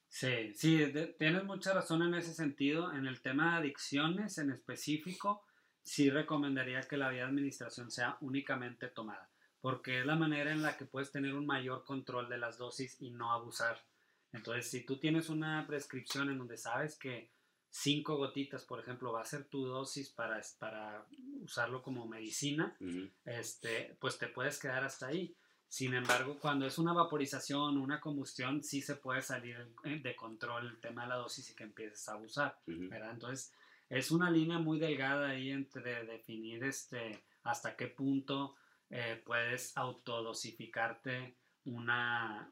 Sí, 0.08 0.54
sí, 0.54 0.92
tienes 1.18 1.44
mucha 1.44 1.74
razón 1.74 2.02
en 2.02 2.14
ese 2.14 2.32
sentido. 2.32 2.92
En 2.92 3.06
el 3.06 3.20
tema 3.20 3.52
de 3.52 3.58
adicciones 3.58 4.38
en 4.38 4.50
específico, 4.50 5.44
sí 5.82 6.10
recomendaría 6.10 6.80
que 6.82 6.96
la 6.96 7.10
vía 7.10 7.22
de 7.22 7.28
administración 7.28 7.90
sea 7.90 8.16
únicamente 8.20 8.88
tomada, 8.88 9.30
porque 9.60 10.00
es 10.00 10.06
la 10.06 10.16
manera 10.16 10.52
en 10.52 10.62
la 10.62 10.76
que 10.76 10.86
puedes 10.86 11.12
tener 11.12 11.34
un 11.34 11.46
mayor 11.46 11.84
control 11.84 12.28
de 12.28 12.38
las 12.38 12.58
dosis 12.58 12.96
y 13.00 13.10
no 13.10 13.32
abusar. 13.32 13.84
Entonces, 14.32 14.70
si 14.70 14.84
tú 14.84 14.98
tienes 14.98 15.28
una 15.28 15.66
prescripción 15.66 16.30
en 16.30 16.38
donde 16.38 16.56
sabes 16.56 16.98
que 16.98 17.30
cinco 17.70 18.16
gotitas, 18.16 18.64
por 18.64 18.80
ejemplo, 18.80 19.12
va 19.12 19.20
a 19.20 19.24
ser 19.24 19.44
tu 19.44 19.66
dosis 19.66 20.10
para, 20.10 20.40
para 20.58 21.06
usarlo 21.42 21.82
como 21.82 22.06
medicina, 22.06 22.76
este, 23.24 23.96
pues 24.00 24.18
te 24.18 24.28
puedes 24.28 24.58
quedar 24.58 24.82
hasta 24.84 25.08
ahí. 25.08 25.36
Sin 25.68 25.94
embargo, 25.94 26.38
cuando 26.40 26.66
es 26.66 26.78
una 26.78 26.92
vaporización 26.92 27.76
o 27.76 27.82
una 27.82 28.00
combustión, 28.00 28.62
sí 28.62 28.80
se 28.80 28.96
puede 28.96 29.20
salir 29.20 29.56
de 29.84 30.16
control 30.16 30.68
el 30.68 30.80
tema 30.80 31.02
de 31.02 31.08
la 31.08 31.16
dosis 31.16 31.50
y 31.50 31.54
que 31.54 31.64
empieces 31.64 32.08
a 32.08 32.12
abusar, 32.12 32.58
¿verdad? 32.66 33.10
Entonces, 33.10 33.52
es 33.88 34.10
una 34.10 34.30
línea 34.30 34.58
muy 34.58 34.78
delgada 34.78 35.30
ahí 35.30 35.50
entre 35.50 36.04
definir 36.04 36.64
este, 36.64 37.22
hasta 37.42 37.76
qué 37.76 37.88
punto 37.88 38.56
eh, 38.90 39.20
puedes 39.24 39.76
autodosificarte 39.76 41.36
una, 41.64 42.48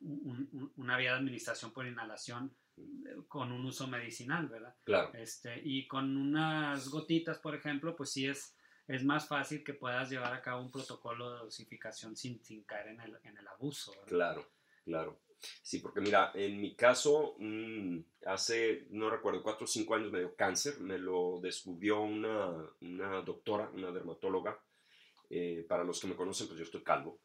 una 0.77 0.97
vía 0.97 1.13
de 1.13 1.19
administración 1.19 1.73
por 1.73 1.87
inhalación 1.87 2.53
eh, 2.77 2.83
con 3.29 3.53
un 3.53 3.65
uso 3.65 3.87
medicinal, 3.87 4.49
¿verdad? 4.49 4.75
Claro. 4.85 5.13
Este, 5.15 5.61
y 5.65 5.87
con 5.87 6.17
unas 6.17 6.89
gotitas, 6.89 7.39
por 7.39 7.55
ejemplo, 7.55 7.95
pues 7.95 8.11
sí 8.11 8.27
es 8.27 8.57
es 8.87 9.05
más 9.05 9.27
fácil 9.27 9.65
que 9.65 9.75
puedas 9.75 10.11
llevar 10.11 10.33
a 10.33 10.43
cabo 10.43 10.63
un 10.63 10.71
protocolo 10.71 11.33
de 11.33 11.39
dosificación 11.41 12.17
sin, 12.17 12.43
sin 12.43 12.63
caer 12.65 12.89
en 12.89 13.01
el, 13.01 13.19
en 13.23 13.37
el 13.37 13.49
abuso. 13.49 13.93
Claro, 14.07 14.47
claro. 14.85 15.19
Sí, 15.63 15.79
porque 15.79 16.01
mira, 16.01 16.33
en 16.35 16.61
mi 16.61 16.75
caso, 16.75 17.37
mm, 17.39 17.99
hace, 18.27 18.87
no 18.91 19.11
recuerdo, 19.11 19.43
cuatro 19.43 19.65
o 19.65 19.69
cinco 19.69 19.95
años 19.95 20.11
me 20.11 20.21
dio 20.21 20.35
cáncer, 20.35 20.81
me 20.81 20.99
lo 20.99 21.39
descubrió 21.41 22.03
una, 22.03 22.65
una 22.81 23.21
doctora, 23.23 23.71
una 23.75 23.91
dermatóloga. 23.91 24.59
Eh, 25.31 25.65
para 25.69 25.85
los 25.85 26.01
que 26.01 26.07
me 26.07 26.17
conocen, 26.17 26.47
pues 26.47 26.59
yo 26.59 26.65
estoy 26.65 26.83
calvo. 26.83 27.19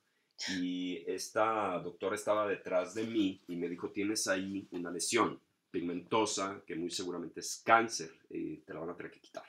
Y 0.50 1.04
esta 1.06 1.78
doctora 1.80 2.16
estaba 2.16 2.48
detrás 2.48 2.94
de 2.94 3.04
mí 3.04 3.42
y 3.48 3.58
me 3.58 3.68
dijo, 3.68 3.92
tienes 3.92 4.28
ahí 4.28 4.68
una 4.72 4.90
lesión 4.90 5.40
pigmentosa 5.70 6.64
que 6.66 6.76
muy 6.76 6.90
seguramente 6.90 7.42
es 7.42 7.62
cáncer, 7.64 8.12
y 8.30 8.58
te 8.58 8.74
la 8.74 8.80
van 8.80 8.90
a 8.90 8.96
tener 8.96 9.12
que 9.12 9.20
quitar. 9.20 9.46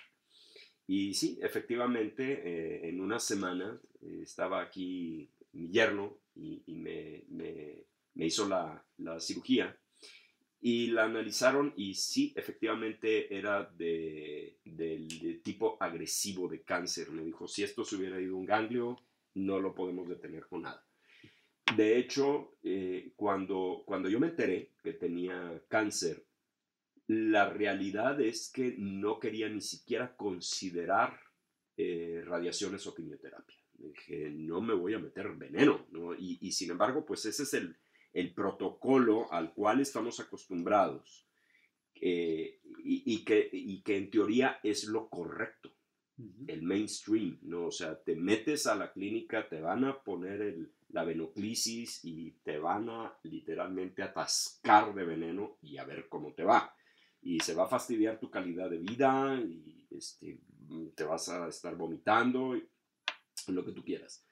Y 0.92 1.14
sí, 1.14 1.38
efectivamente, 1.40 2.42
eh, 2.44 2.88
en 2.88 3.00
una 3.00 3.20
semana 3.20 3.80
eh, 4.02 4.22
estaba 4.24 4.60
aquí 4.60 5.30
mi 5.52 5.70
yerno 5.70 6.18
y, 6.34 6.64
me, 6.66 7.22
me, 7.28 8.26
hizo 8.26 8.48
la, 8.48 8.84
la, 8.98 9.20
cirugía. 9.20 9.78
Y 10.60 10.88
la 10.88 11.04
analizaron 11.04 11.72
y 11.76 11.94
sí, 11.94 12.32
efectivamente 12.34 13.32
era 13.32 13.70
de, 13.76 14.56
del 14.64 15.40
tipo 15.44 15.76
agresivo 15.78 16.48
de 16.48 16.62
cáncer. 16.62 17.12
Me 17.12 17.22
dijo, 17.22 17.46
si 17.46 17.62
esto 17.62 17.84
se 17.84 17.94
hubiera 17.94 18.20
ido 18.20 18.36
un 18.36 18.46
ganglio, 18.46 18.98
no 19.34 19.60
lo 19.60 19.72
podemos 19.76 20.08
detener 20.08 20.48
con 20.48 20.62
nada. 20.62 20.84
De 21.76 21.98
hecho, 21.98 22.56
eh, 22.64 23.12
cuando, 23.14 23.84
cuando 23.86 24.08
yo 24.08 24.18
me 24.18 24.26
enteré 24.26 24.70
que 24.82 24.94
tenía 24.94 25.62
cáncer, 25.68 26.24
la 27.10 27.50
realidad 27.50 28.20
es 28.20 28.52
que 28.54 28.76
no 28.78 29.18
quería 29.18 29.48
ni 29.48 29.60
siquiera 29.60 30.16
considerar 30.16 31.18
eh, 31.76 32.22
radiaciones 32.24 32.86
o 32.86 32.94
quimioterapia. 32.94 33.56
Dije, 33.74 34.30
no 34.30 34.60
me 34.60 34.74
voy 34.74 34.94
a 34.94 35.00
meter 35.00 35.34
veneno, 35.34 35.88
¿no? 35.90 36.14
y, 36.14 36.52
sin 36.52 36.70
embargo, 36.70 37.04
pues 37.04 37.24
ese 37.24 37.42
es 37.42 37.54
el, 37.54 37.76
el, 38.12 38.32
protocolo 38.32 39.32
al 39.32 39.52
cual 39.54 39.80
estamos 39.80 40.20
acostumbrados 40.20 41.26
eh, 42.00 42.60
y, 42.84 43.24
que, 43.24 43.48
y 43.52 43.82
que 43.82 43.96
en 43.96 44.10
teoría 44.10 44.60
es 44.62 44.84
lo 44.84 45.08
correcto, 45.08 45.72
el 46.46 46.62
mainstream, 46.62 47.40
¿no? 47.42 47.66
O 47.66 47.72
sea, 47.72 48.00
te 48.00 48.14
metes 48.14 48.68
a 48.68 48.76
la 48.76 48.92
clínica, 48.92 49.48
te 49.48 49.60
van 49.60 49.84
a 49.84 50.00
poner 50.00 50.42
el, 50.42 50.70
la 50.90 51.02
venoclisis 51.02 52.04
y 52.04 52.30
te 52.44 52.58
van 52.58 52.88
a 52.88 53.18
literalmente 53.24 54.02
atascar 54.02 54.94
de 54.94 55.04
veneno 55.04 55.56
y 55.62 55.78
a 55.78 55.84
ver 55.84 56.08
cómo 56.08 56.34
te 56.34 56.44
va. 56.44 56.72
Y 57.22 57.40
se 57.40 57.54
va 57.54 57.64
a 57.64 57.68
fastidiar 57.68 58.18
tu 58.18 58.30
calidad 58.30 58.70
de 58.70 58.78
vida 58.78 59.38
y 59.40 59.86
este, 59.90 60.38
te 60.94 61.04
vas 61.04 61.28
a 61.28 61.48
estar 61.48 61.76
vomitando, 61.76 62.54
lo 63.48 63.64
que 63.64 63.72
tú 63.72 63.82
quieras. 63.82 64.24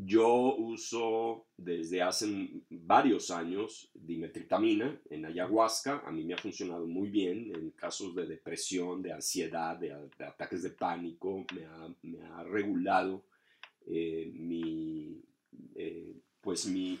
Yo 0.00 0.54
uso 0.54 1.48
desde 1.56 2.02
hace 2.02 2.62
varios 2.70 3.32
años 3.32 3.90
dimetritamina 3.94 4.96
en 5.10 5.26
ayahuasca. 5.26 6.04
A 6.06 6.12
mí 6.12 6.22
me 6.22 6.34
ha 6.34 6.38
funcionado 6.38 6.86
muy 6.86 7.08
bien 7.08 7.52
en 7.52 7.72
casos 7.72 8.14
de 8.14 8.26
depresión, 8.26 9.02
de 9.02 9.12
ansiedad, 9.12 9.76
de, 9.76 9.92
ataques 10.24 10.62
de 10.62 10.70
pánico. 10.70 11.44
Me 12.02 12.20
ha, 12.20 12.44
regulado 12.44 13.24
eh, 13.88 14.30
mi, 14.32 15.20
eh, 15.74 16.14
pues 16.40 16.66
mi, 16.66 17.00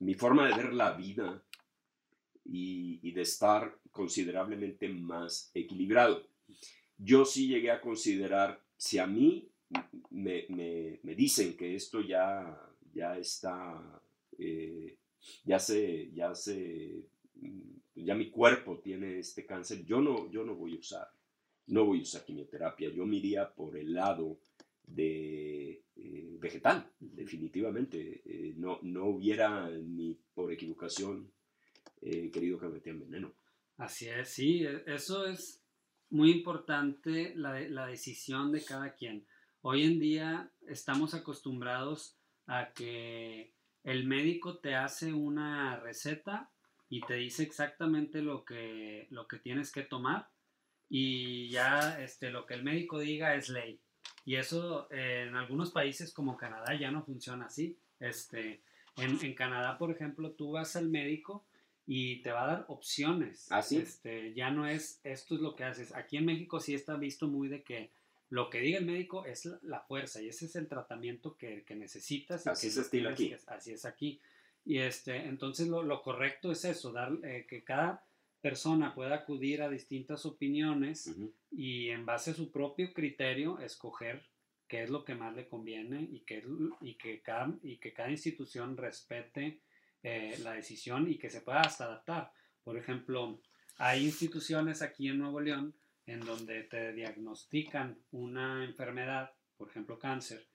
mi, 0.00 0.14
forma 0.14 0.48
de 0.48 0.54
ver 0.56 0.74
la 0.74 0.90
vida 0.90 1.40
y, 2.52 3.00
y 3.02 3.12
de 3.12 3.22
estar 3.22 3.74
considerablemente 3.90 4.88
más 4.88 5.50
equilibrado. 5.54 6.22
Yo 6.98 7.24
sí 7.24 7.48
llegué 7.48 7.70
a 7.70 7.80
considerar, 7.80 8.60
si 8.76 8.98
a 8.98 9.06
mí 9.06 9.48
me, 10.10 10.44
me, 10.50 11.00
me 11.02 11.14
dicen 11.14 11.56
que 11.56 11.74
esto 11.74 12.02
ya, 12.02 12.60
ya 12.94 13.16
está, 13.18 14.00
eh, 14.38 14.98
ya 15.44 15.58
se, 15.58 16.10
ya 16.12 16.34
se, 16.34 17.06
ya 17.94 18.14
mi 18.14 18.30
cuerpo 18.30 18.78
tiene 18.78 19.18
este 19.18 19.46
cáncer, 19.46 19.84
yo 19.86 20.00
no, 20.00 20.30
yo 20.30 20.44
no 20.44 20.54
voy 20.54 20.76
a 20.76 20.80
usar, 20.80 21.08
no 21.68 21.86
voy 21.86 22.00
a 22.00 22.02
usar 22.02 22.24
quimioterapia, 22.24 22.90
yo 22.90 23.06
me 23.06 23.16
iría 23.16 23.50
por 23.52 23.78
el 23.78 23.94
lado 23.94 24.38
de 24.86 25.82
eh, 25.96 26.36
vegetal, 26.38 26.86
definitivamente. 27.00 28.20
Eh, 28.26 28.54
no, 28.56 28.78
no 28.82 29.06
hubiera 29.06 29.70
ni 29.70 30.18
por 30.34 30.52
equivocación 30.52 31.30
querido 32.02 32.58
que 32.58 32.66
me 32.66 32.74
metieran 32.74 33.00
veneno. 33.00 33.32
Así 33.76 34.08
es, 34.08 34.28
sí, 34.28 34.64
e, 34.64 34.82
eso 34.86 35.26
es 35.26 35.62
muy 36.10 36.30
importante, 36.30 37.32
la, 37.36 37.58
la 37.60 37.86
decisión 37.86 38.52
de 38.52 38.64
cada 38.64 38.94
quien. 38.94 39.26
Hoy 39.62 39.84
en 39.84 39.98
día 39.98 40.50
estamos 40.66 41.14
acostumbrados 41.14 42.18
a 42.46 42.72
que 42.72 43.54
el 43.84 44.06
médico 44.06 44.58
te 44.58 44.74
hace 44.74 45.12
una 45.12 45.76
receta 45.76 46.50
y 46.88 47.00
te 47.00 47.14
dice 47.14 47.42
exactamente 47.42 48.20
lo 48.20 48.44
que, 48.44 49.06
lo 49.10 49.26
que 49.26 49.38
tienes 49.38 49.72
que 49.72 49.82
tomar 49.82 50.28
y 50.88 51.48
ya 51.48 51.98
este, 52.02 52.30
lo 52.30 52.44
que 52.44 52.52
el 52.52 52.64
médico 52.64 52.98
diga 52.98 53.34
es 53.34 53.48
ley. 53.48 53.80
Y 54.26 54.36
eso 54.36 54.92
en 54.92 55.34
algunos 55.34 55.70
países 55.70 56.12
como 56.12 56.36
Canadá 56.36 56.78
ya 56.78 56.90
no 56.90 57.02
funciona 57.02 57.46
así. 57.46 57.78
Este, 57.98 58.62
en, 58.96 59.34
Canadá, 59.34 59.78
por 59.78 59.90
ejemplo, 59.90 60.32
tú 60.32 60.52
vas 60.52 60.76
al 60.76 60.90
médico 60.90 61.46
y 61.86 62.22
te 62.22 62.30
va 62.32 62.44
a 62.44 62.46
dar 62.46 62.64
opciones. 62.68 63.50
Así. 63.50 63.78
¿Ah, 63.78 63.82
este, 63.82 64.34
ya 64.34 64.50
no 64.50 64.66
es 64.66 65.00
esto 65.04 65.34
es 65.34 65.40
lo 65.40 65.56
que 65.56 65.64
haces. 65.64 65.94
Aquí 65.94 66.16
en 66.16 66.26
México 66.26 66.60
sí 66.60 66.74
está 66.74 66.96
visto 66.96 67.28
muy 67.28 67.48
de 67.48 67.62
que 67.62 67.90
lo 68.30 68.48
que 68.48 68.60
diga 68.60 68.78
el 68.78 68.86
médico 68.86 69.26
es 69.26 69.46
la, 69.62 69.80
fuerza 69.80 70.22
y 70.22 70.28
ese 70.28 70.46
es 70.46 70.56
el 70.56 70.66
tratamiento 70.66 71.36
que, 71.36 71.64
necesitas. 71.76 72.46
así 72.46 72.68
es 72.68 72.78
estilo 72.78 73.10
aquí. 73.10 73.34
así 73.46 73.72
es 73.72 73.84
aquí. 73.84 74.20
Y 74.64 74.78
este, 74.78 75.16
entonces 75.16 75.68
lo, 75.68 76.02
correcto 76.02 76.52
es 76.52 76.64
eso, 76.64 76.92
dar, 76.92 77.12
eh, 77.24 77.46
que 77.48 77.62
cada 77.62 78.06
persona 78.40 78.94
pueda 78.94 79.16
acudir 79.16 79.60
a 79.62 79.68
distintas 79.68 80.24
opiniones 80.24 81.14
y 81.50 81.90
en 81.90 82.06
base 82.06 82.30
a 82.30 82.34
su 82.34 82.50
propio 82.50 82.92
criterio 82.92 83.58
escoger 83.60 84.24
qué 84.66 84.82
es 84.82 84.90
lo 84.90 85.04
que 85.04 85.14
más 85.14 85.34
le 85.36 85.46
conviene 85.46 86.08
y 86.10 86.20
que, 86.20 86.42
y 86.80 86.94
que, 86.94 87.20
cada, 87.20 87.54
y 87.62 87.76
que 87.76 87.92
cada 87.92 88.10
institución 88.10 88.76
respete 88.76 89.60
eh, 90.02 90.38
la 90.42 90.52
decisión 90.52 91.10
y 91.10 91.16
que 91.16 91.30
se 91.30 91.40
pueda 91.40 91.60
hasta 91.60 91.84
adaptar. 91.84 92.32
Por 92.64 92.76
ejemplo, 92.76 93.40
hay 93.78 94.04
instituciones 94.04 94.82
aquí 94.82 95.08
en 95.08 95.18
Nuevo 95.18 95.40
León 95.40 95.74
en 96.06 96.20
donde 96.20 96.64
te 96.64 96.92
diagnostican 96.92 97.98
una 98.10 98.64
enfermedad, 98.64 99.32
por 99.56 99.68
ejemplo 99.68 99.98
cáncer, 99.98 100.46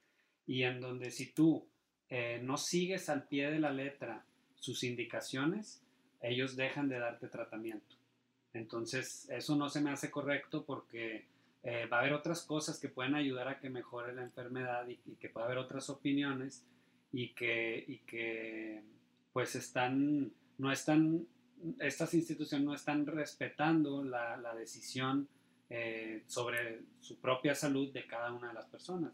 y 0.46 0.64
en 0.64 0.82
donde 0.82 1.12
si 1.12 1.32
tú 1.34 1.68
eh, 2.10 2.40
no 2.44 2.58
sigues 2.58 3.10
al 3.10 3.28
pie 3.28 3.52
de 3.52 3.60
la 3.60 3.72
letra 3.72 4.26
sus 4.56 4.84
indicaciones, 4.84 5.82
ellos 6.22 6.56
dejan 6.56 6.90
de 6.90 7.00
darte 7.00 7.28
tratamiento. 7.28 7.96
Entonces, 8.54 9.30
eso 9.30 9.56
no 9.56 9.70
se 9.70 9.82
me 9.82 9.92
hace 9.92 10.10
correcto 10.10 10.66
porque 10.66 11.26
eh, 11.64 11.86
va 11.86 11.98
a 11.98 12.00
haber 12.02 12.14
otras 12.14 12.44
cosas 12.44 12.80
que 12.80 12.90
pueden 12.90 13.16
ayudar 13.16 13.48
a 13.48 13.60
que 13.60 13.70
mejore 13.70 14.14
la 14.14 14.24
enfermedad 14.24 14.88
y, 14.88 14.98
que 15.16 15.30
pueda 15.30 15.46
haber 15.46 15.58
otras 15.58 15.90
opiniones 15.90 16.66
y 17.12 17.34
que, 17.34 17.84
y 17.88 18.00
que 18.00 18.84
pues 19.38 19.54
están, 19.54 20.34
no 20.58 20.72
están, 20.72 21.28
estas 21.80 22.16
instituciones 22.16 22.66
no 22.66 22.74
están 22.74 23.06
respetando 23.06 24.04
la, 24.04 24.56
decisión 24.56 25.28
eh, 25.70 26.24
sobre 26.26 26.82
su 27.02 27.20
propia 27.20 27.54
salud 27.54 27.94
de 27.94 28.08
cada 28.08 28.32
una 28.34 28.48
de 28.48 28.56
las 28.56 28.66
personas. 28.66 29.14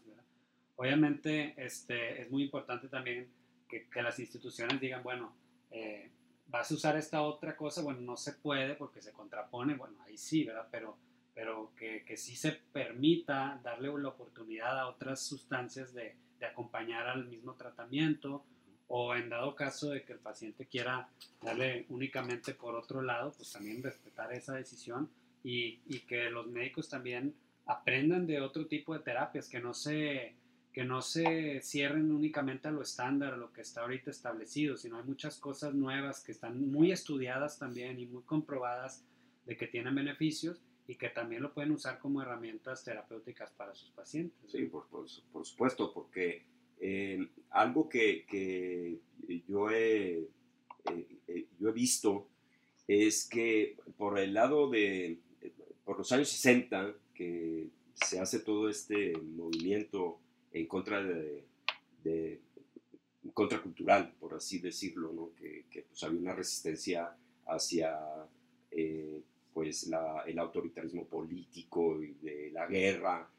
Obviamente 0.76 1.52
este, 1.58 2.22
es 2.22 2.30
muy 2.30 2.44
importante 2.44 2.88
también 2.88 3.28
que, 3.68 3.86
las 4.02 4.18
instituciones 4.18 4.80
digan, 4.80 5.02
bueno, 5.02 5.36
eh, 5.70 6.10
vas 6.46 6.70
a 6.70 6.74
usar 6.74 6.96
esta 6.96 7.20
otra 7.20 7.54
cosa, 7.54 7.82
bueno, 7.82 8.00
no 8.00 8.16
se 8.16 8.32
puede 8.32 8.76
porque 8.76 9.02
se 9.02 9.12
contrapone, 9.12 9.74
bueno, 9.74 9.98
ahí 10.06 10.16
sí, 10.16 10.42
¿verdad? 10.42 10.68
Pero, 10.70 10.96
pero 11.34 11.74
que, 11.76 12.02
que 12.06 12.16
sí 12.16 12.34
se 12.34 12.52
permita 12.72 13.60
darle 13.62 13.92
la 13.98 14.08
oportunidad 14.08 14.80
a 14.80 14.88
otras 14.88 15.20
sustancias 15.20 15.92
de, 15.92 16.16
de 16.38 16.46
acompañar 16.46 17.08
al 17.08 17.26
mismo 17.26 17.56
tratamiento 17.56 18.42
o 18.88 19.14
en 19.14 19.28
dado 19.28 19.54
caso 19.54 19.90
de 19.90 20.04
que 20.04 20.12
el 20.12 20.18
paciente 20.18 20.66
quiera 20.66 21.08
darle 21.40 21.86
únicamente 21.88 22.54
por 22.54 22.74
otro 22.74 23.02
lado, 23.02 23.32
pues 23.36 23.52
también 23.52 23.82
respetar 23.82 24.32
esa 24.32 24.54
decisión 24.54 25.10
y, 25.42 25.80
y, 25.86 26.00
que 26.00 26.30
los 26.30 26.46
médicos 26.46 26.88
también 26.88 27.34
aprendan 27.66 28.26
de 28.26 28.40
otro 28.40 28.66
tipo 28.66 28.94
de 28.94 29.00
terapias, 29.00 29.48
que 29.48 29.60
no 29.60 29.74
se, 29.74 30.34
que 30.72 30.84
no 30.84 31.02
se 31.02 31.60
cierren 31.62 32.10
únicamente 32.12 32.68
a 32.68 32.70
lo 32.70 32.82
estándar, 32.82 33.34
a 33.34 33.36
lo 33.36 33.52
que 33.52 33.60
está 33.60 33.82
ahorita 33.82 34.10
establecido, 34.10 34.76
sino 34.76 34.98
hay 34.98 35.04
muchas 35.04 35.38
cosas 35.38 35.74
nuevas 35.74 36.22
que 36.22 36.32
están 36.32 36.70
muy 36.70 36.92
estudiadas 36.92 37.58
también 37.58 37.98
y 37.98 38.06
muy 38.06 38.22
comprobadas 38.22 39.04
de 39.46 39.56
que 39.56 39.66
tienen 39.66 39.94
beneficios 39.94 40.62
y 40.86 40.96
que 40.96 41.08
también 41.08 41.42
lo 41.42 41.54
pueden 41.54 41.72
usar 41.72 41.98
como 41.98 42.20
herramientas 42.20 42.84
terapéuticas 42.84 43.50
para 43.52 43.74
sus 43.74 43.90
pacientes. 43.90 44.50
Sí, 44.50 44.64
por, 44.64 44.88
por, 44.88 45.08
supuesto, 45.46 45.92
porque 45.92 46.44
eh, 46.80 47.28
algo 47.50 47.88
que, 47.88 48.24
que 48.26 48.98
yo, 49.48 49.70
he, 49.70 50.18
eh, 50.18 51.06
eh, 51.28 51.46
yo 51.58 51.68
he 51.68 51.72
visto 51.72 52.28
es 52.86 53.26
que 53.28 53.76
por 53.96 54.18
el 54.18 54.34
lado 54.34 54.68
de, 54.68 55.18
por 55.84 55.98
los 55.98 56.12
años 56.12 56.28
60 56.28 56.94
que 57.14 57.68
se 57.94 58.18
hace 58.18 58.40
todo 58.40 58.68
este 58.68 59.16
movimiento 59.18 60.18
en 60.52 60.66
contra 60.66 61.02
de, 61.02 61.44
de 62.02 62.40
contracultural, 63.32 64.12
por 64.20 64.34
así 64.34 64.58
decirlo, 64.58 65.12
¿no? 65.12 65.30
que, 65.34 65.64
pues, 65.88 66.02
había 66.02 66.20
una 66.20 66.34
resistencia 66.34 67.16
hacia 67.46 67.98
eh, 68.70 69.22
pues 69.52 69.90
el 70.26 70.38
autoritarismo 70.38 71.06
político 71.06 72.02
y 72.02 72.14
de 72.14 72.50
la 72.52 72.66
guerra 72.66 73.30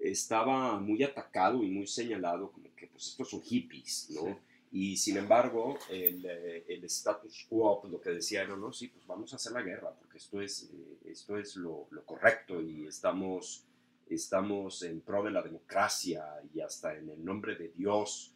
estaba 0.00 0.78
muy 0.80 1.02
atacado 1.02 1.62
y 1.62 1.70
muy 1.70 1.86
señalado 1.86 2.50
como 2.50 2.74
que 2.74 2.86
pues 2.86 3.08
estos 3.08 3.30
son 3.30 3.42
hippies, 3.42 4.10
¿no? 4.10 4.38
Y 4.72 4.96
sin 4.96 5.16
embargo, 5.16 5.78
el, 5.90 6.24
eh, 6.24 6.64
el, 6.68 6.84
status 6.84 7.46
quo, 7.48 7.80
pues 7.80 7.92
lo 7.92 8.00
que 8.00 8.10
decía 8.10 8.42
era, 8.42 8.56
no, 8.56 8.72
sí, 8.72 8.86
pues 8.88 9.04
vamos 9.04 9.32
a 9.32 9.36
hacer 9.36 9.52
la 9.52 9.62
guerra, 9.62 9.92
porque 9.98 10.18
esto 10.18 10.40
es, 10.40 10.70
eh, 10.72 10.98
esto 11.10 11.36
es 11.36 11.56
lo, 11.56 11.88
lo, 11.90 12.04
correcto 12.04 12.62
y 12.62 12.86
estamos, 12.86 13.64
estamos 14.08 14.82
en 14.84 15.00
pro 15.00 15.24
de 15.24 15.32
la 15.32 15.42
democracia 15.42 16.24
y 16.54 16.60
hasta 16.60 16.96
en 16.96 17.10
el 17.10 17.24
nombre 17.24 17.56
de 17.56 17.72
Dios. 17.76 18.32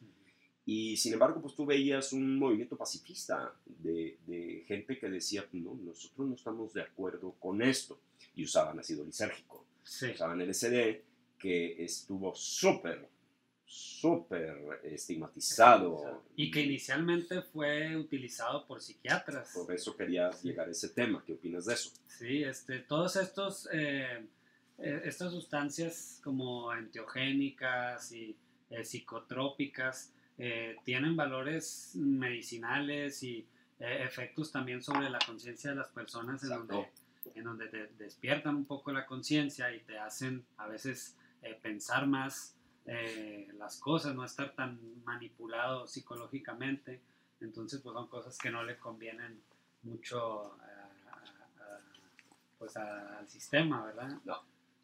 Y 0.67 0.97
sin 0.97 1.13
embargo, 1.13 1.41
pues 1.41 1.55
tú 1.55 1.67
veías 1.67 2.13
un 2.13 2.37
movimiento 2.37 2.77
pacifista 2.77 3.55
de, 3.67 4.19
de 4.27 4.65
gente 4.67 4.99
que 4.99 5.09
decía, 5.09 5.47
no, 5.53 5.75
nosotros 5.75 6.27
no 6.27 6.35
estamos 6.35 6.73
de 6.73 6.83
acuerdo 6.83 7.37
con 7.39 7.63
esto. 7.63 8.01
Y 8.35 8.43
usaban 8.43 8.81
ácido 8.81 9.05
lisérgico, 9.05 9.65
Sí. 9.85 10.07
usaban 10.15 10.41
LSD, 10.41 11.03
que 11.45 11.85
estuvo 11.85 12.35
súper, 12.35 13.07
súper 13.67 14.81
estigmatizado. 14.83 16.23
Y 16.37 16.51
que 16.51 16.63
inicialmente 16.63 17.43
fue 17.43 17.95
utilizado 17.99 18.67
por 18.67 18.81
psiquiatras. 18.81 19.53
Por 19.53 19.71
eso 19.75 19.95
quería 19.95 20.31
llegar 20.43 20.69
a 20.69 20.71
ese 20.71 20.89
tema. 20.89 21.23
¿Qué 21.27 21.35
opinas 21.35 21.67
de 21.67 21.75
eso? 21.75 21.91
Sí, 22.09 22.43
este, 22.43 22.79
todos 22.79 23.17
estos, 23.17 23.69
eh, 23.75 24.25
eh, 24.79 25.03
estas 25.05 25.33
sustancias 25.33 26.19
como 26.25 26.73
enteogénicas 26.73 28.11
y 28.13 28.35
eh, 28.71 28.83
psicotrópicas 28.83 30.15
eh, 30.39 30.77
tienen 30.83 31.15
valores 31.15 31.91
medicinales 31.95 33.23
y 33.23 33.47
eh, 33.81 34.03
efectos 34.03 34.51
también 34.51 34.83
sobre 34.83 35.11
la 35.11 35.19
conciencia 35.19 35.69
de 35.69 35.77
las 35.77 35.89
personas 35.89 36.43
en 36.43 36.53
Exacto. 36.53 36.75
donde, 36.75 37.39
en 37.39 37.45
donde 37.45 37.67
te 37.67 37.87
despiertan 37.99 38.57
un 38.57 38.65
poco 38.65 38.93
la 38.93 39.05
conciencia 39.05 39.75
y 39.75 39.81
te 39.81 39.99
hacen 39.99 40.43
a 40.57 40.69
veces 40.69 41.19
eh, 41.45 41.59
pensar 41.63 42.07
más 42.07 42.57
eh, 42.87 43.49
las 43.57 43.79
cosas, 43.79 44.15
no 44.15 44.25
estar 44.25 44.55
tan 44.55 44.79
manipulado 45.05 45.87
psicológicamente. 45.87 47.01
Entonces, 47.41 47.81
pues 47.81 47.95
son 47.95 48.09
cosas 48.09 48.37
que 48.39 48.51
no 48.51 48.63
le 48.65 48.77
convienen 48.79 49.41
mucho 49.83 50.55
a- 50.55 50.91
a- 51.11 51.65
a- 51.65 51.81
pues 52.59 52.77
al 52.77 53.29
sistema, 53.29 53.85
¿verdad? 53.87 54.19
No. 54.25 54.43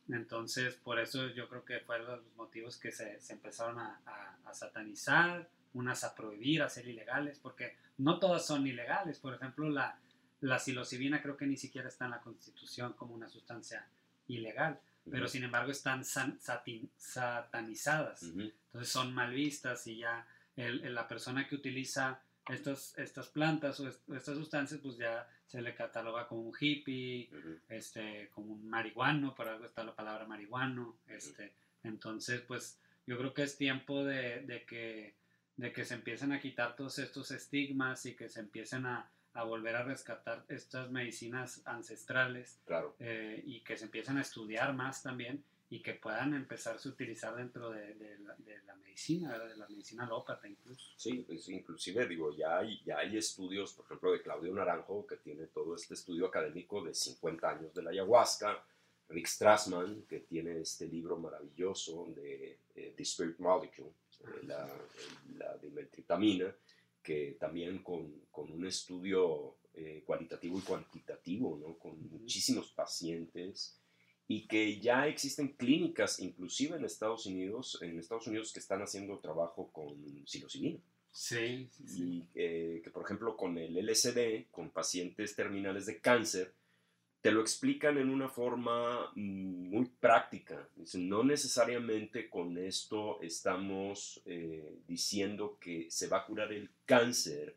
Entonces, 0.08 0.74
por 0.74 0.98
eso 0.98 1.28
yo 1.28 1.48
creo 1.48 1.64
que 1.64 1.80
fueron 1.80 2.06
los 2.24 2.36
motivos 2.36 2.78
que 2.78 2.90
se, 2.90 3.20
se 3.20 3.32
empezaron 3.34 3.78
a, 3.78 4.00
a- 4.06 4.36
a 4.44 4.54
satanizar, 4.54 5.48
unas 5.72 6.02
a 6.04 6.14
prohibir, 6.14 6.62
a 6.62 6.68
ser 6.68 6.88
ilegales, 6.88 7.38
porque 7.38 7.76
no 7.98 8.18
todas 8.18 8.44
son 8.46 8.66
ilegales. 8.66 9.18
Por 9.20 9.34
ejemplo, 9.34 9.68
la, 9.68 9.98
la 10.40 10.58
psilocibina 10.58 11.22
creo 11.22 11.36
que 11.36 11.46
ni 11.46 11.56
siquiera 11.56 11.88
está 11.88 12.06
en 12.06 12.10
la 12.12 12.20
Constitución 12.20 12.94
como 12.94 13.14
una 13.14 13.28
sustancia 13.28 13.86
ilegal, 14.26 14.80
pero 15.08 15.28
sin 15.28 15.44
embargo 15.44 15.70
están 15.70 16.04
san- 16.04 16.38
satin- 16.40 16.90
satanizadas. 16.96 18.22
Entonces 18.22 18.88
son 18.92 19.14
mal 19.14 19.32
vistas 19.32 19.86
y 19.86 19.98
ya 19.98 20.26
el- 20.56 20.84
el- 20.84 20.94
la 20.94 21.06
persona 21.08 21.46
que 21.48 21.54
utiliza 21.54 22.20
estas, 22.48 22.96
estas 22.98 23.28
plantas 23.28 23.78
o 23.80 23.88
est- 23.88 24.08
estas 24.10 24.36
sustancias, 24.36 24.80
pues 24.82 24.96
ya 24.96 25.28
se 25.46 25.62
le 25.62 25.74
cataloga 25.74 26.26
como 26.26 26.42
un 26.42 26.54
hippie, 26.58 27.28
Ujú. 27.32 27.58
este, 27.68 28.28
como 28.30 28.52
un 28.54 28.68
marihuano, 28.68 29.34
por 29.34 29.48
algo 29.48 29.64
está 29.64 29.84
la 29.84 29.94
palabra 29.94 30.26
marihuano. 30.26 30.98
Este, 31.06 31.52
entonces, 31.82 32.40
pues 32.42 32.78
yo 33.06 33.16
creo 33.18 33.32
que 33.34 33.42
es 33.42 33.56
tiempo 33.56 34.04
de, 34.04 34.40
de 34.42 34.64
que, 34.64 35.14
de 35.56 35.72
que 35.72 35.84
se 35.84 35.94
empiecen 35.94 36.32
a 36.32 36.40
quitar 36.40 36.76
todos 36.76 36.98
estos 36.98 37.30
estigmas 37.30 38.06
y 38.06 38.14
que 38.14 38.28
se 38.28 38.40
empiecen 38.40 38.86
a, 38.86 39.10
a 39.34 39.44
volver 39.44 39.76
a 39.76 39.82
rescatar 39.84 40.44
estas 40.48 40.90
medicinas 40.90 41.62
ancestrales 41.64 42.60
Claro. 42.66 42.94
eh, 42.98 43.42
y 43.46 43.60
que 43.60 43.76
se 43.76 43.84
empiecen 43.84 44.18
a 44.18 44.22
estudiar 44.22 44.74
más 44.74 45.02
también 45.02 45.44
y 45.68 45.82
que 45.82 45.94
puedan 45.94 46.34
empezarse 46.34 46.88
a 46.88 46.92
utilizar 46.92 47.36
dentro 47.36 47.70
de, 47.70 47.94
de 47.94 48.18
la, 48.18 48.34
de 48.38 48.60
la 48.64 48.74
medicina, 48.74 49.38
de 49.38 49.56
la 49.56 49.68
medicina 49.68 50.04
alópata 50.04 50.48
incluso. 50.48 50.84
Sí, 50.96 51.24
pues 51.26 51.48
inclusive 51.48 52.08
digo, 52.08 52.34
ya 52.36 52.58
hay, 52.58 52.82
ya 52.84 52.98
hay 52.98 53.16
estudios, 53.16 53.72
por 53.74 53.84
ejemplo, 53.84 54.10
de 54.12 54.20
Claudio 54.20 54.52
Naranjo, 54.52 55.06
que 55.06 55.18
tiene 55.18 55.46
todo 55.46 55.76
este 55.76 55.94
estudio 55.94 56.26
académico 56.26 56.82
de 56.82 56.92
50 56.92 57.48
años 57.48 57.72
de 57.72 57.82
la 57.84 57.90
ayahuasca, 57.90 58.64
Rick 59.10 59.26
Strassman, 59.26 60.02
que 60.08 60.20
tiene 60.20 60.60
este 60.60 60.86
libro 60.88 61.16
maravilloso 61.18 62.06
de 62.16 62.58
eh, 62.74 62.92
The 62.96 63.02
Spirit 63.04 63.38
Molecule, 63.38 63.90
eh, 64.20 64.46
la, 64.46 64.68
la 65.36 65.56
dimetritamina, 65.58 66.52
que 67.02 67.36
también 67.38 67.82
con, 67.82 68.26
con 68.30 68.50
un 68.50 68.66
estudio 68.66 69.56
eh, 69.74 70.02
cualitativo 70.04 70.58
y 70.58 70.62
cuantitativo, 70.62 71.56
¿no? 71.56 71.78
con 71.78 72.00
muchísimos 72.10 72.70
pacientes, 72.72 73.80
y 74.26 74.46
que 74.46 74.80
ya 74.80 75.06
existen 75.08 75.54
clínicas, 75.54 76.20
inclusive 76.20 76.76
en 76.76 76.84
Estados 76.84 77.26
Unidos, 77.26 77.78
en 77.82 77.98
Estados 77.98 78.26
Unidos 78.28 78.52
que 78.52 78.60
están 78.60 78.80
haciendo 78.80 79.18
trabajo 79.18 79.70
con 79.72 79.96
psilocibina. 80.26 80.78
Sí, 81.10 81.68
sí, 81.72 81.88
sí. 81.88 82.02
Y 82.02 82.28
eh, 82.34 82.80
que, 82.84 82.90
por 82.90 83.04
ejemplo, 83.04 83.36
con 83.36 83.58
el 83.58 83.76
LSD, 83.76 84.50
con 84.50 84.70
pacientes 84.70 85.34
terminales 85.34 85.86
de 85.86 86.00
cáncer, 86.00 86.54
te 87.20 87.32
lo 87.32 87.40
explican 87.42 87.98
en 87.98 88.08
una 88.08 88.28
forma 88.28 89.12
muy 89.14 89.86
práctica. 90.00 90.68
No 90.94 91.22
necesariamente 91.22 92.30
con 92.30 92.56
esto 92.56 93.20
estamos 93.20 94.22
eh, 94.24 94.78
diciendo 94.86 95.58
que 95.60 95.90
se 95.90 96.08
va 96.08 96.18
a 96.18 96.26
curar 96.26 96.52
el 96.52 96.70
cáncer, 96.86 97.56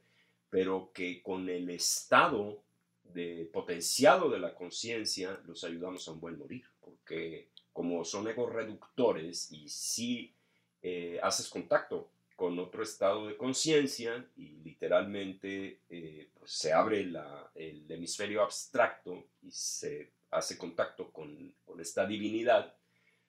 pero 0.50 0.92
que 0.94 1.22
con 1.22 1.50
el 1.50 1.70
estado 1.70 2.62
de 3.04 3.50
potenciado 3.52 4.30
de 4.30 4.40
la 4.40 4.54
conciencia 4.54 5.40
los 5.46 5.64
ayudamos 5.64 6.08
a 6.08 6.12
un 6.12 6.20
buen 6.20 6.38
morir, 6.38 6.66
porque 6.82 7.48
como 7.72 8.04
son 8.04 8.28
egos 8.28 8.52
reductores 8.52 9.52
y 9.52 9.68
si 9.70 10.34
eh, 10.82 11.20
haces 11.24 11.48
contacto 11.48 12.10
con 12.36 12.58
otro 12.60 12.84
estado 12.84 13.28
de 13.28 13.38
conciencia 13.38 14.26
y 14.36 14.58
literalmente 14.64 15.80
eh, 15.90 16.30
pues 16.40 16.52
se 16.52 16.74
abre 16.74 17.06
la- 17.06 17.52
el 17.56 17.90
hemisferio 17.90 18.42
abstracto 18.44 19.28
y 19.42 19.52
se 19.52 20.12
hace 20.32 20.58
contacto 20.58 21.12
con, 21.12 21.54
con 21.66 21.80
esta 21.80 22.06
divinidad, 22.08 22.76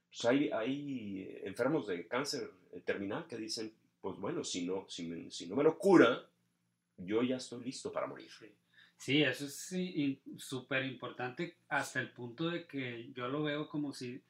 pues 0.08 0.24
hay, 0.24 0.50
hay 0.50 1.40
enfermos 1.44 1.86
de 1.86 2.06
cáncer 2.08 2.50
terminal 2.84 3.26
que 3.26 3.36
dicen, 3.36 3.72
pues 4.00 4.16
bueno, 4.18 4.42
si 4.42 4.64
no, 4.64 4.86
si, 4.88 5.06
me- 5.06 5.30
si 5.30 5.46
no 5.46 5.56
me 5.56 5.64
lo 5.64 5.78
cura, 5.78 6.26
yo 6.96 7.22
ya 7.22 7.36
estoy 7.36 7.64
listo 7.64 7.92
para 7.92 8.06
morir. 8.06 8.30
Sí. 8.96 9.22
Eso 9.22 9.44
es 9.46 9.72
súper 10.38 10.84
importante 10.86 11.56
hasta 11.68 12.00
el 12.00 12.10
punto 12.10 12.48
de 12.48 12.66
que 12.66 13.12
yo 13.12 13.28
lo 13.28 13.42
veo 13.42 13.68
como 13.68 13.92
si 13.92 14.22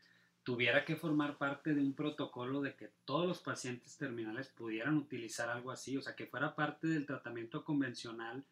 tuviera 0.44 0.84
que 0.84 0.94
formar 0.94 1.38
parte 1.38 1.74
de 1.74 1.80
un 1.80 1.94
protocolo 1.94 2.60
de 2.60 2.74
que 2.76 2.90
todos 3.06 3.26
los 3.26 3.40
pacientes 3.40 3.96
terminales 3.96 4.48
pudieran 4.48 4.96
utilizar 4.98 5.48
algo 5.48 5.70
así, 5.70 5.96
o 5.96 6.02
sea, 6.02 6.14
que 6.14 6.26
fuera 6.26 6.54
parte 6.54 6.86
del 6.86 7.06
tratamiento 7.06 7.64
convencional 7.64 8.44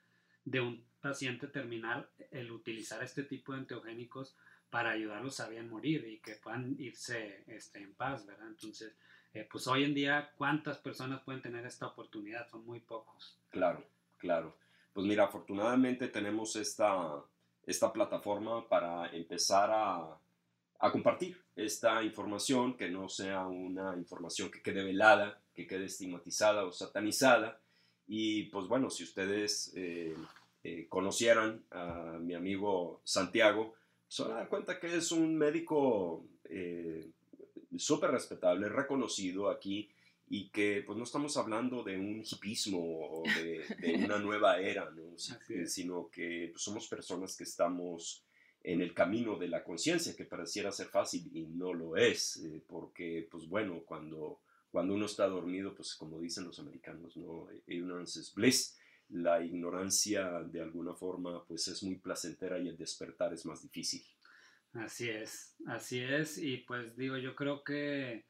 de 0.44 0.60
un 0.60 0.84
paciente 1.00 1.46
terminal 1.46 2.08
el 2.30 2.50
utilizar 2.50 3.02
este 3.02 3.22
tipo 3.22 3.52
de 3.52 3.60
enteogénicos 3.60 4.34
para 4.70 4.90
ayudarlos 4.90 5.38
a 5.40 5.48
bien 5.48 5.68
morir 5.68 6.06
y 6.08 6.18
que 6.20 6.36
puedan 6.36 6.76
irse 6.78 7.44
este, 7.46 7.80
en 7.80 7.94
paz, 7.94 8.24
¿verdad? 8.24 8.48
Entonces, 8.48 8.96
eh, 9.34 9.46
pues 9.50 9.66
hoy 9.66 9.84
en 9.84 9.92
día, 9.92 10.32
¿cuántas 10.38 10.78
personas 10.78 11.20
pueden 11.22 11.42
tener 11.42 11.66
esta 11.66 11.86
oportunidad? 11.86 12.48
Son 12.48 12.64
muy 12.64 12.80
pocos. 12.80 13.38
Claro, 13.50 13.84
claro. 14.16 14.56
Pues 14.94 15.06
mira, 15.06 15.24
afortunadamente 15.24 16.08
tenemos 16.08 16.56
esta, 16.56 17.22
esta 17.66 17.92
plataforma 17.92 18.66
para 18.66 19.08
empezar 19.10 19.70
a, 19.70 20.18
a 20.82 20.90
compartir 20.90 21.40
esta 21.54 22.02
información, 22.02 22.76
que 22.76 22.88
no 22.88 23.08
sea 23.08 23.46
una 23.46 23.96
información 23.96 24.50
que 24.50 24.60
quede 24.60 24.82
velada, 24.82 25.40
que 25.54 25.64
quede 25.64 25.84
estigmatizada 25.84 26.64
o 26.64 26.72
satanizada. 26.72 27.60
Y 28.08 28.44
pues 28.44 28.66
bueno, 28.66 28.90
si 28.90 29.04
ustedes 29.04 29.72
eh, 29.76 30.12
eh, 30.64 30.86
conocieran 30.88 31.62
a 31.70 32.18
mi 32.20 32.34
amigo 32.34 33.00
Santiago, 33.04 33.74
se 34.08 34.24
van 34.24 34.32
a 34.32 34.36
dar 34.38 34.48
cuenta 34.48 34.80
que 34.80 34.96
es 34.96 35.12
un 35.12 35.36
médico 35.38 36.24
eh, 36.46 37.08
súper 37.76 38.10
respetable, 38.10 38.68
reconocido 38.68 39.50
aquí 39.50 39.88
y 40.28 40.48
que 40.48 40.82
pues 40.84 40.98
no 40.98 41.04
estamos 41.04 41.36
hablando 41.36 41.84
de 41.84 41.96
un 41.96 42.24
hipismo 42.28 42.80
o 42.80 43.22
de, 43.22 43.64
de 43.78 44.04
una 44.04 44.18
nueva 44.18 44.58
era, 44.58 44.90
¿no? 44.90 45.14
Es. 45.48 45.72
sino 45.72 46.10
que 46.10 46.48
pues, 46.50 46.60
somos 46.60 46.88
personas 46.88 47.36
que 47.36 47.44
estamos 47.44 48.24
en 48.64 48.80
el 48.80 48.94
camino 48.94 49.36
de 49.38 49.48
la 49.48 49.64
conciencia, 49.64 50.14
que 50.16 50.24
pareciera 50.24 50.72
ser 50.72 50.86
fácil 50.88 51.30
y 51.34 51.42
no 51.46 51.72
lo 51.74 51.96
es, 51.96 52.36
eh, 52.44 52.62
porque 52.66 53.26
pues 53.30 53.48
bueno, 53.48 53.82
cuando, 53.84 54.40
cuando 54.70 54.94
uno 54.94 55.06
está 55.06 55.26
dormido, 55.26 55.74
pues 55.74 55.94
como 55.94 56.20
dicen 56.20 56.44
los 56.44 56.58
americanos, 56.58 57.16
¿no? 57.16 57.48
Ignorance 57.66 58.20
is 58.20 58.32
bliss. 58.34 58.78
La 59.08 59.44
ignorancia 59.44 60.42
de 60.44 60.60
alguna 60.62 60.94
forma 60.94 61.44
pues 61.46 61.68
es 61.68 61.82
muy 61.82 61.96
placentera 61.96 62.58
y 62.58 62.68
el 62.68 62.76
despertar 62.76 63.32
es 63.34 63.44
más 63.46 63.62
difícil. 63.62 64.02
Así 64.74 65.08
es, 65.10 65.54
así 65.66 66.00
es, 66.00 66.38
y 66.38 66.58
pues 66.58 66.96
digo, 66.96 67.18
yo 67.18 67.34
creo 67.36 67.62
que 67.62 68.24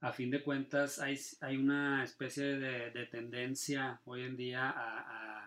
a 0.00 0.12
fin 0.12 0.30
de 0.30 0.44
cuentas 0.44 1.00
hay, 1.00 1.18
hay 1.40 1.56
una 1.56 2.04
especie 2.04 2.44
de, 2.44 2.90
de 2.92 3.06
tendencia 3.06 4.00
hoy 4.04 4.22
en 4.22 4.36
día 4.36 4.70
a, 4.70 5.00
a- 5.00 5.37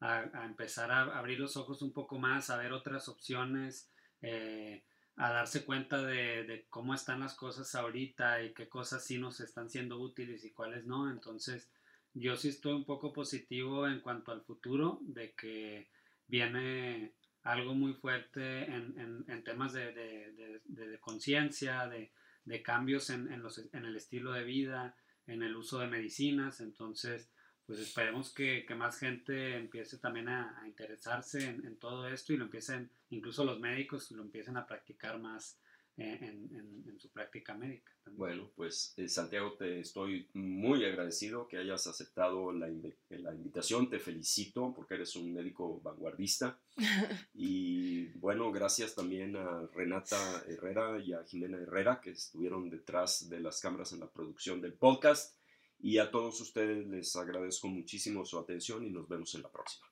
a- 0.00 0.44
empezar 0.44 0.90
a 0.90 1.02
abrir 1.18 1.38
los 1.40 1.56
ojos 1.56 1.82
un 1.82 1.92
poco 1.92 2.18
más, 2.18 2.50
a 2.50 2.56
ver 2.56 2.72
otras 2.72 3.08
opciones, 3.08 3.90
eh, 4.22 4.84
a 5.16 5.32
darse 5.32 5.64
cuenta 5.64 6.02
de, 6.02 6.66
cómo 6.70 6.94
están 6.94 7.20
las 7.20 7.34
cosas 7.34 7.74
ahorita 7.74 8.42
y 8.42 8.54
qué 8.54 8.68
cosas 8.68 9.04
sí 9.04 9.18
nos 9.18 9.40
están 9.40 9.68
siendo 9.68 9.98
útiles 9.98 10.44
y 10.44 10.52
cuáles 10.52 10.84
no. 10.86 11.10
Entonces, 11.10 11.68
yo 12.14 12.36
sí 12.36 12.48
estoy 12.48 12.72
un 12.74 12.84
poco 12.84 13.12
positivo 13.12 13.88
en 13.88 14.00
cuanto 14.00 14.30
al 14.32 14.42
futuro, 14.42 15.00
de 15.02 15.32
que 15.34 15.88
viene 16.28 17.14
algo 17.42 17.74
muy 17.74 17.94
fuerte 17.94 18.64
en, 18.64 19.24
en- 19.28 19.44
temas 19.44 19.72
de, 19.72 19.92
de- 19.92 20.60
de- 20.64 20.98
conciencia, 21.00 21.88
de, 21.88 22.12
de 22.44 22.62
cambios 22.62 23.10
en, 23.10 23.32
en 23.32 23.42
los- 23.42 23.58
en 23.72 23.84
el 23.86 23.96
estilo 23.96 24.32
de 24.32 24.44
vida, 24.44 24.94
en 25.26 25.42
el 25.42 25.56
uso 25.56 25.78
de 25.78 25.86
medicinas. 25.88 26.60
Entonces, 26.60 27.30
pues 27.68 27.80
esperemos 27.80 28.30
que, 28.30 28.64
más 28.74 28.98
gente 28.98 29.54
empiece 29.54 29.98
también 29.98 30.30
a, 30.30 30.64
interesarse 30.66 31.44
en, 31.44 31.76
todo 31.76 32.08
esto 32.08 32.32
y 32.32 32.38
lo 32.38 32.44
empiecen, 32.44 32.90
incluso 33.10 33.44
los 33.44 33.60
médicos, 33.60 34.10
lo 34.10 34.22
empiecen 34.22 34.56
a 34.56 34.66
practicar 34.66 35.18
más 35.18 35.58
en, 35.98 36.96
su 36.98 37.10
práctica 37.10 37.54
médica. 37.54 37.92
Bueno, 38.06 38.50
pues 38.56 38.94
eh, 38.96 39.06
Santiago, 39.06 39.52
te 39.52 39.80
estoy 39.80 40.30
muy 40.32 40.82
agradecido 40.86 41.46
que 41.46 41.58
hayas 41.58 41.86
aceptado 41.86 42.52
la, 42.52 42.68
la, 43.10 43.34
invitación, 43.34 43.90
te 43.90 43.98
felicito 43.98 44.72
porque 44.74 44.94
eres 44.94 45.14
un 45.14 45.34
médico 45.34 45.78
vanguardista. 45.82 46.58
Y 47.34 48.06
bueno, 48.18 48.50
gracias 48.50 48.94
también 48.94 49.36
a 49.36 49.66
Renata 49.74 50.42
Herrera 50.48 50.98
y 50.98 51.12
a 51.12 51.22
Jimena 51.24 51.58
Herrera 51.58 52.00
que 52.00 52.10
estuvieron 52.10 52.70
detrás 52.70 53.28
de 53.28 53.40
las 53.40 53.60
cámaras 53.60 53.92
en 53.92 54.00
la 54.00 54.08
producción 54.08 54.60
del 54.60 54.72
podcast 54.72 55.37
y 55.80 55.98
a 55.98 56.10
todos 56.10 56.40
ustedes 56.40 56.86
les 56.86 57.14
agradezco 57.16 57.68
muchísimo 57.68 58.24
su 58.24 58.38
atención 58.38 58.84
y 58.84 58.90
nos 58.90 59.08
vemos 59.08 59.34
en 59.34 59.42
la 59.42 59.50
próxima. 59.50 59.86